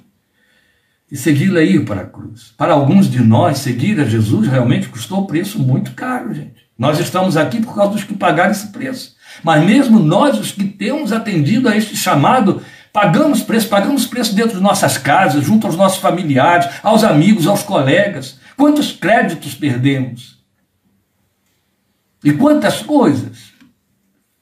E 1.10 1.16
segui-lo 1.16 1.60
ir 1.60 1.84
para 1.84 2.00
a 2.00 2.06
cruz. 2.06 2.54
Para 2.56 2.72
alguns 2.72 3.10
de 3.10 3.20
nós, 3.22 3.58
seguir 3.58 4.00
a 4.00 4.04
Jesus 4.04 4.48
realmente 4.48 4.88
custou 4.88 5.22
um 5.22 5.26
preço 5.26 5.58
muito 5.58 5.92
caro, 5.92 6.32
gente. 6.32 6.62
Nós 6.78 6.98
estamos 6.98 7.36
aqui 7.36 7.60
por 7.60 7.74
causa 7.74 7.92
dos 7.92 8.04
que 8.04 8.14
pagaram 8.14 8.52
esse 8.52 8.68
preço. 8.68 9.14
Mas 9.42 9.64
mesmo 9.64 9.98
nós, 9.98 10.38
os 10.38 10.52
que 10.52 10.64
temos 10.64 11.12
atendido 11.12 11.68
a 11.68 11.76
este 11.76 11.96
chamado, 11.96 12.62
pagamos 12.92 13.42
preço, 13.42 13.68
pagamos 13.68 14.06
preço 14.06 14.34
dentro 14.34 14.56
de 14.56 14.62
nossas 14.62 14.98
casas, 14.98 15.44
junto 15.44 15.66
aos 15.66 15.76
nossos 15.76 15.98
familiares, 15.98 16.68
aos 16.82 17.04
amigos, 17.04 17.46
aos 17.46 17.62
colegas. 17.62 18.38
Quantos 18.56 18.92
créditos 18.92 19.54
perdemos? 19.54 20.38
E 22.24 22.32
quantas 22.32 22.82
coisas 22.82 23.52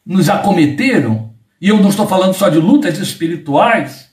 nos 0.05 0.29
acometeram 0.29 1.31
e 1.61 1.69
eu 1.69 1.79
não 1.79 1.91
estou 1.91 2.07
falando 2.07 2.33
só 2.33 2.49
de 2.49 2.59
lutas 2.59 2.99
espirituais, 2.99 4.09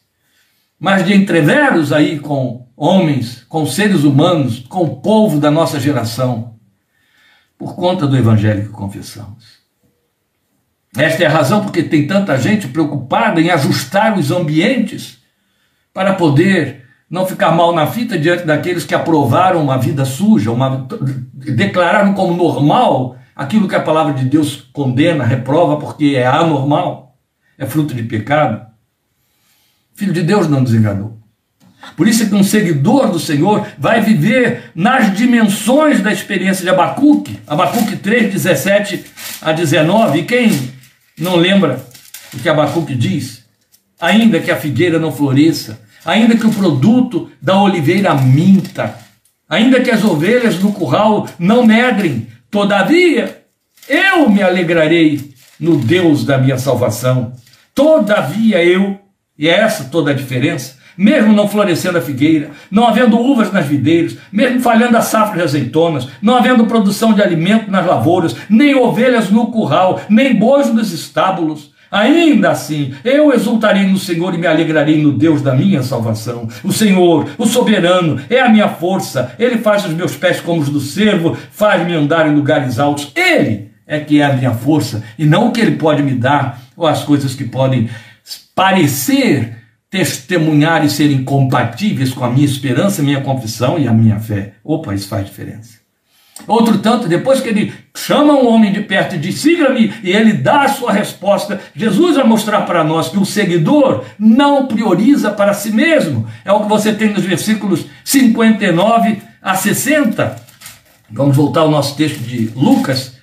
mas 0.78 1.06
de 1.06 1.14
entreveros 1.14 1.94
aí 1.94 2.20
com 2.20 2.68
homens, 2.76 3.46
com 3.48 3.66
seres 3.66 4.04
humanos, 4.04 4.60
com 4.68 4.84
o 4.84 4.98
povo 4.98 5.40
da 5.40 5.50
nossa 5.50 5.80
geração, 5.80 6.60
por 7.58 7.76
conta 7.76 8.06
do 8.06 8.18
evangelho 8.18 8.66
que 8.66 8.74
confessamos. 8.74 9.57
Esta 10.98 11.24
é 11.24 11.26
a 11.28 11.32
razão 11.32 11.64
porque 11.64 11.84
tem 11.84 12.08
tanta 12.08 12.38
gente 12.38 12.68
preocupada 12.68 13.40
em 13.40 13.50
ajustar 13.50 14.18
os 14.18 14.32
ambientes 14.32 15.20
para 15.94 16.14
poder 16.14 16.86
não 17.10 17.26
ficar 17.26 17.52
mal 17.52 17.74
na 17.74 17.88
fita 17.88 18.18
diante 18.18 18.46
daqueles 18.46 18.84
que 18.84 18.96
aprovaram 18.96 19.62
uma 19.62 19.78
vida 19.78 20.04
suja, 20.04 20.52
uma, 20.52 20.88
declararam 21.34 22.14
como 22.14 22.36
normal 22.36 23.18
aquilo 23.36 23.68
que 23.68 23.76
a 23.76 23.82
palavra 23.82 24.14
de 24.14 24.26
Deus 24.26 24.68
condena, 24.74 25.24
reprova, 25.24 25.78
porque 25.78 26.16
é 26.16 26.26
anormal 26.26 27.08
é 27.58 27.66
fruto 27.66 27.94
de 27.94 28.04
pecado. 28.04 28.66
Filho 29.96 30.14
de 30.14 30.22
Deus 30.22 30.48
não 30.48 30.62
nos 30.62 30.74
enganou. 30.74 31.18
Por 31.96 32.08
isso 32.08 32.24
é 32.24 32.26
que 32.28 32.36
um 32.36 32.44
seguidor 32.44 33.10
do 33.10 33.20
Senhor 33.20 33.66
vai 33.78 34.02
viver 34.02 34.72
nas 34.76 35.16
dimensões 35.16 36.02
da 36.02 36.12
experiência 36.12 36.64
de 36.64 36.70
Abacuque, 36.70 37.40
Abacuque 37.48 37.96
3, 37.96 38.34
17 38.34 39.06
a 39.42 39.52
19. 39.52 40.20
E 40.20 40.24
quem 40.24 40.52
não 41.18 41.36
lembra 41.36 41.86
o 42.34 42.38
que 42.38 42.50
Abacuque 42.50 42.96
diz? 42.96 43.46
Ainda 44.00 44.40
que 44.40 44.52
a 44.52 44.58
figueira 44.58 45.00
não 45.00 45.12
floresça, 45.12 45.82
ainda 46.06 46.38
que 46.38 46.46
o 46.46 46.54
produto 46.54 47.30
da 47.42 47.60
oliveira 47.62 48.14
minta, 48.14 48.98
ainda 49.50 49.82
que 49.82 49.90
as 49.90 50.04
ovelhas 50.04 50.60
no 50.60 50.72
curral 50.72 51.28
não 51.40 51.66
medrem, 51.66 52.28
todavia 52.52 53.44
eu 53.88 54.30
me 54.30 54.44
alegrarei 54.44 55.34
no 55.60 55.78
Deus 55.78 56.24
da 56.24 56.38
minha 56.38 56.58
salvação. 56.58 57.34
Todavia 57.74 58.64
eu, 58.64 59.00
e 59.38 59.48
é 59.48 59.60
essa 59.60 59.86
toda 59.86 60.12
a 60.12 60.14
diferença, 60.14 60.77
mesmo 60.98 61.34
não 61.34 61.48
florescendo 61.48 61.98
a 61.98 62.02
figueira, 62.02 62.50
não 62.72 62.88
havendo 62.88 63.20
uvas 63.20 63.52
nas 63.52 63.66
videiras, 63.66 64.18
mesmo 64.32 64.60
falhando 64.60 64.98
a 64.98 65.02
safra 65.02 65.38
de 65.38 65.44
azeitonas, 65.44 66.08
não 66.22 66.36
havendo 66.36 66.66
produção 66.66 67.14
de 67.14 67.22
alimento 67.22 67.70
nas 67.70 67.86
lavouras, 67.86 68.36
nem 68.50 68.76
ovelhas 68.76 69.30
no 69.30 69.48
curral, 69.48 70.02
nem 70.10 70.36
bois 70.36 70.74
nos 70.74 70.92
estábulos, 70.92 71.72
Ainda 71.90 72.52
assim, 72.52 72.94
eu 73.04 73.34
exultarei 73.34 73.88
no 73.88 73.98
Senhor 73.98 74.34
e 74.34 74.38
me 74.38 74.46
alegrarei 74.46 75.02
no 75.02 75.14
Deus 75.14 75.42
da 75.42 75.56
minha 75.56 75.82
salvação. 75.82 76.48
O 76.64 76.74
Senhor, 76.74 77.30
o 77.38 77.46
soberano, 77.46 78.20
é 78.30 78.42
a 78.42 78.50
minha 78.50 78.68
força. 78.68 79.32
Ele 79.40 79.58
faz 79.58 79.86
os 79.86 79.94
meus 79.94 80.16
pés 80.16 80.42
como 80.42 80.60
os 80.60 80.70
do 80.70 80.82
servo, 80.82 81.38
faz-me 81.52 81.94
andar 81.94 82.28
em 82.28 82.36
lugares 82.36 82.78
altos. 82.78 83.12
Ele 83.16 83.72
é 83.88 84.00
que 84.02 84.20
é 84.20 84.26
a 84.26 84.34
minha 84.34 84.52
força 84.52 85.02
e 85.18 85.26
não 85.26 85.48
o 85.48 85.52
que 85.52 85.62
ele 85.62 85.78
pode 85.78 86.04
me 86.04 86.14
dar 86.14 86.62
ou 86.76 86.86
as 86.86 87.04
coisas 87.04 87.34
que 87.34 87.46
podem 87.46 87.90
parecer 88.54 89.57
testemunhar 89.90 90.86
e 90.86 90.90
serem 90.90 91.24
compatíveis 91.24 92.14
com 92.14 92.26
a 92.26 92.30
minha 92.30 92.46
esperança, 92.46 93.02
minha 93.02 93.22
confissão 93.22 93.80
e 93.80 93.88
a 93.88 93.94
minha 93.94 94.20
fé. 94.20 94.54
Opa, 94.64 94.94
isso 94.94 95.08
faz 95.08 95.26
diferença. 95.26 95.78
Outro 96.46 96.78
tanto, 96.78 97.08
depois 97.08 97.40
que 97.40 97.50
ele 97.50 97.74
chama 97.96 98.34
um 98.34 98.48
homem 98.48 98.72
de 98.72 98.82
perto 98.82 99.16
e 99.16 99.18
diz: 99.18 99.40
siga-me, 99.40 99.92
e 100.04 100.12
ele 100.12 100.34
dá 100.34 100.64
a 100.64 100.68
sua 100.68 100.92
resposta, 100.92 101.60
Jesus 101.76 102.16
vai 102.16 102.26
mostrar 102.26 102.62
para 102.62 102.84
nós 102.84 103.10
que 103.10 103.18
o 103.18 103.26
seguidor 103.26 104.04
não 104.20 104.68
prioriza 104.68 105.32
para 105.32 105.54
si 105.54 105.72
mesmo. 105.72 106.28
É 106.46 106.52
o 106.52 106.62
que 106.62 106.70
você 106.70 106.94
tem 106.94 107.12
nos 107.12 107.24
versículos 107.24 107.86
59 108.04 109.18
a 109.42 109.56
60. 109.56 110.36
Vamos 111.10 111.36
voltar 111.36 111.62
ao 111.62 111.72
nosso 111.72 111.96
texto 111.96 112.20
de 112.20 112.52
Lucas, 112.56 113.18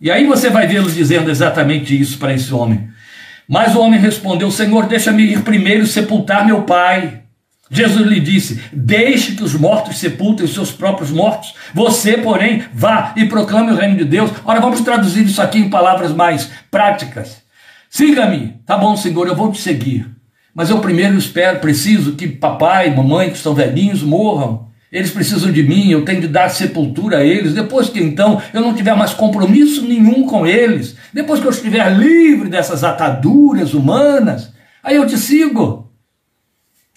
e 0.00 0.10
aí 0.10 0.26
você 0.26 0.50
vai 0.50 0.66
vê-lo 0.66 0.90
dizendo 0.90 1.30
exatamente 1.30 1.98
isso 1.98 2.18
para 2.18 2.34
esse 2.34 2.52
homem. 2.52 2.88
Mas 3.48 3.74
o 3.74 3.80
homem 3.80 3.98
respondeu: 3.98 4.50
Senhor, 4.50 4.86
deixa-me 4.86 5.22
ir 5.22 5.42
primeiro 5.42 5.86
sepultar 5.86 6.44
meu 6.44 6.62
pai. 6.62 7.22
Jesus 7.70 8.06
lhe 8.06 8.20
disse: 8.20 8.62
Deixe 8.72 9.34
que 9.34 9.42
os 9.42 9.54
mortos 9.54 9.98
sepultem 9.98 10.44
os 10.44 10.52
seus 10.52 10.70
próprios 10.70 11.10
mortos. 11.10 11.54
Você, 11.74 12.18
porém, 12.18 12.62
vá 12.72 13.14
e 13.16 13.24
proclame 13.24 13.72
o 13.72 13.76
reino 13.76 13.96
de 13.96 14.04
Deus. 14.04 14.30
Ora, 14.44 14.60
vamos 14.60 14.82
traduzir 14.82 15.24
isso 15.24 15.40
aqui 15.40 15.58
em 15.58 15.70
palavras 15.70 16.12
mais 16.12 16.50
práticas. 16.70 17.42
Siga-me. 17.88 18.60
Tá 18.66 18.76
bom, 18.76 18.96
Senhor, 18.96 19.26
eu 19.26 19.34
vou 19.34 19.50
te 19.50 19.60
seguir. 19.60 20.06
Mas 20.54 20.70
eu 20.70 20.80
primeiro 20.80 21.16
espero, 21.16 21.60
preciso 21.60 22.12
que 22.12 22.26
papai, 22.26 22.94
mamãe, 22.94 23.30
que 23.30 23.36
estão 23.36 23.54
velhinhos, 23.54 24.02
morram. 24.02 24.67
Eles 24.90 25.10
precisam 25.10 25.52
de 25.52 25.62
mim, 25.62 25.90
eu 25.90 26.04
tenho 26.04 26.22
de 26.22 26.28
dar 26.28 26.48
sepultura 26.48 27.18
a 27.18 27.24
eles. 27.24 27.52
Depois 27.52 27.90
que 27.90 28.00
então 28.00 28.40
eu 28.54 28.60
não 28.60 28.74
tiver 28.74 28.94
mais 28.96 29.12
compromisso 29.12 29.82
nenhum 29.82 30.26
com 30.26 30.46
eles, 30.46 30.96
depois 31.12 31.40
que 31.40 31.46
eu 31.46 31.50
estiver 31.50 31.90
livre 31.96 32.48
dessas 32.48 32.82
ataduras 32.82 33.74
humanas, 33.74 34.52
aí 34.82 34.96
eu 34.96 35.06
te 35.06 35.18
sigo. 35.18 35.87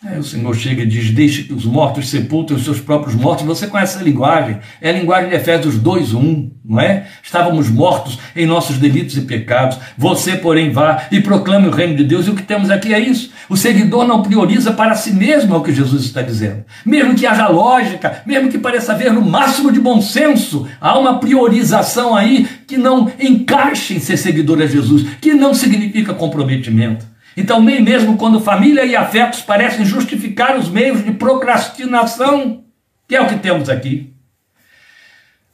O 0.03 0.23
Senhor 0.23 0.55
chega 0.55 0.81
e 0.81 0.85
diz: 0.87 1.11
Deixe 1.11 1.43
que 1.43 1.53
os 1.53 1.63
mortos 1.63 2.09
sepultem 2.09 2.57
os 2.57 2.63
seus 2.63 2.79
próprios 2.79 3.13
mortos. 3.13 3.45
Você 3.45 3.67
conhece 3.67 3.97
essa 3.97 4.03
linguagem? 4.03 4.57
É 4.81 4.89
a 4.89 4.93
linguagem 4.93 5.29
de 5.29 5.35
Efésios 5.35 5.77
2:1, 5.77 6.49
não 6.65 6.81
é? 6.81 7.05
Estávamos 7.21 7.69
mortos 7.69 8.17
em 8.35 8.47
nossos 8.47 8.79
delitos 8.79 9.15
e 9.15 9.21
pecados. 9.21 9.77
Você, 9.95 10.35
porém, 10.35 10.71
vá 10.71 11.03
e 11.11 11.21
proclame 11.21 11.67
o 11.67 11.71
reino 11.71 11.95
de 11.95 12.03
Deus. 12.03 12.25
E 12.25 12.31
o 12.31 12.35
que 12.35 12.41
temos 12.41 12.71
aqui 12.71 12.91
é 12.91 12.99
isso. 12.99 13.29
O 13.47 13.55
seguidor 13.55 14.07
não 14.07 14.23
prioriza 14.23 14.71
para 14.71 14.95
si 14.95 15.13
mesmo, 15.13 15.53
é 15.53 15.57
o 15.59 15.61
que 15.61 15.71
Jesus 15.71 16.03
está 16.03 16.23
dizendo. 16.23 16.65
Mesmo 16.83 17.13
que 17.13 17.27
haja 17.27 17.47
lógica, 17.47 18.23
mesmo 18.25 18.49
que 18.49 18.57
pareça 18.57 18.93
haver 18.93 19.13
no 19.13 19.21
máximo 19.21 19.71
de 19.71 19.79
bom 19.79 20.01
senso, 20.01 20.67
há 20.81 20.97
uma 20.97 21.19
priorização 21.19 22.15
aí 22.15 22.47
que 22.65 22.75
não 22.75 23.11
encaixa 23.19 23.93
em 23.93 23.99
ser 23.99 24.17
seguidor 24.17 24.59
a 24.63 24.65
Jesus, 24.65 25.05
que 25.21 25.35
não 25.35 25.53
significa 25.53 26.11
comprometimento. 26.11 27.10
Então, 27.35 27.61
nem 27.61 27.81
mesmo 27.81 28.17
quando 28.17 28.41
família 28.41 28.85
e 28.85 28.95
afetos 28.95 29.41
parecem 29.41 29.85
justificar 29.85 30.57
os 30.57 30.69
meios 30.69 31.03
de 31.03 31.11
procrastinação, 31.11 32.65
que 33.07 33.15
é 33.15 33.21
o 33.21 33.27
que 33.27 33.39
temos 33.39 33.69
aqui. 33.69 34.13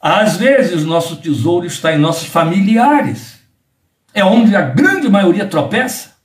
Às 0.00 0.36
vezes, 0.36 0.84
nosso 0.84 1.16
tesouro 1.16 1.66
está 1.66 1.92
em 1.92 1.98
nossos 1.98 2.28
familiares, 2.28 3.40
é 4.12 4.24
onde 4.24 4.54
a 4.54 4.62
grande 4.62 5.08
maioria 5.08 5.46
tropeça. 5.46 6.16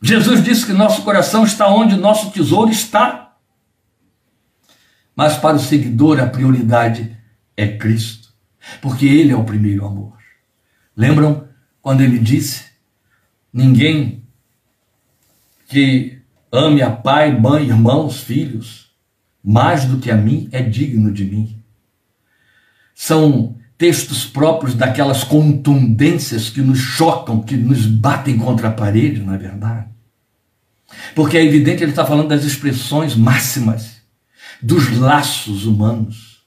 Jesus 0.00 0.42
disse 0.42 0.66
que 0.66 0.72
nosso 0.72 1.02
coração 1.02 1.44
está 1.44 1.68
onde 1.68 1.96
nosso 1.96 2.30
tesouro 2.30 2.70
está. 2.70 3.36
Mas 5.14 5.36
para 5.36 5.56
o 5.56 5.60
seguidor, 5.60 6.20
a 6.20 6.26
prioridade 6.26 7.16
é 7.56 7.68
Cristo, 7.68 8.28
porque 8.80 9.06
Ele 9.06 9.32
é 9.32 9.36
o 9.36 9.44
primeiro 9.44 9.86
amor. 9.86 10.16
Lembram 10.96 11.48
quando 11.80 12.00
ele 12.02 12.18
disse: 12.18 12.64
Ninguém 13.52 14.22
que 15.68 16.18
ame 16.50 16.82
a 16.82 16.90
pai, 16.90 17.38
mãe, 17.38 17.66
irmãos, 17.66 18.20
filhos, 18.20 18.90
mais 19.42 19.84
do 19.84 19.98
que 19.98 20.10
a 20.10 20.16
mim, 20.16 20.48
é 20.52 20.62
digno 20.62 21.12
de 21.12 21.24
mim. 21.24 21.56
São 22.94 23.56
textos 23.76 24.24
próprios 24.24 24.74
daquelas 24.74 25.24
contundências 25.24 26.48
que 26.48 26.60
nos 26.60 26.78
chocam, 26.78 27.42
que 27.42 27.56
nos 27.56 27.86
batem 27.86 28.38
contra 28.38 28.68
a 28.68 28.72
parede, 28.72 29.20
não 29.20 29.34
é 29.34 29.38
verdade? 29.38 29.88
Porque 31.14 31.36
é 31.36 31.44
evidente 31.44 31.78
que 31.78 31.84
ele 31.84 31.92
está 31.92 32.06
falando 32.06 32.28
das 32.28 32.44
expressões 32.44 33.16
máximas, 33.16 34.02
dos 34.60 34.96
laços 34.98 35.66
humanos. 35.66 36.42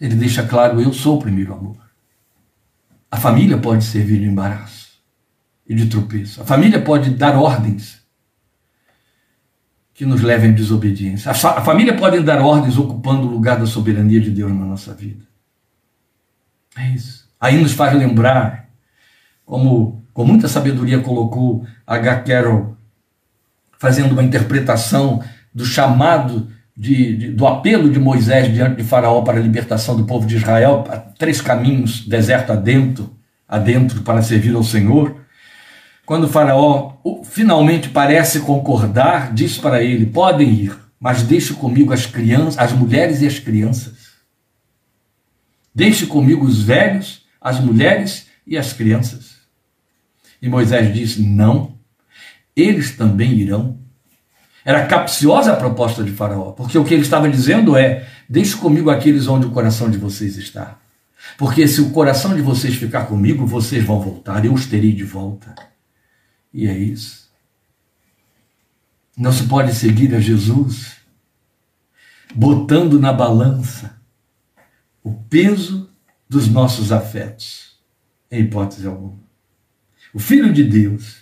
Ele 0.00 0.14
deixa 0.14 0.44
claro: 0.44 0.80
eu 0.80 0.92
sou 0.92 1.18
o 1.18 1.22
primeiro 1.22 1.52
amor. 1.52 1.76
A 3.10 3.16
família 3.16 3.58
pode 3.58 3.84
servir 3.84 4.20
de 4.20 4.26
embaraço 4.26 4.85
e 5.68 5.74
de 5.74 5.86
tropeço. 5.86 6.42
A 6.42 6.44
família 6.44 6.80
pode 6.80 7.10
dar 7.10 7.36
ordens 7.36 8.02
que 9.92 10.04
nos 10.04 10.20
levem 10.20 10.50
à 10.50 10.54
desobediência. 10.54 11.30
A 11.30 11.34
família 11.34 11.96
pode 11.96 12.20
dar 12.20 12.40
ordens 12.40 12.76
ocupando 12.76 13.26
o 13.26 13.30
lugar 13.30 13.58
da 13.58 13.66
soberania 13.66 14.20
de 14.20 14.30
Deus 14.30 14.52
na 14.52 14.64
nossa 14.64 14.92
vida. 14.92 15.24
É 16.76 16.88
isso. 16.90 17.26
Aí 17.40 17.60
nos 17.60 17.72
faz 17.72 17.96
lembrar, 17.96 18.68
como 19.44 20.04
com 20.12 20.24
muita 20.24 20.48
sabedoria 20.48 21.00
colocou 21.00 21.66
H. 21.86 22.20
Carroll, 22.20 22.76
fazendo 23.78 24.12
uma 24.12 24.22
interpretação 24.22 25.22
do 25.54 25.64
chamado 25.64 26.48
de, 26.76 27.16
de, 27.16 27.32
do 27.32 27.46
apelo 27.46 27.90
de 27.90 27.98
Moisés 27.98 28.52
diante 28.52 28.76
de 28.76 28.84
Faraó 28.84 29.22
para 29.22 29.38
a 29.38 29.42
libertação 29.42 29.96
do 29.96 30.04
povo 30.04 30.26
de 30.26 30.36
Israel, 30.36 30.84
três 31.18 31.40
caminhos, 31.40 32.06
deserto 32.06 32.52
adentro, 32.52 33.16
adentro 33.48 34.02
para 34.02 34.20
servir 34.20 34.54
ao 34.54 34.62
Senhor. 34.62 35.16
Quando 36.06 36.28
Faraó 36.28 36.92
finalmente 37.24 37.88
parece 37.88 38.38
concordar, 38.38 39.34
diz 39.34 39.58
para 39.58 39.82
ele: 39.82 40.06
podem 40.06 40.48
ir, 40.48 40.78
mas 41.00 41.24
deixe 41.24 41.52
comigo 41.52 41.92
as 41.92 42.06
crianças, 42.06 42.56
as 42.56 42.72
mulheres 42.72 43.20
e 43.20 43.26
as 43.26 43.40
crianças. 43.40 43.94
Deixe 45.74 46.06
comigo 46.06 46.46
os 46.46 46.62
velhos, 46.62 47.22
as 47.40 47.58
mulheres 47.58 48.28
e 48.46 48.56
as 48.56 48.72
crianças. 48.72 49.34
E 50.40 50.48
Moisés 50.48 50.94
disse: 50.94 51.20
não, 51.20 51.74
eles 52.54 52.96
também 52.96 53.32
irão. 53.32 53.76
Era 54.64 54.86
capciosa 54.86 55.52
a 55.52 55.56
proposta 55.56 56.04
de 56.04 56.12
Faraó, 56.12 56.52
porque 56.52 56.78
o 56.78 56.84
que 56.84 56.94
ele 56.94 57.02
estava 57.02 57.28
dizendo 57.28 57.76
é: 57.76 58.06
deixe 58.28 58.56
comigo 58.56 58.90
aqueles 58.90 59.26
onde 59.26 59.46
o 59.46 59.50
coração 59.50 59.90
de 59.90 59.98
vocês 59.98 60.36
está. 60.36 60.78
Porque 61.36 61.66
se 61.66 61.80
o 61.80 61.90
coração 61.90 62.36
de 62.36 62.42
vocês 62.42 62.76
ficar 62.76 63.06
comigo, 63.06 63.44
vocês 63.44 63.84
vão 63.84 64.00
voltar, 64.00 64.44
eu 64.44 64.54
os 64.54 64.66
terei 64.66 64.92
de 64.92 65.02
volta. 65.02 65.52
E 66.56 66.66
é 66.66 66.72
isso. 66.72 67.30
Não 69.14 69.30
se 69.30 69.44
pode 69.44 69.74
seguir 69.74 70.14
a 70.14 70.20
Jesus 70.20 70.96
botando 72.34 72.98
na 72.98 73.12
balança 73.12 74.00
o 75.04 75.12
peso 75.12 75.90
dos 76.26 76.48
nossos 76.48 76.90
afetos, 76.90 77.78
em 78.30 78.40
hipótese 78.40 78.86
alguma. 78.86 79.18
O 80.14 80.18
Filho 80.18 80.50
de 80.50 80.64
Deus 80.64 81.18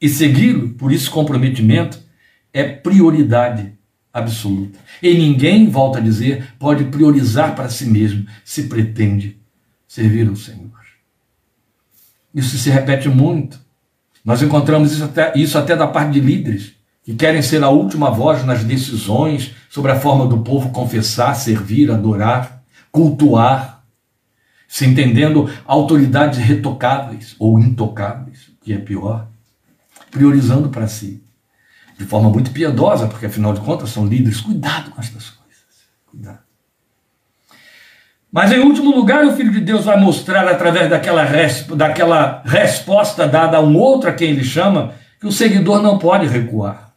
e 0.00 0.08
segui-lo, 0.08 0.70
por 0.70 0.90
isso 0.90 1.12
comprometimento, 1.12 2.02
é 2.52 2.64
prioridade 2.64 3.72
absoluta. 4.12 4.80
E 5.00 5.14
ninguém, 5.14 5.70
volta 5.70 5.98
a 5.98 6.02
dizer, 6.02 6.54
pode 6.58 6.86
priorizar 6.86 7.54
para 7.54 7.70
si 7.70 7.86
mesmo 7.86 8.26
se 8.44 8.64
pretende 8.64 9.40
servir 9.86 10.28
ao 10.28 10.34
Senhor. 10.34 10.72
Isso 12.34 12.58
se 12.58 12.68
repete 12.68 13.08
muito 13.08 13.61
nós 14.24 14.42
encontramos 14.42 14.92
isso 14.92 15.04
até, 15.04 15.32
isso 15.36 15.58
até 15.58 15.74
da 15.74 15.86
parte 15.86 16.12
de 16.12 16.20
líderes 16.20 16.72
que 17.04 17.14
querem 17.14 17.42
ser 17.42 17.62
a 17.64 17.68
última 17.68 18.10
voz 18.10 18.44
nas 18.44 18.62
decisões 18.62 19.52
sobre 19.68 19.90
a 19.90 19.98
forma 19.98 20.26
do 20.26 20.38
povo 20.38 20.70
confessar, 20.70 21.34
servir, 21.34 21.90
adorar, 21.90 22.62
cultuar, 22.92 23.84
se 24.68 24.86
entendendo 24.86 25.50
autoridades 25.66 26.38
retocáveis 26.38 27.34
ou 27.38 27.58
intocáveis, 27.58 28.50
que 28.62 28.72
é 28.72 28.78
pior, 28.78 29.26
priorizando 30.10 30.68
para 30.68 30.86
si, 30.86 31.22
de 31.98 32.04
forma 32.04 32.30
muito 32.30 32.52
piedosa, 32.52 33.08
porque 33.08 33.26
afinal 33.26 33.52
de 33.52 33.60
contas 33.60 33.90
são 33.90 34.06
líderes. 34.06 34.40
Cuidado 34.40 34.90
com 34.92 35.00
estas 35.00 35.30
coisas. 35.30 35.64
Cuidado. 36.06 36.51
Mas 38.32 38.50
em 38.50 38.60
último 38.60 38.96
lugar, 38.96 39.26
o 39.26 39.36
Filho 39.36 39.52
de 39.52 39.60
Deus 39.60 39.84
vai 39.84 40.00
mostrar, 40.00 40.48
através 40.48 40.88
daquela, 40.88 41.22
daquela 41.76 42.42
resposta 42.46 43.28
dada 43.28 43.58
a 43.58 43.60
um 43.60 43.76
outro 43.76 44.08
a 44.08 44.12
quem 44.12 44.30
ele 44.30 44.42
chama, 44.42 44.94
que 45.20 45.26
o 45.26 45.32
seguidor 45.32 45.82
não 45.82 45.98
pode 45.98 46.26
recuar. 46.26 46.94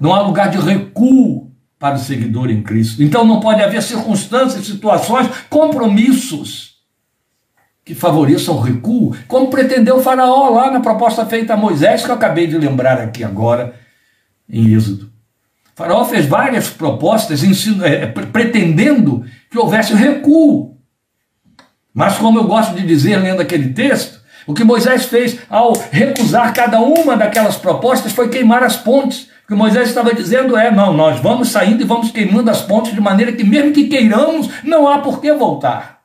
Não 0.00 0.14
há 0.14 0.22
lugar 0.22 0.48
de 0.48 0.56
recuo 0.56 1.52
para 1.78 1.96
o 1.96 1.98
seguidor 1.98 2.50
em 2.50 2.62
Cristo. 2.62 3.02
Então 3.02 3.22
não 3.22 3.38
pode 3.38 3.62
haver 3.62 3.82
circunstâncias, 3.82 4.64
situações, 4.64 5.28
compromissos 5.50 6.78
que 7.84 7.94
favoreçam 7.94 8.56
o 8.56 8.60
recuo, 8.60 9.14
como 9.26 9.48
pretendeu 9.48 9.96
o 9.96 10.02
Faraó 10.02 10.48
lá 10.48 10.70
na 10.70 10.80
proposta 10.80 11.26
feita 11.26 11.52
a 11.52 11.56
Moisés, 11.56 12.02
que 12.02 12.10
eu 12.10 12.14
acabei 12.14 12.46
de 12.46 12.56
lembrar 12.56 12.98
aqui 12.98 13.22
agora 13.22 13.74
em 14.48 14.72
Êxodo. 14.72 15.10
O 15.74 15.78
faraó 15.78 16.04
fez 16.04 16.26
várias 16.26 16.68
propostas 16.68 17.44
ensino, 17.44 17.84
é, 17.84 18.06
pretendendo 18.06 19.24
que 19.48 19.58
houvesse 19.58 19.94
recuo 19.94 20.77
mas, 21.98 22.16
como 22.16 22.38
eu 22.38 22.44
gosto 22.44 22.76
de 22.76 22.86
dizer 22.86 23.16
lendo 23.16 23.42
aquele 23.42 23.70
texto, 23.70 24.20
o 24.46 24.54
que 24.54 24.62
Moisés 24.62 25.06
fez 25.06 25.40
ao 25.50 25.72
recusar 25.90 26.54
cada 26.54 26.78
uma 26.78 27.16
daquelas 27.16 27.56
propostas 27.56 28.12
foi 28.12 28.28
queimar 28.28 28.62
as 28.62 28.76
pontes. 28.76 29.28
O 29.44 29.48
que 29.48 29.54
Moisés 29.56 29.88
estava 29.88 30.14
dizendo 30.14 30.56
é: 30.56 30.70
não, 30.70 30.92
nós 30.92 31.18
vamos 31.18 31.48
saindo 31.48 31.82
e 31.82 31.84
vamos 31.84 32.12
queimando 32.12 32.52
as 32.52 32.62
pontes 32.62 32.94
de 32.94 33.00
maneira 33.00 33.32
que, 33.32 33.42
mesmo 33.42 33.72
que 33.72 33.88
queiramos, 33.88 34.48
não 34.62 34.86
há 34.86 35.00
por 35.00 35.20
que 35.20 35.32
voltar. 35.32 36.02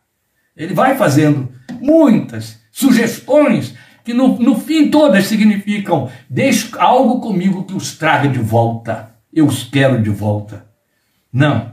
Ele 0.57 0.73
vai 0.73 0.97
fazendo 0.97 1.47
muitas 1.79 2.59
sugestões 2.71 3.75
que, 4.03 4.15
no, 4.15 4.39
no 4.39 4.59
fim, 4.59 4.89
todas 4.89 5.27
significam: 5.27 6.09
deixe 6.27 6.71
algo 6.79 7.21
comigo 7.21 7.65
que 7.65 7.75
os 7.75 7.95
traga 7.95 8.27
de 8.27 8.39
volta. 8.39 9.11
Eu 9.31 9.45
os 9.45 9.63
quero 9.63 10.01
de 10.01 10.09
volta. 10.09 10.65
Não. 11.31 11.72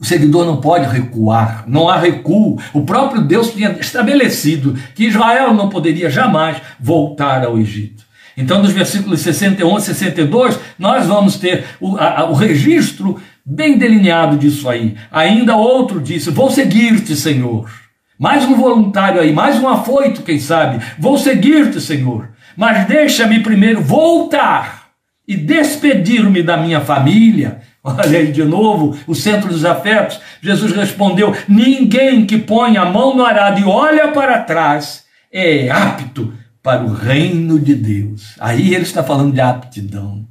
O 0.00 0.04
seguidor 0.04 0.46
não 0.46 0.60
pode 0.60 0.86
recuar, 0.86 1.64
não 1.66 1.88
há 1.88 1.98
recuo. 1.98 2.60
O 2.72 2.82
próprio 2.82 3.22
Deus 3.22 3.52
tinha 3.52 3.76
estabelecido 3.80 4.74
que 4.94 5.06
Israel 5.06 5.52
não 5.52 5.68
poderia 5.68 6.08
jamais 6.08 6.58
voltar 6.78 7.44
ao 7.44 7.58
Egito. 7.58 8.06
Então, 8.36 8.62
nos 8.62 8.70
versículos 8.70 9.20
61 9.20 9.78
e 9.78 9.80
62, 9.80 10.60
nós 10.78 11.06
vamos 11.06 11.36
ter 11.36 11.64
o, 11.80 11.96
a, 11.96 12.30
o 12.30 12.34
registro 12.34 13.20
bem 13.44 13.76
delineado 13.76 14.36
disso 14.36 14.68
aí. 14.68 14.96
Ainda 15.10 15.56
outro 15.56 16.00
disse: 16.00 16.30
Vou 16.30 16.48
seguir-te, 16.48 17.16
Senhor. 17.16 17.68
Mais 18.16 18.44
um 18.44 18.54
voluntário 18.54 19.20
aí, 19.20 19.32
mais 19.32 19.58
um 19.58 19.68
afoito, 19.68 20.22
quem 20.22 20.38
sabe. 20.38 20.84
Vou 20.98 21.18
seguir-te, 21.18 21.80
Senhor. 21.80 22.30
Mas 22.56 22.86
deixa-me 22.86 23.40
primeiro 23.40 23.80
voltar 23.80 24.88
e 25.26 25.36
despedir-me 25.36 26.42
da 26.42 26.56
minha 26.56 26.80
família 26.80 27.60
Olha 27.96 28.18
aí 28.18 28.32
de 28.32 28.44
novo 28.44 28.96
o 29.06 29.14
centro 29.14 29.48
dos 29.48 29.64
afetos. 29.64 30.20
Jesus 30.42 30.72
respondeu: 30.72 31.34
Ninguém 31.48 32.26
que 32.26 32.38
põe 32.38 32.76
a 32.76 32.84
mão 32.84 33.16
no 33.16 33.24
arado 33.24 33.60
e 33.60 33.64
olha 33.64 34.08
para 34.08 34.40
trás 34.40 35.04
é 35.32 35.70
apto 35.70 36.32
para 36.62 36.82
o 36.84 36.92
reino 36.92 37.58
de 37.58 37.74
Deus. 37.74 38.34
Aí 38.38 38.74
ele 38.74 38.84
está 38.84 39.02
falando 39.02 39.32
de 39.32 39.40
aptidão. 39.40 40.26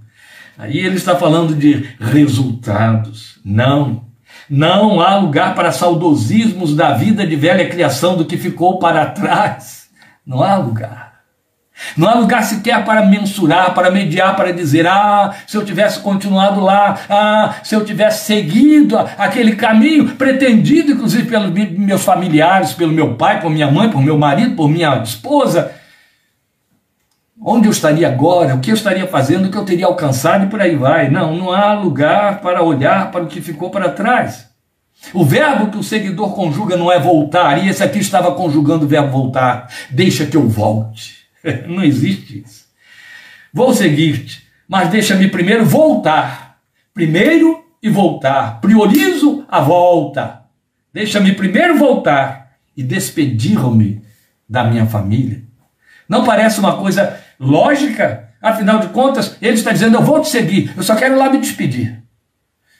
Aí 0.57 0.77
ele 0.77 0.95
está 0.95 1.15
falando 1.15 1.55
de 1.55 1.87
resultados. 1.99 3.39
Não. 3.45 4.05
Não 4.49 5.01
há 5.01 5.17
lugar 5.17 5.55
para 5.55 5.71
saudosismos 5.71 6.75
da 6.75 6.93
vida 6.93 7.25
de 7.27 7.35
velha 7.35 7.69
criação 7.69 8.15
do 8.15 8.25
que 8.25 8.37
ficou 8.37 8.79
para 8.79 9.05
trás. 9.07 9.89
Não 10.25 10.41
há 10.41 10.57
lugar. 10.57 11.06
Não 11.95 12.07
há 12.07 12.15
lugar 12.15 12.43
sequer 12.43 12.83
para 12.83 13.05
mensurar, 13.05 13.73
para 13.73 13.91
mediar, 13.91 14.35
para 14.35 14.51
dizer: 14.51 14.87
ah, 14.87 15.33
se 15.45 15.55
eu 15.55 15.63
tivesse 15.63 15.99
continuado 15.99 16.59
lá, 16.59 16.97
ah, 17.09 17.55
se 17.63 17.75
eu 17.75 17.85
tivesse 17.85 18.25
seguido 18.25 18.97
aquele 19.17 19.55
caminho, 19.55 20.15
pretendido 20.15 20.91
inclusive 20.91 21.27
pelos 21.29 21.51
meus 21.51 22.03
familiares, 22.03 22.73
pelo 22.73 22.91
meu 22.91 23.13
pai, 23.15 23.39
por 23.39 23.49
minha 23.49 23.69
mãe, 23.69 23.89
por 23.89 24.01
meu 24.01 24.17
marido, 24.17 24.55
por 24.55 24.67
minha 24.67 25.01
esposa. 25.03 25.71
Onde 27.39 27.67
eu 27.67 27.71
estaria 27.71 28.07
agora? 28.07 28.55
O 28.55 28.59
que 28.59 28.71
eu 28.71 28.75
estaria 28.75 29.05
fazendo? 29.05 29.47
O 29.47 29.51
que 29.51 29.57
eu 29.57 29.63
teria 29.63 29.85
alcançado? 29.85 30.45
E 30.45 30.49
por 30.49 30.59
aí 30.59 30.75
vai. 30.75 31.09
Não, 31.09 31.35
não 31.35 31.51
há 31.51 31.73
lugar 31.73 32.41
para 32.41 32.63
olhar 32.63 33.11
para 33.11 33.23
o 33.23 33.27
que 33.27 33.39
ficou 33.39 33.69
para 33.69 33.89
trás. 33.89 34.47
O 35.13 35.23
verbo 35.23 35.67
que 35.67 35.77
o 35.77 35.83
seguidor 35.83 36.33
conjuga 36.33 36.75
não 36.75 36.91
é 36.91 36.99
voltar, 36.99 37.63
e 37.63 37.69
esse 37.69 37.83
aqui 37.83 37.99
estava 37.99 38.31
conjugando 38.31 38.85
o 38.85 38.87
verbo 38.87 39.11
voltar. 39.11 39.69
Deixa 39.91 40.25
que 40.25 40.35
eu 40.35 40.49
volte. 40.49 41.16
Não 41.67 41.83
existe 41.83 42.43
isso. 42.45 42.67
Vou 43.53 43.73
seguir-te, 43.73 44.45
mas 44.67 44.89
deixa-me 44.89 45.27
primeiro 45.27 45.65
voltar. 45.65 46.59
Primeiro 46.93 47.65
e 47.81 47.89
voltar. 47.89 48.59
Priorizo 48.59 49.45
a 49.47 49.61
volta. 49.61 50.43
Deixa-me 50.93 51.33
primeiro 51.33 51.77
voltar 51.77 52.57
e 52.75 52.83
despedir-me 52.83 54.01
da 54.47 54.63
minha 54.63 54.85
família. 54.85 55.43
Não 56.07 56.23
parece 56.23 56.59
uma 56.59 56.77
coisa 56.77 57.19
lógica? 57.39 58.29
Afinal 58.41 58.79
de 58.79 58.89
contas, 58.89 59.37
ele 59.41 59.55
está 59.55 59.71
dizendo: 59.71 59.97
Eu 59.97 60.03
vou 60.03 60.21
te 60.21 60.29
seguir, 60.29 60.73
eu 60.75 60.83
só 60.83 60.95
quero 60.95 61.15
ir 61.15 61.17
lá 61.17 61.29
me 61.29 61.39
despedir. 61.39 62.03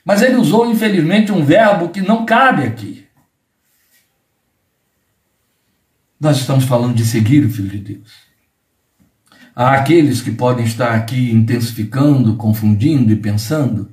Mas 0.05 0.21
ele 0.21 0.37
usou, 0.37 0.69
infelizmente, 0.69 1.31
um 1.31 1.43
verbo 1.43 1.89
que 1.89 1.99
não 1.99 2.25
cabe 2.25 2.63
aqui. 2.63 3.05
Nós 6.19 6.37
estamos 6.37 6.63
falando 6.63 6.95
de 6.95 7.05
seguir 7.05 7.45
o 7.45 7.49
Filho 7.49 7.69
de 7.69 7.79
Deus. 7.79 8.26
Há 9.59 9.71
aqueles 9.71 10.21
que 10.21 10.29
podem 10.29 10.63
estar 10.63 10.93
aqui 10.93 11.31
intensificando, 11.31 12.35
confundindo 12.35 13.11
e 13.11 13.15
pensando 13.15 13.89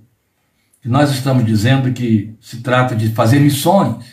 que 0.82 0.90
nós 0.90 1.10
estamos 1.10 1.42
dizendo 1.42 1.90
que 1.90 2.34
se 2.38 2.58
trata 2.58 2.94
de 2.94 3.08
fazer 3.08 3.40
missões, 3.40 4.04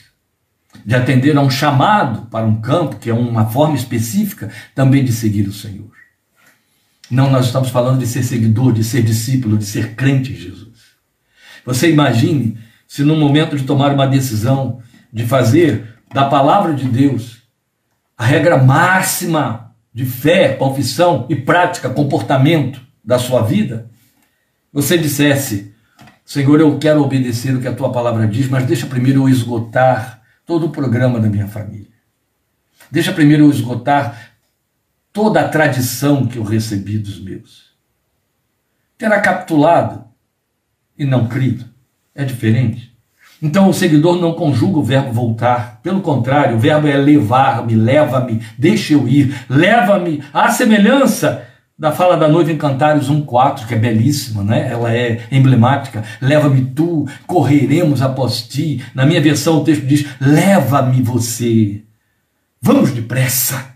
de 0.85 0.95
atender 0.95 1.35
a 1.35 1.41
um 1.41 1.49
chamado 1.49 2.27
para 2.27 2.45
um 2.45 2.61
campo, 2.61 2.95
que 2.95 3.09
é 3.09 3.13
uma 3.13 3.47
forma 3.47 3.75
específica 3.75 4.49
também 4.73 5.03
de 5.03 5.11
seguir 5.11 5.45
o 5.45 5.51
Senhor. 5.51 5.91
Não, 7.09 7.29
nós 7.29 7.47
estamos 7.47 7.67
falando 7.67 7.99
de 7.99 8.07
ser 8.07 8.23
seguidor, 8.23 8.71
de 8.71 8.85
ser 8.85 9.03
discípulo, 9.03 9.57
de 9.57 9.65
ser 9.65 9.93
crente 9.93 10.31
em 10.31 10.37
Jesus. 10.37 10.79
Você 11.65 11.91
imagine 11.91 12.57
se 12.87 13.03
no 13.03 13.17
momento 13.17 13.57
de 13.57 13.65
tomar 13.65 13.93
uma 13.93 14.07
decisão, 14.07 14.81
de 15.11 15.25
fazer 15.25 15.97
da 16.13 16.29
palavra 16.29 16.73
de 16.73 16.85
Deus 16.87 17.41
a 18.17 18.25
regra 18.25 18.57
máxima 18.57 19.70
de 19.93 20.05
fé, 20.05 20.55
confissão 20.55 21.25
e 21.29 21.35
prática, 21.35 21.89
comportamento 21.89 22.81
da 23.03 23.19
sua 23.19 23.41
vida, 23.41 23.89
você 24.71 24.97
dissesse: 24.97 25.73
Senhor, 26.23 26.59
eu 26.59 26.79
quero 26.79 27.01
obedecer 27.01 27.55
o 27.55 27.61
que 27.61 27.67
a 27.67 27.75
tua 27.75 27.91
palavra 27.91 28.27
diz, 28.27 28.47
mas 28.47 28.65
deixa 28.65 28.87
primeiro 28.87 29.23
eu 29.23 29.29
esgotar 29.29 30.21
todo 30.45 30.67
o 30.67 30.71
programa 30.71 31.19
da 31.19 31.29
minha 31.29 31.47
família. 31.47 31.91
Deixa 32.89 33.11
primeiro 33.11 33.45
eu 33.45 33.49
esgotar 33.49 34.33
toda 35.13 35.41
a 35.41 35.49
tradição 35.49 36.25
que 36.25 36.37
eu 36.37 36.43
recebi 36.43 36.97
dos 36.97 37.19
meus. 37.19 37.71
Terá 38.97 39.19
capitulado 39.19 40.05
e 40.97 41.05
não 41.05 41.27
crido. 41.27 41.65
É 42.13 42.23
diferente. 42.23 42.90
Então 43.41 43.67
o 43.67 43.73
seguidor 43.73 44.21
não 44.21 44.33
conjuga 44.33 44.77
o 44.77 44.83
verbo 44.83 45.11
voltar. 45.11 45.79
Pelo 45.81 46.01
contrário, 46.01 46.55
o 46.55 46.59
verbo 46.59 46.87
é 46.87 46.95
levar-me, 46.95 47.73
leva-me, 47.73 48.41
deixa 48.57 48.93
eu 48.93 49.07
ir, 49.07 49.35
leva-me 49.49 50.23
à 50.31 50.49
semelhança 50.49 51.47
da 51.77 51.91
fala 51.91 52.15
da 52.15 52.27
noiva 52.27 52.51
em 52.51 52.57
Cantares 52.57 53.09
1,4, 53.09 53.65
que 53.65 53.73
é 53.73 53.77
belíssima, 53.77 54.43
né? 54.43 54.71
ela 54.71 54.93
é 54.93 55.25
emblemática. 55.31 56.03
Leva-me 56.21 56.65
tu, 56.65 57.07
correremos 57.25 58.03
após 58.03 58.43
ti. 58.43 58.85
Na 58.93 59.03
minha 59.03 59.19
versão 59.19 59.57
o 59.57 59.63
texto 59.63 59.87
diz: 59.87 60.05
leva-me 60.19 61.01
você. 61.01 61.81
Vamos 62.61 62.91
depressa. 62.91 63.71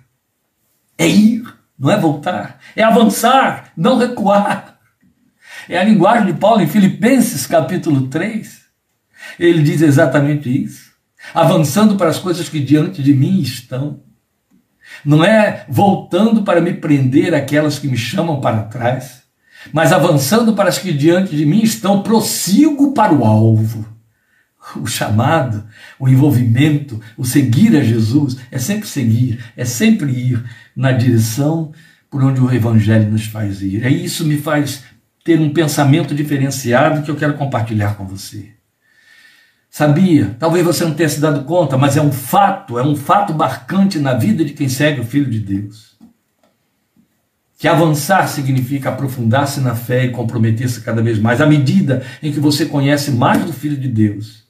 É 0.96 1.08
ir, 1.08 1.44
não 1.80 1.90
é 1.90 2.00
voltar. 2.00 2.60
É 2.76 2.84
avançar, 2.84 3.72
não 3.76 3.98
recuar. 3.98 4.78
É 5.68 5.80
a 5.80 5.84
linguagem 5.84 6.28
de 6.28 6.34
Paulo 6.34 6.62
em 6.62 6.68
Filipenses 6.68 7.48
capítulo 7.48 8.08
3 8.08 8.65
ele 9.40 9.62
diz 9.62 9.82
exatamente 9.82 10.50
isso. 10.64 10.92
Avançando 11.34 11.96
para 11.96 12.10
as 12.10 12.20
coisas 12.20 12.48
que 12.50 12.60
diante 12.60 13.02
de 13.02 13.14
mim 13.14 13.42
estão. 13.42 14.02
Não 15.04 15.24
é 15.24 15.66
voltando 15.68 16.44
para 16.44 16.62
me 16.62 16.74
prender 16.74 17.34
aquelas 17.34 17.80
que 17.80 17.88
me 17.88 17.98
chamam 17.98 18.40
para 18.40 18.64
trás, 18.64 19.24
mas 19.74 19.92
avançando 19.92 20.54
para 20.54 20.70
as 20.70 20.78
que 20.78 20.92
diante 20.92 21.36
de 21.36 21.46
mim 21.46 21.62
estão, 21.62 22.04
prossigo 22.04 22.94
para 22.94 23.14
o 23.14 23.26
alvo. 23.26 23.86
O 24.76 24.88
chamado, 24.88 25.66
o 26.00 26.10
envolvimento, 26.10 27.00
o 27.18 27.26
seguir 27.26 27.76
a 27.78 27.84
Jesus 27.84 28.38
é 28.50 28.58
sempre 28.58 28.88
seguir, 28.88 29.44
é 29.56 29.64
sempre 29.64 30.12
ir 30.12 30.44
na 30.76 30.92
direção 30.92 31.72
por 32.10 32.24
onde 32.24 32.42
o 32.42 32.52
Evangelho 32.52 33.12
nos 33.12 33.26
faz 33.26 33.62
ir. 33.62 33.86
É 33.86 33.90
isso 33.90 34.26
me 34.26 34.38
faz 34.38 34.84
ter 35.24 35.40
um 35.40 35.52
pensamento 35.52 36.16
diferenciado 36.16 37.02
que 37.02 37.12
eu 37.12 37.16
quero 37.16 37.36
compartilhar 37.36 37.96
com 37.96 38.08
você. 38.08 38.55
Sabia? 39.76 40.34
Talvez 40.40 40.66
você 40.66 40.86
não 40.86 40.94
tenha 40.94 41.10
se 41.10 41.20
dado 41.20 41.44
conta, 41.44 41.78
mas 41.78 41.98
é 41.98 42.02
um 42.02 42.10
fato, 42.10 42.80
é 42.80 42.82
um 42.82 42.96
fato 42.96 43.34
marcante 43.34 44.00
na 44.00 44.14
vida 44.14 44.46
de 44.46 44.54
quem 44.54 44.70
segue 44.70 45.02
o 45.02 45.06
Filho 45.06 45.30
de 45.30 45.38
Deus. 45.38 45.98
Que 47.60 47.68
avançar 47.68 48.26
significa 48.30 48.88
aprofundar-se 48.88 49.60
na 49.60 49.76
fé 49.76 50.06
e 50.06 50.12
comprometer-se 50.12 50.80
cada 50.80 51.02
vez 51.02 51.20
mais. 51.20 51.42
À 51.42 51.46
medida 51.46 52.06
em 52.24 52.32
que 52.32 52.40
você 52.40 52.66
conhece 52.66 53.12
mais 53.12 53.44
do 53.44 53.52
Filho 53.52 53.76
de 53.76 53.90
Deus, 53.90 54.46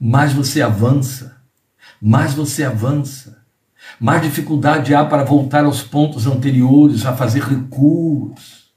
mais 0.00 0.32
você 0.32 0.62
avança, 0.62 1.36
mais 2.00 2.32
você 2.32 2.64
avança, 2.64 3.42
mais 4.00 4.22
dificuldade 4.22 4.94
há 4.94 5.04
para 5.04 5.24
voltar 5.24 5.66
aos 5.66 5.82
pontos 5.82 6.26
anteriores, 6.26 7.04
a 7.04 7.14
fazer 7.14 7.42
recuos, 7.42 8.70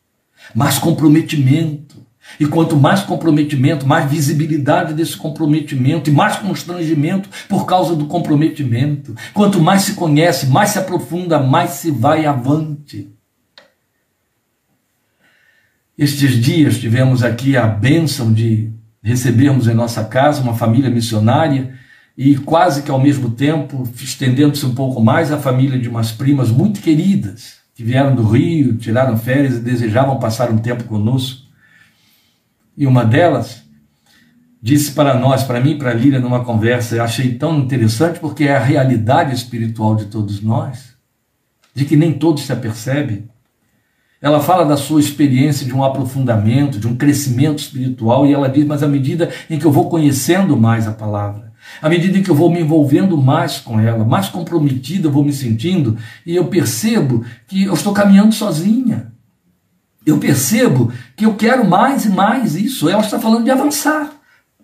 mais 0.53 0.77
comprometimento 0.77 1.90
e 2.39 2.45
quanto 2.45 2.75
mais 2.75 3.01
comprometimento, 3.01 3.87
mais 3.87 4.09
visibilidade 4.09 4.93
desse 4.93 5.17
comprometimento 5.17 6.09
e 6.09 6.13
mais 6.13 6.37
constrangimento 6.37 7.29
por 7.47 7.65
causa 7.65 7.95
do 7.95 8.05
comprometimento. 8.05 9.15
Quanto 9.33 9.59
mais 9.59 9.83
se 9.83 9.93
conhece, 9.93 10.47
mais 10.47 10.71
se 10.71 10.79
aprofunda, 10.79 11.39
mais 11.39 11.71
se 11.71 11.91
vai 11.91 12.25
avante. 12.25 13.09
Estes 15.97 16.41
dias 16.41 16.79
tivemos 16.79 17.23
aqui 17.23 17.55
a 17.55 17.67
bênção 17.67 18.33
de 18.33 18.71
recebermos 19.03 19.67
em 19.67 19.73
nossa 19.73 20.03
casa 20.03 20.41
uma 20.41 20.55
família 20.55 20.89
missionária 20.89 21.73
e 22.17 22.35
quase 22.35 22.83
que 22.83 22.91
ao 22.91 22.99
mesmo 22.99 23.31
tempo, 23.31 23.83
estendendo-se 23.95 24.65
um 24.65 24.75
pouco 24.75 25.01
mais, 25.01 25.31
a 25.31 25.37
família 25.37 25.79
de 25.79 25.89
umas 25.89 26.11
primas 26.11 26.49
muito 26.49 26.81
queridas 26.81 27.61
que 27.73 27.83
vieram 27.83 28.13
do 28.13 28.23
Rio, 28.23 28.77
tiraram 28.77 29.17
férias 29.17 29.55
e 29.55 29.61
desejavam 29.61 30.19
passar 30.19 30.51
um 30.51 30.57
tempo 30.57 30.83
conosco. 30.83 31.40
E 32.81 32.87
uma 32.87 33.05
delas 33.05 33.61
disse 34.59 34.93
para 34.93 35.13
nós, 35.13 35.43
para 35.43 35.59
mim 35.59 35.77
para 35.77 35.93
Lília, 35.93 36.19
numa 36.19 36.43
conversa, 36.43 36.95
eu 36.95 37.03
achei 37.03 37.35
tão 37.35 37.59
interessante 37.59 38.19
porque 38.19 38.45
é 38.45 38.55
a 38.55 38.59
realidade 38.59 39.35
espiritual 39.35 39.95
de 39.95 40.05
todos 40.05 40.41
nós, 40.41 40.95
de 41.75 41.85
que 41.85 41.95
nem 41.95 42.11
todos 42.11 42.41
se 42.41 42.51
apercebem. 42.51 43.29
Ela 44.19 44.39
fala 44.39 44.65
da 44.65 44.75
sua 44.77 44.99
experiência 44.99 45.63
de 45.63 45.75
um 45.75 45.83
aprofundamento, 45.83 46.79
de 46.79 46.87
um 46.87 46.97
crescimento 46.97 47.59
espiritual, 47.59 48.25
e 48.25 48.33
ela 48.33 48.49
diz: 48.49 48.65
Mas 48.65 48.81
à 48.81 48.87
medida 48.87 49.29
em 49.47 49.59
que 49.59 49.65
eu 49.65 49.71
vou 49.71 49.87
conhecendo 49.87 50.57
mais 50.57 50.87
a 50.87 50.91
palavra, 50.91 51.53
à 51.83 51.87
medida 51.87 52.17
em 52.17 52.23
que 52.23 52.31
eu 52.31 52.35
vou 52.35 52.49
me 52.49 52.61
envolvendo 52.61 53.15
mais 53.15 53.59
com 53.59 53.79
ela, 53.79 54.03
mais 54.03 54.27
comprometida 54.27 55.07
eu 55.07 55.11
vou 55.11 55.23
me 55.23 55.33
sentindo, 55.33 55.99
e 56.25 56.35
eu 56.35 56.45
percebo 56.45 57.23
que 57.47 57.65
eu 57.65 57.75
estou 57.75 57.93
caminhando 57.93 58.33
sozinha 58.33 59.10
eu 60.05 60.17
percebo 60.19 60.91
que 61.15 61.25
eu 61.25 61.35
quero 61.35 61.67
mais 61.67 62.05
e 62.05 62.09
mais 62.09 62.55
isso. 62.55 62.89
Ela 62.89 63.01
está 63.01 63.19
falando 63.19 63.43
de 63.43 63.51
avançar. 63.51 64.11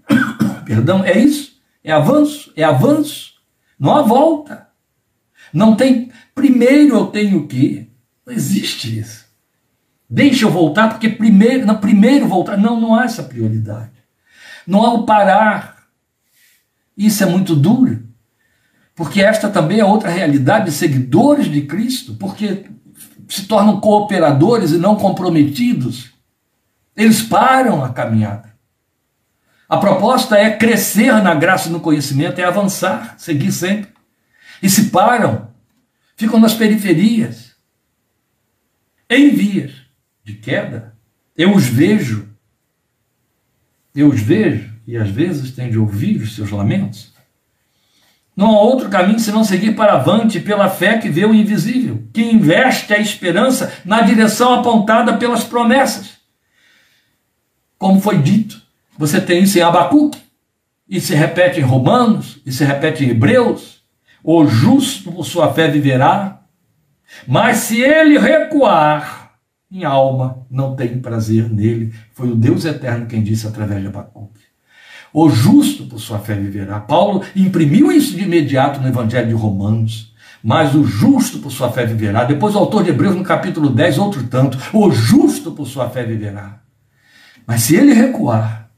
Perdão, 0.65 1.03
é 1.03 1.17
isso? 1.17 1.57
É 1.83 1.91
avanço? 1.91 2.51
É 2.55 2.63
avanço. 2.63 3.33
Não 3.79 3.95
há 3.95 4.01
volta. 4.01 4.67
Não 5.53 5.75
tem. 5.75 6.11
Primeiro 6.33 6.95
eu 6.95 7.07
tenho 7.07 7.39
o 7.39 7.47
quê? 7.47 7.87
Não 8.25 8.33
existe 8.33 8.99
isso. 8.99 9.25
Deixa 10.09 10.45
eu 10.45 10.51
voltar, 10.51 10.89
porque 10.89 11.09
primeiro, 11.09 11.65
não, 11.65 11.77
primeiro 11.77 12.27
voltar. 12.27 12.57
Não, 12.57 12.79
não 12.79 12.95
há 12.95 13.05
essa 13.05 13.23
prioridade. 13.23 13.91
Não 14.65 14.83
há 14.83 14.93
o 14.93 15.05
parar. 15.05 15.87
Isso 16.97 17.23
é 17.23 17.25
muito 17.25 17.55
duro. 17.55 18.07
Porque 18.97 19.21
esta 19.21 19.47
também 19.47 19.79
é 19.79 19.85
outra 19.85 20.09
realidade 20.09 20.65
de 20.65 20.71
seguidores 20.71 21.45
de 21.45 21.61
Cristo. 21.61 22.15
Porque 22.15 22.65
se 23.29 23.45
tornam 23.45 23.79
cooperadores 23.79 24.71
e 24.71 24.77
não 24.79 24.95
comprometidos. 24.95 26.11
Eles 26.95 27.21
param 27.21 27.85
a 27.85 27.93
caminhada. 27.93 28.57
A 29.69 29.77
proposta 29.77 30.35
é 30.35 30.49
crescer 30.57 31.13
na 31.21 31.35
graça 31.35 31.69
e 31.69 31.71
no 31.71 31.79
conhecimento, 31.79 32.39
é 32.39 32.43
avançar, 32.43 33.13
seguir 33.19 33.51
sempre. 33.51 33.91
E 34.63 34.69
se 34.69 34.85
param, 34.85 35.51
ficam 36.15 36.39
nas 36.39 36.55
periferias, 36.55 37.55
em 39.07 39.29
vias 39.29 39.73
de 40.23 40.33
queda. 40.33 40.95
Eu 41.35 41.53
os 41.53 41.67
vejo, 41.67 42.27
eu 43.93 44.09
os 44.09 44.21
vejo, 44.21 44.73
e 44.87 44.97
às 44.97 45.09
vezes 45.09 45.51
tenho 45.51 45.69
de 45.69 45.77
ouvir 45.77 46.19
os 46.19 46.33
seus 46.33 46.49
lamentos. 46.49 47.15
Não 48.37 48.55
há 48.55 48.61
outro 48.61 48.87
caminho 48.87 49.19
senão 49.19 49.43
seguir 49.43 49.75
para 49.75 49.93
avante 49.93 50.39
pela 50.39 50.69
fé 50.69 50.99
que 50.99 51.09
vê 51.09 51.25
o 51.25 51.33
invisível, 51.33 52.07
que 52.13 52.21
investe 52.21 52.93
a 52.93 52.99
esperança 52.99 53.73
na 53.83 54.01
direção 54.01 54.53
apontada 54.53 55.17
pelas 55.17 55.43
promessas. 55.43 56.17
Como 57.79 57.99
foi 57.99 58.19
dito, 58.19 58.61
você 58.95 59.19
tem 59.19 59.41
isso 59.41 59.57
em 59.57 59.63
Abacuque, 59.63 60.21
e 60.87 61.01
se 61.01 61.15
repete 61.15 61.59
em 61.59 61.63
Romanos, 61.63 62.39
e 62.45 62.51
se 62.51 62.63
repete 62.63 63.03
em 63.03 63.09
Hebreus. 63.09 63.81
O 64.23 64.45
justo 64.45 65.11
por 65.11 65.25
sua 65.25 65.51
fé 65.51 65.67
viverá, 65.67 66.43
mas 67.27 67.57
se 67.57 67.81
ele 67.81 68.19
recuar, 68.19 69.33
em 69.71 69.83
alma 69.83 70.45
não 70.49 70.75
tem 70.75 70.99
prazer 70.99 71.49
nele. 71.49 71.91
Foi 72.13 72.29
o 72.29 72.35
Deus 72.35 72.65
eterno 72.65 73.07
quem 73.07 73.23
disse 73.23 73.47
através 73.47 73.81
de 73.81 73.87
Abacuque. 73.87 74.46
O 75.19 75.31
justo 75.31 75.85
por 75.85 75.99
sua 75.99 76.19
fé 76.19 76.35
viverá. 76.35 76.79
Paulo 76.79 77.23
imprimiu 77.35 77.91
isso 77.91 78.15
de 78.15 78.21
imediato 78.21 78.79
no 78.79 78.87
Evangelho 78.87 79.29
de 79.29 79.33
Romanos. 79.33 80.13
Mas 80.43 80.75
o 80.75 80.83
justo 80.83 81.39
por 81.39 81.51
sua 81.51 81.71
fé 81.71 81.87
viverá. 81.87 82.23
Depois 82.23 82.53
o 82.53 82.59
autor 82.59 82.83
de 82.83 82.91
Hebreus, 82.91 83.15
no 83.15 83.23
capítulo 83.23 83.71
10, 83.71 83.97
outro 83.97 84.27
tanto. 84.27 84.59
O 84.71 84.91
justo 84.91 85.53
por 85.53 85.65
sua 85.65 85.89
fé 85.89 86.03
viverá. 86.03 86.59
Mas 87.47 87.63
se 87.63 87.75
ele 87.75 87.93
recuar, 87.93 88.69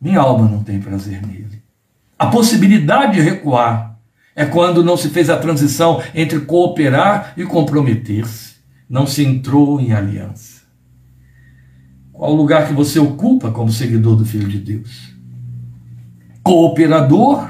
minha 0.00 0.20
alma 0.20 0.48
não 0.48 0.62
tem 0.62 0.80
prazer 0.80 1.20
nele. 1.20 1.62
A 2.18 2.28
possibilidade 2.28 3.16
de 3.16 3.20
recuar 3.20 4.00
é 4.34 4.46
quando 4.46 4.82
não 4.82 4.96
se 4.96 5.10
fez 5.10 5.28
a 5.28 5.36
transição 5.36 6.02
entre 6.14 6.40
cooperar 6.40 7.34
e 7.36 7.44
comprometer-se. 7.44 8.54
Não 8.88 9.06
se 9.06 9.22
entrou 9.22 9.78
em 9.78 9.92
aliança. 9.92 10.62
Qual 12.10 12.32
o 12.32 12.36
lugar 12.36 12.66
que 12.66 12.72
você 12.72 12.98
ocupa 12.98 13.50
como 13.50 13.70
seguidor 13.70 14.16
do 14.16 14.24
Filho 14.24 14.48
de 14.48 14.60
Deus? 14.60 15.17
Cooperador 16.48 17.46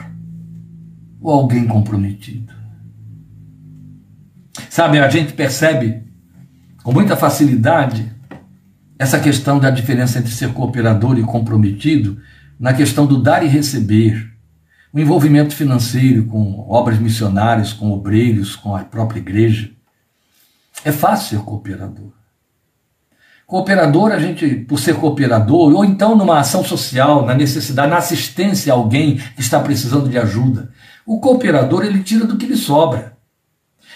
ou 1.20 1.32
alguém 1.32 1.68
comprometido. 1.68 2.52
Sabe, 4.68 4.98
a 4.98 5.08
gente 5.08 5.34
percebe 5.34 6.02
com 6.82 6.92
muita 6.92 7.16
facilidade 7.16 8.10
essa 8.98 9.20
questão 9.20 9.60
da 9.60 9.70
diferença 9.70 10.18
entre 10.18 10.32
ser 10.32 10.52
cooperador 10.52 11.16
e 11.16 11.22
comprometido 11.22 12.18
na 12.58 12.74
questão 12.74 13.06
do 13.06 13.22
dar 13.22 13.44
e 13.44 13.46
receber, 13.46 14.32
o 14.92 14.98
envolvimento 14.98 15.54
financeiro 15.54 16.24
com 16.24 16.66
obras 16.68 16.98
missionárias, 16.98 17.72
com 17.72 17.92
obreiros, 17.92 18.56
com 18.56 18.74
a 18.74 18.82
própria 18.82 19.20
igreja. 19.20 19.70
É 20.84 20.90
fácil 20.90 21.38
ser 21.38 21.44
cooperador. 21.44 22.17
Cooperador, 23.48 24.12
a 24.12 24.18
gente, 24.18 24.56
por 24.56 24.78
ser 24.78 24.96
cooperador, 24.96 25.72
ou 25.72 25.82
então 25.82 26.14
numa 26.14 26.38
ação 26.38 26.62
social, 26.62 27.24
na 27.24 27.34
necessidade, 27.34 27.88
na 27.88 27.96
assistência 27.96 28.70
a 28.70 28.76
alguém 28.76 29.16
que 29.16 29.40
está 29.40 29.58
precisando 29.58 30.06
de 30.06 30.18
ajuda. 30.18 30.70
O 31.06 31.18
cooperador, 31.18 31.82
ele 31.82 32.02
tira 32.02 32.26
do 32.26 32.36
que 32.36 32.44
lhe 32.44 32.58
sobra. 32.58 33.16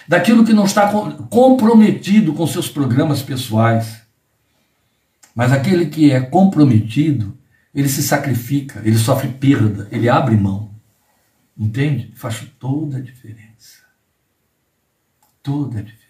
Daquilo 0.08 0.42
que 0.42 0.54
não 0.54 0.64
está 0.64 0.90
comprometido 1.28 2.32
com 2.32 2.46
seus 2.46 2.66
programas 2.66 3.20
pessoais. 3.20 4.00
Mas 5.34 5.52
aquele 5.52 5.84
que 5.84 6.10
é 6.10 6.18
comprometido, 6.22 7.36
ele 7.74 7.90
se 7.90 8.02
sacrifica, 8.02 8.80
ele 8.82 8.96
sofre 8.96 9.28
perda, 9.28 9.86
ele 9.92 10.08
abre 10.08 10.34
mão. 10.34 10.70
Entende? 11.58 12.10
Faz 12.14 12.42
toda 12.58 12.96
a 12.96 13.00
diferença. 13.02 13.82
Toda 15.42 15.80
a 15.80 15.82
diferença 15.82 16.01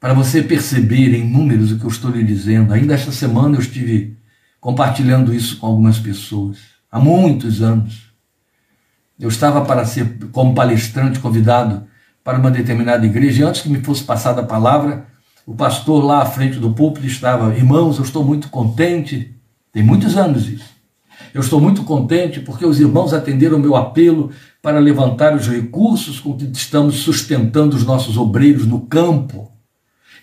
para 0.00 0.14
você 0.14 0.42
perceber 0.42 1.14
em 1.14 1.28
números 1.28 1.70
o 1.70 1.78
que 1.78 1.84
eu 1.84 1.90
estou 1.90 2.10
lhe 2.10 2.24
dizendo. 2.24 2.72
Ainda 2.72 2.94
esta 2.94 3.12
semana 3.12 3.56
eu 3.56 3.60
estive 3.60 4.16
compartilhando 4.58 5.32
isso 5.32 5.58
com 5.58 5.66
algumas 5.66 5.98
pessoas, 5.98 6.58
há 6.90 6.98
muitos 6.98 7.62
anos. 7.62 8.10
Eu 9.18 9.28
estava 9.28 9.62
para 9.62 9.84
ser, 9.84 10.18
como 10.32 10.54
palestrante, 10.54 11.18
convidado 11.18 11.86
para 12.24 12.38
uma 12.38 12.50
determinada 12.50 13.04
igreja, 13.04 13.42
e 13.42 13.46
antes 13.46 13.60
que 13.60 13.68
me 13.68 13.80
fosse 13.80 14.02
passada 14.02 14.40
a 14.40 14.46
palavra, 14.46 15.06
o 15.46 15.54
pastor 15.54 16.04
lá 16.04 16.22
à 16.22 16.26
frente 16.26 16.58
do 16.58 16.72
púlpito 16.72 17.06
estava, 17.06 17.54
irmãos, 17.54 17.98
eu 17.98 18.04
estou 18.04 18.24
muito 18.24 18.48
contente, 18.48 19.34
tem 19.72 19.82
muitos 19.82 20.16
anos 20.16 20.48
isso. 20.48 20.70
Eu 21.34 21.40
estou 21.40 21.60
muito 21.60 21.84
contente 21.84 22.40
porque 22.40 22.64
os 22.64 22.80
irmãos 22.80 23.12
atenderam 23.12 23.56
o 23.56 23.60
meu 23.60 23.76
apelo 23.76 24.30
para 24.62 24.78
levantar 24.78 25.34
os 25.34 25.46
recursos 25.48 26.18
com 26.18 26.36
que 26.36 26.44
estamos 26.46 27.00
sustentando 27.00 27.76
os 27.76 27.84
nossos 27.84 28.16
obreiros 28.16 28.66
no 28.66 28.80
campo. 28.80 29.50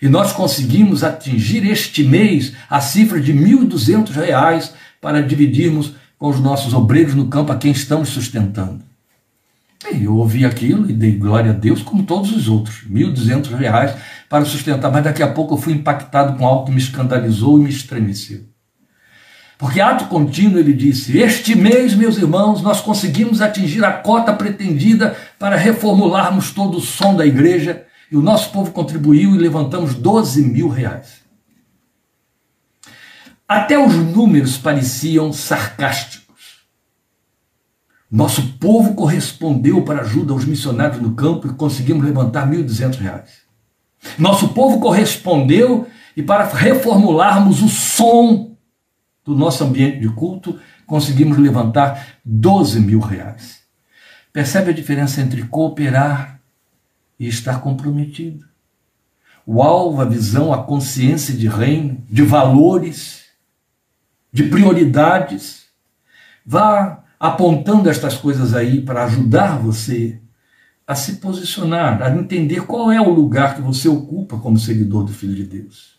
E 0.00 0.08
nós 0.08 0.32
conseguimos 0.32 1.02
atingir 1.02 1.66
este 1.66 2.04
mês 2.04 2.52
a 2.70 2.80
cifra 2.80 3.20
de 3.20 3.32
R$ 3.32 3.56
1.200 3.56 4.70
para 5.00 5.22
dividirmos 5.22 5.92
com 6.18 6.28
os 6.28 6.40
nossos 6.40 6.74
obreiros 6.74 7.14
no 7.14 7.28
campo 7.28 7.52
a 7.52 7.56
quem 7.56 7.72
estamos 7.72 8.08
sustentando. 8.08 8.82
E 9.92 10.04
eu 10.04 10.16
ouvi 10.16 10.44
aquilo 10.44 10.90
e 10.90 10.92
dei 10.92 11.12
glória 11.12 11.52
a 11.52 11.54
Deus, 11.54 11.82
como 11.82 12.02
todos 12.02 12.32
os 12.32 12.48
outros, 12.48 12.82
R$ 12.82 13.04
1.200 13.06 13.94
para 14.28 14.44
sustentar. 14.44 14.90
Mas 14.90 15.04
daqui 15.04 15.22
a 15.22 15.28
pouco 15.28 15.54
eu 15.54 15.58
fui 15.58 15.72
impactado 15.72 16.36
com 16.36 16.46
algo 16.46 16.66
que 16.66 16.72
me 16.72 16.78
escandalizou 16.78 17.58
e 17.58 17.62
me 17.62 17.70
estremeceu. 17.70 18.42
Porque 19.56 19.80
ato 19.80 20.04
contínuo 20.06 20.58
ele 20.58 20.72
disse: 20.72 21.18
Este 21.18 21.56
mês, 21.56 21.94
meus 21.94 22.16
irmãos, 22.16 22.62
nós 22.62 22.80
conseguimos 22.80 23.40
atingir 23.40 23.84
a 23.84 23.92
cota 23.92 24.32
pretendida 24.32 25.16
para 25.38 25.56
reformularmos 25.56 26.52
todo 26.52 26.78
o 26.78 26.80
som 26.80 27.16
da 27.16 27.26
igreja 27.26 27.84
e 28.10 28.16
o 28.16 28.22
nosso 28.22 28.50
povo 28.50 28.70
contribuiu 28.72 29.34
e 29.34 29.38
levantamos 29.38 29.94
12 29.94 30.42
mil 30.42 30.68
reais. 30.68 31.22
Até 33.46 33.78
os 33.78 33.94
números 33.94 34.58
pareciam 34.58 35.32
sarcásticos. 35.32 36.66
Nosso 38.10 38.54
povo 38.58 38.94
correspondeu 38.94 39.82
para 39.82 40.00
ajuda 40.00 40.32
aos 40.32 40.44
missionários 40.44 41.00
no 41.00 41.14
campo 41.14 41.46
e 41.46 41.54
conseguimos 41.54 42.04
levantar 42.04 42.48
1.200 42.50 42.96
reais. 42.96 43.48
Nosso 44.18 44.48
povo 44.48 44.80
correspondeu 44.80 45.86
e 46.16 46.22
para 46.22 46.46
reformularmos 46.46 47.62
o 47.62 47.68
som 47.68 48.56
do 49.24 49.36
nosso 49.36 49.62
ambiente 49.62 50.00
de 50.00 50.08
culto, 50.08 50.58
conseguimos 50.86 51.36
levantar 51.36 52.18
12 52.24 52.80
mil 52.80 52.98
reais. 52.98 53.58
Percebe 54.32 54.70
a 54.70 54.74
diferença 54.74 55.20
entre 55.20 55.42
cooperar 55.42 56.37
e 57.18 57.26
estar 57.26 57.60
comprometido. 57.60 58.46
O 59.44 59.62
alvo, 59.62 60.00
a 60.00 60.04
visão, 60.04 60.52
a 60.52 60.62
consciência 60.62 61.34
de 61.34 61.48
reino, 61.48 62.04
de 62.08 62.22
valores, 62.22 63.24
de 64.32 64.44
prioridades. 64.44 65.68
Vá 66.44 67.02
apontando 67.18 67.88
estas 67.88 68.16
coisas 68.16 68.54
aí 68.54 68.80
para 68.80 69.04
ajudar 69.04 69.58
você 69.58 70.20
a 70.86 70.94
se 70.94 71.16
posicionar, 71.16 72.02
a 72.02 72.10
entender 72.10 72.64
qual 72.64 72.90
é 72.90 73.00
o 73.00 73.10
lugar 73.10 73.54
que 73.54 73.60
você 73.60 73.88
ocupa 73.88 74.38
como 74.38 74.58
seguidor 74.58 75.04
do 75.04 75.12
Filho 75.12 75.34
de 75.34 75.44
Deus. 75.44 75.98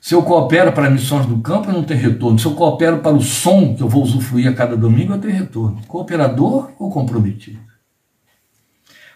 Se 0.00 0.14
eu 0.14 0.22
coopero 0.22 0.72
para 0.72 0.88
missões 0.88 1.26
do 1.26 1.40
campo, 1.40 1.68
eu 1.68 1.74
não 1.74 1.84
tenho 1.84 2.00
retorno. 2.00 2.38
Se 2.38 2.46
eu 2.46 2.54
coopero 2.54 3.00
para 3.00 3.14
o 3.14 3.20
som 3.20 3.74
que 3.74 3.82
eu 3.82 3.88
vou 3.88 4.02
usufruir 4.02 4.48
a 4.48 4.54
cada 4.54 4.74
domingo, 4.74 5.12
eu 5.12 5.18
tenho 5.18 5.34
retorno. 5.34 5.82
Cooperador 5.86 6.72
ou 6.78 6.90
comprometido? 6.90 7.69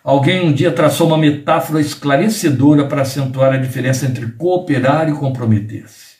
Alguém 0.05 0.47
um 0.47 0.53
dia 0.53 0.71
traçou 0.71 1.07
uma 1.07 1.17
metáfora 1.17 1.81
esclarecedora 1.81 2.87
para 2.87 3.01
acentuar 3.01 3.55
a 3.55 3.57
diferença 3.57 4.05
entre 4.05 4.27
cooperar 4.33 5.09
e 5.09 5.15
comprometer-se. 5.15 6.17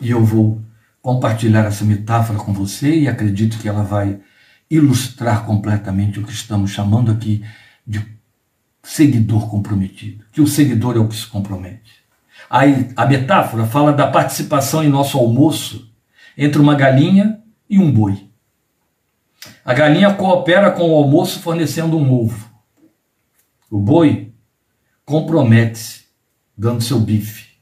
E 0.00 0.08
eu 0.08 0.24
vou 0.24 0.62
compartilhar 1.02 1.64
essa 1.64 1.84
metáfora 1.84 2.38
com 2.38 2.52
você 2.52 3.00
e 3.00 3.08
acredito 3.08 3.58
que 3.58 3.68
ela 3.68 3.82
vai 3.82 4.20
ilustrar 4.70 5.44
completamente 5.44 6.20
o 6.20 6.22
que 6.22 6.32
estamos 6.32 6.70
chamando 6.70 7.10
aqui 7.10 7.44
de 7.84 8.06
seguidor 8.80 9.50
comprometido, 9.50 10.24
que 10.30 10.40
o 10.40 10.46
seguidor 10.46 10.94
é 10.94 11.00
o 11.00 11.08
que 11.08 11.16
se 11.16 11.26
compromete. 11.26 12.04
Aí 12.48 12.92
a 12.94 13.04
metáfora 13.04 13.66
fala 13.66 13.92
da 13.92 14.06
participação 14.06 14.84
em 14.84 14.88
nosso 14.88 15.18
almoço 15.18 15.92
entre 16.38 16.60
uma 16.60 16.76
galinha 16.76 17.40
e 17.68 17.80
um 17.80 17.90
boi. 17.90 18.25
A 19.64 19.74
galinha 19.74 20.14
coopera 20.14 20.70
com 20.70 20.90
o 20.90 20.96
almoço 20.96 21.40
fornecendo 21.40 21.96
um 21.96 22.12
ovo. 22.12 22.50
O 23.70 23.78
boi 23.78 24.32
compromete-se 25.04 26.06
dando 26.56 26.82
seu 26.82 26.98
bife. 26.98 27.56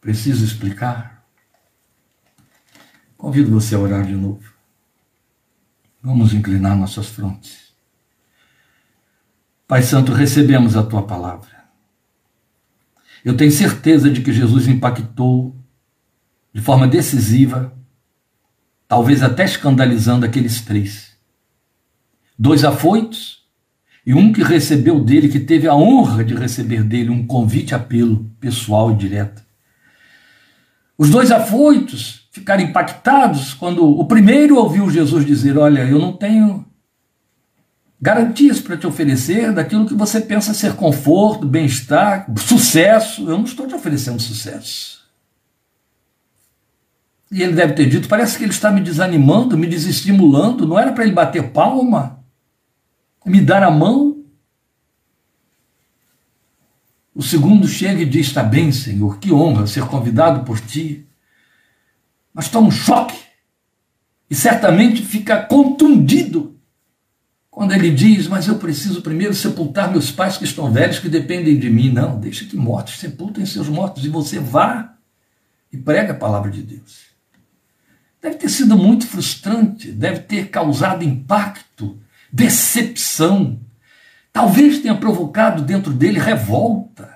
Preciso 0.00 0.44
explicar? 0.44 1.24
Convido 3.16 3.50
você 3.50 3.74
a 3.74 3.78
orar 3.78 4.04
de 4.04 4.14
novo. 4.14 4.52
Vamos 6.02 6.34
inclinar 6.34 6.76
nossas 6.76 7.06
frontes. 7.06 7.72
Pai 9.68 9.82
Santo, 9.82 10.12
recebemos 10.12 10.76
a 10.76 10.82
tua 10.82 11.06
palavra. 11.06 11.62
Eu 13.24 13.36
tenho 13.36 13.52
certeza 13.52 14.10
de 14.10 14.20
que 14.20 14.32
Jesus 14.32 14.66
impactou 14.66 15.56
de 16.52 16.60
forma 16.60 16.88
decisiva, 16.88 17.72
talvez 18.92 19.22
até 19.22 19.46
escandalizando 19.46 20.26
aqueles 20.26 20.60
três. 20.60 21.12
Dois 22.38 22.62
afoitos 22.62 23.38
e 24.04 24.12
um 24.12 24.30
que 24.30 24.42
recebeu 24.42 25.00
dele, 25.00 25.30
que 25.30 25.40
teve 25.40 25.66
a 25.66 25.74
honra 25.74 26.22
de 26.22 26.34
receber 26.34 26.82
dele 26.84 27.08
um 27.08 27.26
convite 27.26 27.74
apelo 27.74 28.30
pessoal 28.38 28.92
e 28.92 28.96
direto. 28.96 29.42
Os 30.98 31.08
dois 31.08 31.32
afoitos 31.32 32.28
ficaram 32.32 32.64
impactados 32.64 33.54
quando 33.54 33.82
o 33.82 34.04
primeiro 34.04 34.56
ouviu 34.56 34.90
Jesus 34.90 35.24
dizer: 35.24 35.56
Olha, 35.56 35.80
eu 35.86 35.98
não 35.98 36.12
tenho 36.12 36.62
garantias 37.98 38.60
para 38.60 38.76
te 38.76 38.86
oferecer 38.86 39.54
daquilo 39.54 39.86
que 39.86 39.94
você 39.94 40.20
pensa 40.20 40.52
ser 40.52 40.74
conforto, 40.74 41.46
bem-estar, 41.46 42.26
sucesso. 42.36 43.22
Eu 43.22 43.38
não 43.38 43.44
estou 43.44 43.66
te 43.66 43.74
oferecendo 43.74 44.20
sucesso. 44.20 45.01
E 47.32 47.42
ele 47.42 47.54
deve 47.54 47.72
ter 47.72 47.88
dito: 47.88 48.08
parece 48.08 48.36
que 48.36 48.44
ele 48.44 48.52
está 48.52 48.70
me 48.70 48.82
desanimando, 48.82 49.56
me 49.56 49.66
desestimulando. 49.66 50.66
Não 50.66 50.78
era 50.78 50.92
para 50.92 51.02
ele 51.02 51.14
bater 51.14 51.50
palma, 51.50 52.22
me 53.24 53.40
dar 53.40 53.62
a 53.62 53.70
mão. 53.70 54.22
O 57.14 57.22
segundo 57.22 57.66
chega 57.66 58.02
e 58.02 58.06
diz: 58.06 58.26
Está 58.26 58.42
bem, 58.42 58.70
Senhor, 58.70 59.18
que 59.18 59.32
honra 59.32 59.66
ser 59.66 59.86
convidado 59.86 60.44
por 60.44 60.60
ti. 60.60 61.06
Mas 62.34 62.48
toma 62.48 62.68
um 62.68 62.70
choque 62.70 63.18
e 64.28 64.34
certamente 64.34 65.02
fica 65.02 65.42
contundido 65.42 66.58
quando 67.50 67.74
ele 67.74 67.90
diz, 67.90 68.26
mas 68.28 68.48
eu 68.48 68.58
preciso 68.58 69.02
primeiro 69.02 69.34
sepultar 69.34 69.90
meus 69.90 70.10
pais 70.10 70.38
que 70.38 70.44
estão 70.44 70.72
velhos, 70.72 70.98
que 70.98 71.08
dependem 71.08 71.58
de 71.58 71.68
mim. 71.68 71.92
Não, 71.92 72.18
deixa 72.18 72.46
que 72.46 72.56
mortos 72.56 72.98
sepultem 72.98 73.44
seus 73.44 73.68
mortos 73.68 74.06
e 74.06 74.08
você 74.08 74.38
vá 74.38 74.96
e 75.70 75.76
prega 75.76 76.12
a 76.12 76.16
palavra 76.16 76.50
de 76.50 76.62
Deus. 76.62 77.11
Deve 78.22 78.36
ter 78.36 78.48
sido 78.48 78.76
muito 78.76 79.04
frustrante, 79.04 79.90
deve 79.90 80.20
ter 80.20 80.48
causado 80.48 81.02
impacto, 81.02 81.98
decepção. 82.32 83.58
Talvez 84.32 84.78
tenha 84.78 84.94
provocado 84.94 85.60
dentro 85.62 85.92
dele 85.92 86.20
revolta. 86.20 87.10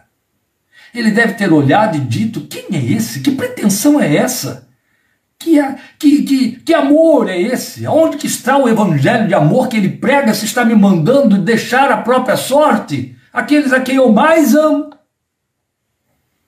Ele 0.92 1.12
deve 1.12 1.34
ter 1.34 1.52
olhado 1.52 1.96
e 1.96 2.00
dito: 2.00 2.40
quem 2.40 2.66
é 2.72 2.84
esse? 2.84 3.20
Que 3.20 3.30
pretensão 3.30 4.00
é 4.00 4.16
essa? 4.16 4.66
Que, 5.38 5.60
que, 5.96 6.22
que, 6.22 6.50
que 6.56 6.74
amor 6.74 7.28
é 7.28 7.40
esse? 7.40 7.86
Onde 7.86 8.16
que 8.16 8.26
está 8.26 8.56
o 8.58 8.68
evangelho 8.68 9.28
de 9.28 9.34
amor 9.34 9.68
que 9.68 9.76
ele 9.76 9.90
prega 9.90 10.34
se 10.34 10.46
está 10.46 10.64
me 10.64 10.74
mandando 10.74 11.38
deixar 11.38 11.92
a 11.92 11.98
própria 11.98 12.36
sorte? 12.36 13.14
Aqueles 13.32 13.72
a 13.72 13.80
quem 13.80 13.96
eu 13.96 14.10
mais 14.10 14.56
amo. 14.56 14.90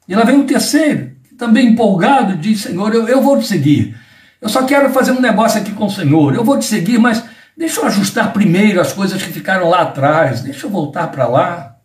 E 0.09 0.17
lá 0.17 0.25
vem 0.25 0.41
o 0.41 0.47
terceiro, 0.47 1.13
também 1.37 1.69
empolgado, 1.69 2.37
diz: 2.37 2.63
Senhor, 2.63 2.93
eu, 2.93 3.07
eu 3.07 3.23
vou 3.23 3.39
te 3.39 3.47
seguir. 3.47 4.08
Eu 4.41 4.49
só 4.49 4.65
quero 4.65 4.91
fazer 4.93 5.13
um 5.13 5.21
negócio 5.21 5.61
aqui 5.61 5.73
com 5.73 5.87
o 5.87 5.91
Senhor. 5.91 6.35
Eu 6.35 6.45
vou 6.45 6.59
te 6.59 6.65
seguir, 6.65 6.99
mas 6.99 7.25
deixa 7.57 7.81
eu 7.81 7.87
ajustar 7.87 8.33
primeiro 8.33 8.81
as 8.81 8.93
coisas 8.93 9.23
que 9.23 9.33
ficaram 9.33 9.69
lá 9.69 9.83
atrás. 9.83 10.43
Deixa 10.43 10.67
eu 10.67 10.71
voltar 10.71 11.09
para 11.09 11.27
lá 11.27 11.77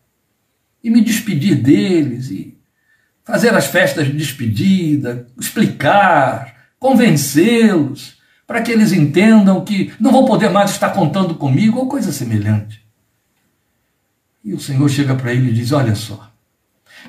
e 0.84 0.90
me 0.90 1.02
despedir 1.02 1.56
deles 1.56 2.30
e 2.30 2.58
fazer 3.24 3.54
as 3.56 3.68
festas 3.68 4.06
de 4.06 4.14
despedida, 4.14 5.28
explicar, 5.40 6.54
convencê-los, 6.78 8.18
para 8.46 8.62
que 8.62 8.72
eles 8.72 8.92
entendam 8.92 9.64
que 9.64 9.94
não 10.00 10.12
vão 10.12 10.26
poder 10.26 10.50
mais 10.50 10.72
estar 10.72 10.90
contando 10.90 11.36
comigo 11.36 11.80
ou 11.80 11.88
coisa 11.88 12.12
semelhante. 12.12 12.84
E 14.44 14.54
o 14.54 14.60
Senhor 14.60 14.88
chega 14.90 15.16
para 15.16 15.34
ele 15.34 15.50
e 15.50 15.54
diz: 15.54 15.72
Olha 15.72 15.96
só, 15.96 16.30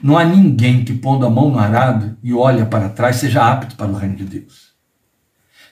não 0.01 0.17
há 0.17 0.25
ninguém 0.25 0.85
que 0.85 0.95
pondo 0.95 1.27
a 1.27 1.31
mão 1.31 1.51
no 1.51 1.59
arado 1.59 2.17
e 2.23 2.33
olha 2.33 2.65
para 2.65 2.89
trás 2.89 3.17
seja 3.17 3.45
apto 3.45 3.75
para 3.75 3.91
o 3.91 3.97
reino 3.97 4.15
de 4.15 4.25
Deus. 4.25 4.74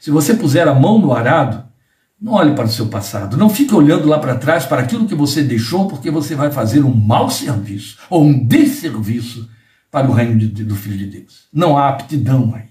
Se 0.02 0.10
você 0.10 0.34
puser 0.34 0.66
a 0.66 0.74
mão 0.74 0.98
no 0.98 1.12
arado, 1.12 1.64
não 2.20 2.32
olhe 2.32 2.56
para 2.56 2.64
o 2.64 2.68
seu 2.68 2.88
passado, 2.88 3.36
não 3.36 3.48
fique 3.48 3.72
olhando 3.72 4.08
lá 4.08 4.18
para 4.18 4.34
trás 4.34 4.66
para 4.66 4.82
aquilo 4.82 5.06
que 5.06 5.14
você 5.14 5.44
deixou, 5.44 5.86
porque 5.86 6.10
você 6.10 6.34
vai 6.34 6.50
fazer 6.50 6.84
um 6.84 6.92
mau 6.92 7.30
serviço 7.30 7.98
ou 8.10 8.24
um 8.24 8.44
desserviço 8.44 9.48
para 9.92 10.10
o 10.10 10.12
reino 10.12 10.36
de, 10.36 10.64
do 10.64 10.74
Filho 10.74 10.98
de 10.98 11.06
Deus. 11.06 11.46
Não 11.52 11.78
há 11.78 11.88
aptidão 11.88 12.52
aí. 12.52 12.68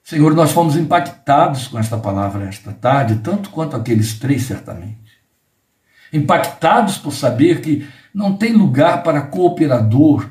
Senhor, 0.00 0.32
nós 0.32 0.52
fomos 0.52 0.76
impactados 0.76 1.66
com 1.66 1.76
esta 1.76 1.98
palavra 1.98 2.44
esta 2.44 2.72
tarde, 2.72 3.16
tanto 3.16 3.50
quanto 3.50 3.74
aqueles 3.74 4.16
três, 4.16 4.42
certamente. 4.44 5.18
Impactados 6.12 6.98
por 6.98 7.12
saber 7.12 7.62
que 7.62 7.84
não 8.14 8.36
tem 8.36 8.52
lugar 8.52 9.02
para 9.02 9.22
cooperador 9.22 10.30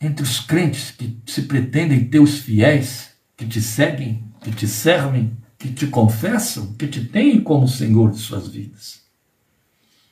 entre 0.00 0.22
os 0.22 0.38
crentes 0.38 0.92
que 0.92 1.20
se 1.26 1.42
pretendem 1.42 2.04
teus 2.04 2.38
fiéis, 2.38 3.11
que 3.42 3.48
te 3.48 3.60
seguem, 3.60 4.24
que 4.40 4.52
te 4.52 4.68
servem, 4.68 5.36
que 5.58 5.68
te 5.68 5.88
confessam, 5.88 6.74
que 6.74 6.86
te 6.86 7.04
têm 7.04 7.42
como 7.42 7.66
Senhor 7.66 8.12
de 8.12 8.18
suas 8.18 8.46
vidas. 8.46 9.02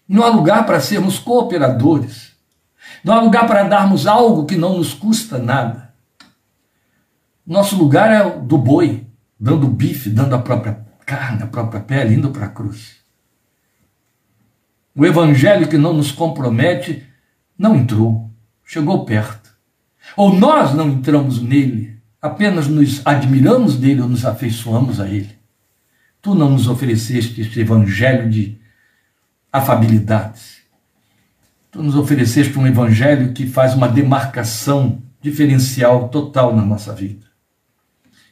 Não 0.09 0.25
há 0.25 0.29
lugar 0.29 0.67
para 0.67 0.81
sermos 0.81 1.21
cooperadores. 1.21 2.33
Não 3.05 3.15
há 3.15 3.21
lugar 3.21 3.47
para 3.47 3.63
darmos 3.63 4.09
algo 4.09 4.47
que 4.47 4.57
não 4.57 4.79
nos 4.79 4.93
custa 4.93 5.39
nada. 5.39 5.95
Nosso 7.47 7.77
lugar 7.77 8.11
é 8.11 8.25
o 8.25 8.41
do 8.43 8.59
boi, 8.59 9.07
dando 9.39 9.69
bife, 9.69 10.11
dando 10.11 10.35
a 10.35 10.41
própria 10.41 10.85
carne, 11.07 11.45
a 11.45 11.47
própria 11.47 11.81
pele, 11.81 12.17
indo 12.17 12.31
para 12.31 12.47
a 12.47 12.51
cruz. 12.51 12.97
O 14.93 15.07
evangelho 15.07 15.69
que 15.69 15.79
não 15.79 15.93
nos 15.93 16.11
compromete 16.11 17.07
não 17.57 17.77
entrou, 17.77 18.29
chegou 18.65 19.05
perto. 19.05 19.51
Ou 20.17 20.35
nós 20.35 20.75
não 20.75 20.89
entramos 20.89 21.41
nele, 21.41 22.00
apenas 22.21 22.69
nos 22.69 23.01
admiramos 23.05 23.77
dele 23.77 24.01
ou 24.01 24.09
nos 24.09 24.25
afeiçoamos 24.25 25.01
a 25.01 25.09
ele. 25.09 25.39
Tu 26.21 26.35
não 26.35 26.51
nos 26.51 26.69
ofereceste 26.69 27.41
este 27.41 27.61
evangelho 27.61 28.29
de 28.29 28.59
afabilidades. 29.53 30.59
Tu 31.71 31.83
nos 31.83 31.95
ofereceste 31.95 32.59
um 32.59 32.67
evangelho 32.67 33.33
que 33.33 33.47
faz 33.47 33.75
uma 33.75 33.89
demarcação 33.89 35.03
diferencial 35.23 36.09
total 36.09 36.55
na 36.55 36.63
nossa 36.63 36.93
vida 36.95 37.31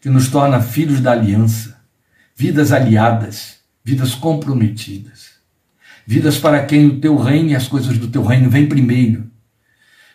que 0.01 0.09
nos 0.09 0.29
torna 0.29 0.61
filhos 0.61 1.01
da 1.01 1.13
aliança, 1.13 1.79
vidas 2.37 2.73
aliadas, 2.73 3.59
vidas 3.85 4.15
comprometidas, 4.15 5.33
vidas 6.07 6.39
para 6.39 6.65
quem 6.65 6.87
o 6.87 7.01
teu 7.01 7.17
reino 7.17 7.51
e 7.51 7.57
as 7.57 7.67
coisas 7.67 7.99
do 7.99 8.09
teu 8.09 8.23
reino 8.23 8.49
vêm 8.49 8.69
primeiro, 8.69 9.31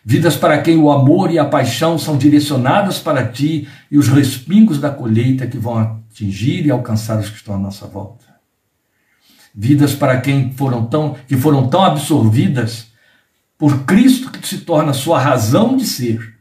vidas 0.04 0.36
para 0.36 0.62
quem 0.62 0.78
o 0.78 0.91
amor 0.91 1.32
e 1.32 1.39
a 1.39 1.45
paixão 1.45 1.97
são 1.97 2.18
direcionadas 2.18 2.99
para 2.99 3.28
ti 3.28 3.68
e 3.89 3.97
os 3.97 4.08
respingos 4.08 4.80
da 4.80 4.89
colheita 4.89 5.47
que 5.47 5.58
vão 5.58 5.78
atingir 5.78 6.66
e 6.66 6.72
alcançar 6.72 7.20
os 7.20 7.30
que 7.30 7.38
estão 7.38 7.56
à 7.56 7.60
nossa 7.60 7.88
volta. 7.88 8.26
Vidas 9.56 9.95
para 9.95 10.20
quem 10.20 10.51
foram 10.51 10.86
tão, 10.86 11.16
que 11.28 11.38
foram 11.38 11.70
tão 11.70 11.84
absorvidas 11.84 12.91
por 13.58 13.86
Cristo 13.86 14.30
que 14.32 14.45
se 14.45 14.60
torna 14.60 14.93
sua 14.93 15.20
razão 15.20 15.78
de 15.78 15.86
ser 15.86 16.38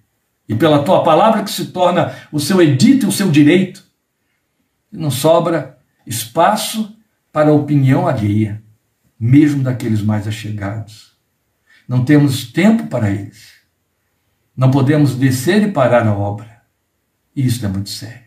e 0.48 0.54
pela 0.54 0.82
tua 0.82 1.04
palavra 1.04 1.44
que 1.44 1.50
se 1.50 1.66
torna 1.66 2.12
o 2.32 2.40
seu 2.40 2.60
edito 2.60 3.06
e 3.06 3.08
o 3.08 3.12
seu 3.12 3.30
direito. 3.30 3.84
Não 4.90 5.10
sobra 5.10 5.78
espaço 6.06 6.96
para 7.32 7.50
a 7.50 7.54
opinião 7.54 8.08
alheia, 8.08 8.62
mesmo 9.18 9.62
daqueles 9.62 10.02
mais 10.02 10.26
achegados. 10.26 11.12
Não 11.88 12.04
temos 12.04 12.50
tempo 12.50 12.86
para 12.88 13.10
eles. 13.10 13.51
Não 14.56 14.70
podemos 14.70 15.14
descer 15.14 15.62
e 15.62 15.70
parar 15.70 16.06
a 16.06 16.14
obra. 16.14 16.62
E 17.34 17.46
isso 17.46 17.64
é 17.64 17.68
muito 17.68 17.90
sério. 17.90 18.22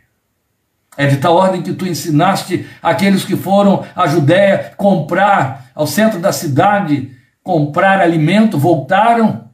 É 0.97 1.07
de 1.07 1.17
tal 1.17 1.35
ordem 1.35 1.61
que 1.61 1.73
tu 1.73 1.85
ensinaste 1.85 2.65
aqueles 2.81 3.25
que 3.25 3.35
foram 3.35 3.85
à 3.95 4.07
Judéia 4.07 4.73
comprar 4.77 5.71
ao 5.75 5.85
centro 5.85 6.19
da 6.19 6.31
cidade, 6.31 7.11
comprar 7.43 7.99
alimento, 7.99 8.57
voltaram 8.57 9.49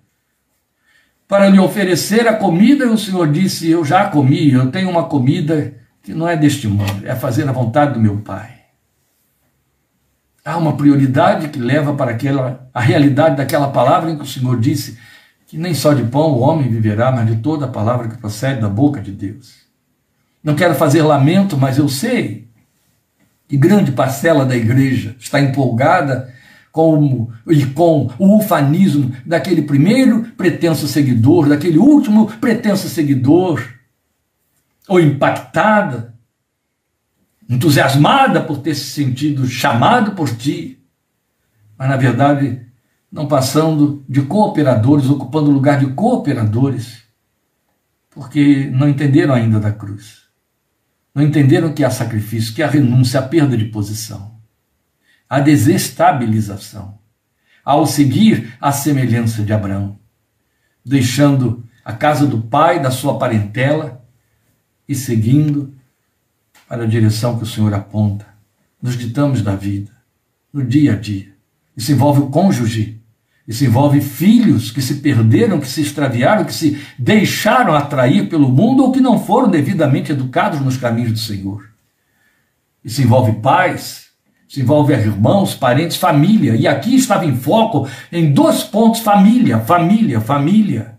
para 1.28 1.48
lhe 1.48 1.60
oferecer 1.60 2.28
a 2.28 2.36
comida, 2.36 2.86
e 2.86 2.90
o 2.90 2.98
Senhor 2.98 3.32
disse: 3.32 3.70
Eu 3.70 3.84
já 3.84 4.06
comi, 4.10 4.52
eu 4.52 4.70
tenho 4.70 4.90
uma 4.90 5.06
comida 5.06 5.74
que 6.04 6.14
não 6.14 6.28
é 6.28 6.36
deste 6.36 6.68
mundo, 6.68 7.06
é 7.06 7.16
fazer 7.16 7.48
a 7.48 7.52
vontade 7.52 7.94
do 7.94 8.00
meu 8.00 8.18
Pai. 8.18 8.50
Há 10.44 10.58
uma 10.58 10.76
prioridade 10.76 11.50
que 11.50 11.60
leva 11.60 11.94
para 11.94 12.12
aquela, 12.12 12.70
a 12.74 12.82
realidade 12.82 13.38
daquela 13.38 13.70
palavra 13.70 14.10
em 14.10 14.18
que 14.18 14.24
o 14.24 14.28
Senhor 14.28 14.60
disse 14.60 14.98
que 15.52 15.58
nem 15.58 15.74
só 15.74 15.94
de 15.94 16.04
pão 16.04 16.32
o 16.32 16.40
homem 16.40 16.70
viverá, 16.70 17.12
mas 17.12 17.28
de 17.28 17.36
toda 17.42 17.66
a 17.66 17.68
palavra 17.68 18.08
que 18.08 18.18
procede 18.18 18.62
da 18.62 18.70
boca 18.70 19.02
de 19.02 19.12
Deus. 19.12 19.66
Não 20.42 20.56
quero 20.56 20.74
fazer 20.76 21.02
lamento, 21.02 21.58
mas 21.58 21.78
eu 21.78 21.90
sei 21.90 22.48
que 23.50 23.58
grande 23.58 23.92
parcela 23.92 24.46
da 24.46 24.56
igreja 24.56 25.14
está 25.20 25.42
empolgada 25.42 26.34
com, 26.72 27.30
e 27.50 27.66
com 27.66 28.10
o 28.18 28.38
ufanismo 28.38 29.14
daquele 29.26 29.64
primeiro 29.64 30.24
pretenso 30.38 30.88
seguidor, 30.88 31.50
daquele 31.50 31.78
último 31.78 32.28
pretenso 32.28 32.88
seguidor, 32.88 33.62
ou 34.88 35.02
impactada, 35.02 36.16
entusiasmada 37.50 38.40
por 38.40 38.60
ter 38.60 38.74
se 38.74 38.86
sentido 38.86 39.46
chamado 39.46 40.14
por 40.14 40.30
ti, 40.30 40.82
mas 41.78 41.90
na 41.90 41.98
verdade 41.98 42.71
não 43.12 43.28
passando 43.28 44.04
de 44.08 44.22
cooperadores, 44.22 45.10
ocupando 45.10 45.50
o 45.50 45.54
lugar 45.54 45.80
de 45.80 45.88
cooperadores, 45.94 47.04
porque 48.10 48.70
não 48.72 48.88
entenderam 48.88 49.34
ainda 49.34 49.60
da 49.60 49.72
cruz. 49.72 50.22
Não 51.14 51.22
entenderam 51.22 51.74
que 51.74 51.84
há 51.84 51.90
sacrifício, 51.90 52.54
que 52.54 52.64
há 52.64 52.68
renúncia, 52.68 53.20
a 53.20 53.24
perda 53.24 53.58
de 53.58 53.66
posição, 53.66 54.40
a 55.30 55.42
desestabilização, 55.42 57.00
ao 57.66 57.86
seguir 57.86 58.56
a 58.62 58.72
semelhança 58.72 59.44
de 59.44 59.52
Abraão, 59.52 60.00
deixando 60.86 61.66
a 61.84 61.92
casa 61.92 62.26
do 62.26 62.40
pai, 62.42 62.82
da 62.82 62.92
sua 62.92 63.20
parentela 63.20 64.06
e 64.88 64.96
seguindo 64.96 65.74
para 66.68 66.84
a 66.84 66.88
direção 66.88 67.38
que 67.38 67.44
o 67.44 67.48
Senhor 67.48 67.74
aponta 67.74 68.26
nos 68.82 68.98
ditames 68.98 69.42
da 69.42 69.56
vida, 69.56 69.92
no 70.54 70.64
dia 70.64 70.94
a 70.94 70.96
dia. 70.96 71.36
Isso 71.76 71.92
envolve 71.92 72.22
o 72.22 72.30
cônjuge, 72.30 73.01
isso 73.52 73.66
envolve 73.66 74.00
filhos 74.00 74.72
que 74.72 74.82
se 74.82 74.96
perderam, 74.96 75.60
que 75.60 75.68
se 75.68 75.82
extraviaram, 75.82 76.46
que 76.46 76.54
se 76.54 76.82
deixaram 76.98 77.76
atrair 77.76 78.30
pelo 78.30 78.48
mundo 78.48 78.82
ou 78.82 78.94
que 78.94 79.02
não 79.02 79.20
foram 79.20 79.50
devidamente 79.50 80.10
educados 80.10 80.62
nos 80.62 80.78
caminhos 80.78 81.12
do 81.12 81.20
Senhor. 81.20 81.66
Isso 82.82 83.02
envolve 83.02 83.34
pais, 83.42 84.06
isso 84.48 84.62
envolve 84.62 84.94
irmãos, 84.94 85.54
parentes, 85.54 85.98
família. 85.98 86.56
E 86.56 86.66
aqui 86.66 86.96
estava 86.96 87.26
em 87.26 87.36
foco 87.36 87.90
em 88.10 88.32
dois 88.32 88.64
pontos: 88.64 89.02
família, 89.02 89.60
família, 89.60 90.22
família. 90.22 90.98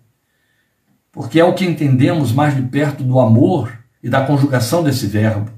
Porque 1.11 1.41
é 1.41 1.45
o 1.45 1.55
que 1.55 1.65
entendemos 1.65 2.33
mais 2.33 2.55
de 2.55 2.61
perto 2.61 3.03
do 3.03 3.19
amor 3.19 3.73
e 4.03 4.11
da 4.11 4.27
conjugação 4.27 4.83
desse 4.83 5.07
verbo. 5.07 5.51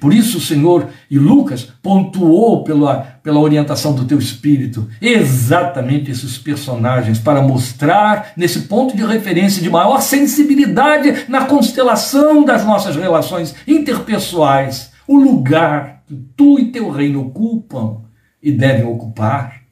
Por 0.00 0.12
isso 0.12 0.38
o 0.38 0.40
Senhor 0.40 0.88
e 1.10 1.18
Lucas 1.18 1.68
pontuou 1.82 2.64
pela, 2.64 3.00
pela 3.22 3.40
orientação 3.40 3.94
do 3.94 4.04
teu 4.04 4.18
espírito 4.18 4.88
exatamente 5.00 6.10
esses 6.10 6.38
personagens 6.38 7.18
para 7.18 7.42
mostrar 7.42 8.32
nesse 8.36 8.62
ponto 8.62 8.96
de 8.96 9.04
referência 9.04 9.62
de 9.62 9.70
maior 9.70 10.00
sensibilidade 10.00 11.24
na 11.28 11.44
constelação 11.44 12.44
das 12.44 12.64
nossas 12.64 12.96
relações 12.96 13.54
interpessoais, 13.66 14.90
o 15.06 15.16
lugar 15.16 16.02
que 16.06 16.14
tu 16.36 16.58
e 16.58 16.72
teu 16.72 16.90
reino 16.90 17.20
ocupam 17.20 18.02
e 18.42 18.50
devem 18.50 18.84
ocupar. 18.84 19.62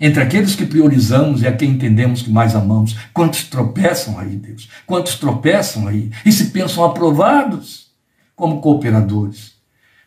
Entre 0.00 0.20
aqueles 0.20 0.56
que 0.56 0.66
priorizamos 0.66 1.42
e 1.42 1.46
a 1.46 1.52
quem 1.52 1.70
entendemos 1.70 2.22
que 2.22 2.30
mais 2.30 2.56
amamos, 2.56 2.96
quantos 3.14 3.44
tropeçam 3.44 4.18
aí, 4.18 4.30
Deus? 4.30 4.68
Quantos 4.84 5.14
tropeçam 5.14 5.86
aí 5.86 6.10
e 6.26 6.32
se 6.32 6.46
pensam 6.46 6.82
aprovados? 6.82 7.91
Como 8.34 8.60
cooperadores. 8.60 9.54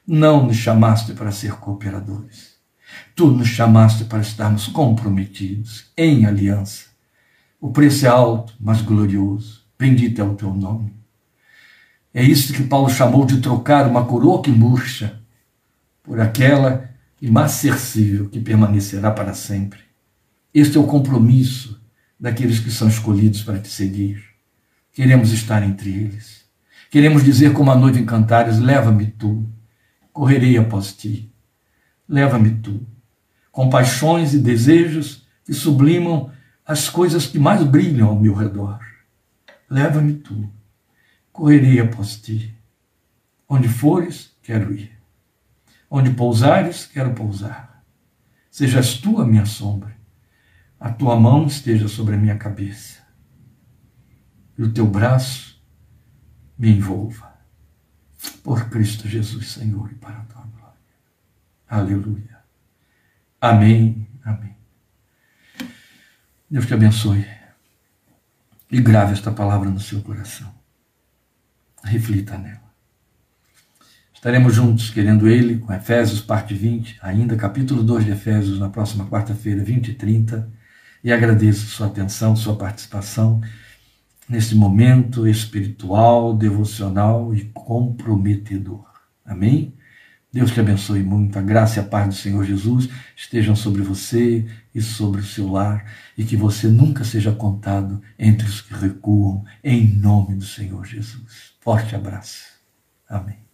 Não 0.05 0.45
nos 0.45 0.57
chamaste 0.57 1.13
para 1.13 1.31
ser 1.31 1.53
cooperadores. 1.53 2.55
Tu 3.15 3.27
nos 3.27 3.47
chamaste 3.47 4.05
para 4.05 4.21
estarmos 4.21 4.67
comprometidos 4.67 5.91
em 5.97 6.25
aliança. 6.25 6.85
O 7.59 7.71
preço 7.71 8.05
é 8.05 8.09
alto, 8.09 8.53
mas 8.59 8.81
glorioso. 8.81 9.65
Bendito 9.77 10.21
é 10.21 10.23
o 10.23 10.35
teu 10.35 10.53
nome. 10.53 10.93
É 12.13 12.23
isso 12.23 12.53
que 12.53 12.63
Paulo 12.63 12.89
chamou 12.89 13.25
de 13.25 13.41
trocar 13.41 13.87
uma 13.87 14.05
coroa 14.05 14.41
que 14.41 14.51
murcha 14.51 15.19
por 16.01 16.19
aquela 16.19 16.89
imacercível 17.21 18.29
que 18.29 18.39
permanecerá 18.39 19.11
para 19.11 19.33
sempre. 19.33 19.79
Este 20.53 20.77
é 20.77 20.79
o 20.79 20.87
compromisso 20.87 21.81
daqueles 22.19 22.59
que 22.59 22.71
são 22.71 22.87
escolhidos 22.87 23.41
para 23.41 23.59
te 23.59 23.67
seguir. 23.67 24.23
Queremos 24.93 25.33
estar 25.33 25.61
entre 25.63 25.89
eles. 25.89 26.44
Queremos 26.89 27.23
dizer 27.23 27.53
como 27.53 27.71
a 27.71 27.75
noiva 27.75 27.99
em 27.99 28.05
Cantares: 28.05 28.59
leva-me 28.59 29.07
tu, 29.07 29.47
correrei 30.13 30.57
após 30.57 30.93
ti. 30.93 31.31
Leva-me 32.07 32.51
tu. 32.51 32.85
Com 33.51 33.69
paixões 33.69 34.33
e 34.33 34.39
desejos 34.39 35.25
que 35.45 35.53
sublimam 35.53 36.31
as 36.65 36.89
coisas 36.89 37.25
que 37.25 37.39
mais 37.39 37.63
brilham 37.63 38.09
ao 38.09 38.19
meu 38.19 38.33
redor. 38.33 38.79
Leva-me 39.69 40.13
tu, 40.13 40.49
correrei 41.31 41.79
após 41.79 42.17
ti. 42.17 42.55
Onde 43.47 43.67
fores, 43.67 44.35
quero 44.41 44.73
ir. 44.73 44.91
Onde 45.89 46.11
pousares, 46.11 46.85
quero 46.85 47.13
pousar. 47.13 47.83
Sejas 48.49 48.93
tu 48.93 49.19
a 49.19 49.25
minha 49.25 49.45
sombra, 49.45 49.93
a 50.79 50.89
tua 50.89 51.19
mão 51.19 51.45
esteja 51.45 51.89
sobre 51.89 52.15
a 52.15 52.17
minha 52.17 52.37
cabeça, 52.37 52.99
e 54.57 54.63
o 54.63 54.71
teu 54.71 54.87
braço 54.87 55.54
me 56.57 56.71
envolva. 56.71 57.33
Por 58.43 58.69
Cristo 58.69 59.07
Jesus, 59.07 59.51
Senhor, 59.51 59.91
e 59.91 59.95
para 59.95 60.17
a 60.17 60.25
tua 60.25 60.41
glória. 60.41 60.79
Aleluia. 61.67 62.39
Amém. 63.39 64.07
Amém. 64.23 64.55
Deus 66.49 66.65
te 66.65 66.73
abençoe. 66.73 67.25
E 68.71 68.81
grave 68.81 69.13
esta 69.13 69.31
palavra 69.31 69.69
no 69.69 69.79
seu 69.79 70.01
coração. 70.01 70.53
Reflita 71.83 72.37
nela. 72.37 72.65
Estaremos 74.13 74.55
juntos, 74.55 74.89
querendo 74.89 75.27
Ele, 75.27 75.59
com 75.59 75.71
Efésios, 75.71 76.19
parte 76.19 76.55
20, 76.55 76.97
ainda 77.01 77.35
capítulo 77.35 77.83
2 77.83 78.05
de 78.05 78.11
Efésios, 78.11 78.57
na 78.57 78.69
próxima 78.69 79.05
quarta-feira, 79.05 79.63
20 79.63 79.89
e 79.89 79.93
30. 79.93 80.51
E 81.03 81.13
agradeço 81.13 81.67
sua 81.67 81.85
atenção, 81.85 82.35
sua 82.35 82.57
participação 82.57 83.39
nesse 84.27 84.55
momento 84.55 85.27
espiritual, 85.27 86.35
devocional 86.35 87.33
e 87.33 87.45
comprometedor. 87.45 88.85
Amém? 89.25 89.73
Deus 90.35 90.51
te 90.51 90.59
abençoe 90.59 91.01
muito. 91.01 91.39
A 91.39 91.41
graça 91.41 91.79
e 91.79 91.81
a 91.81 91.85
paz 91.85 92.07
do 92.07 92.13
Senhor 92.13 92.43
Jesus 92.43 92.89
estejam 93.15 93.55
sobre 93.55 93.81
você 93.81 94.45
e 94.73 94.81
sobre 94.81 95.21
o 95.21 95.25
seu 95.25 95.49
lar 95.49 95.89
e 96.17 96.25
que 96.25 96.35
você 96.35 96.67
nunca 96.67 97.05
seja 97.05 97.31
contado 97.31 98.01
entre 98.19 98.45
os 98.45 98.59
que 98.59 98.73
recuam, 98.73 99.45
em 99.63 99.87
nome 99.87 100.35
do 100.35 100.45
Senhor 100.45 100.85
Jesus. 100.85 101.53
Forte 101.61 101.95
abraço. 101.95 102.43
Amém. 103.07 103.44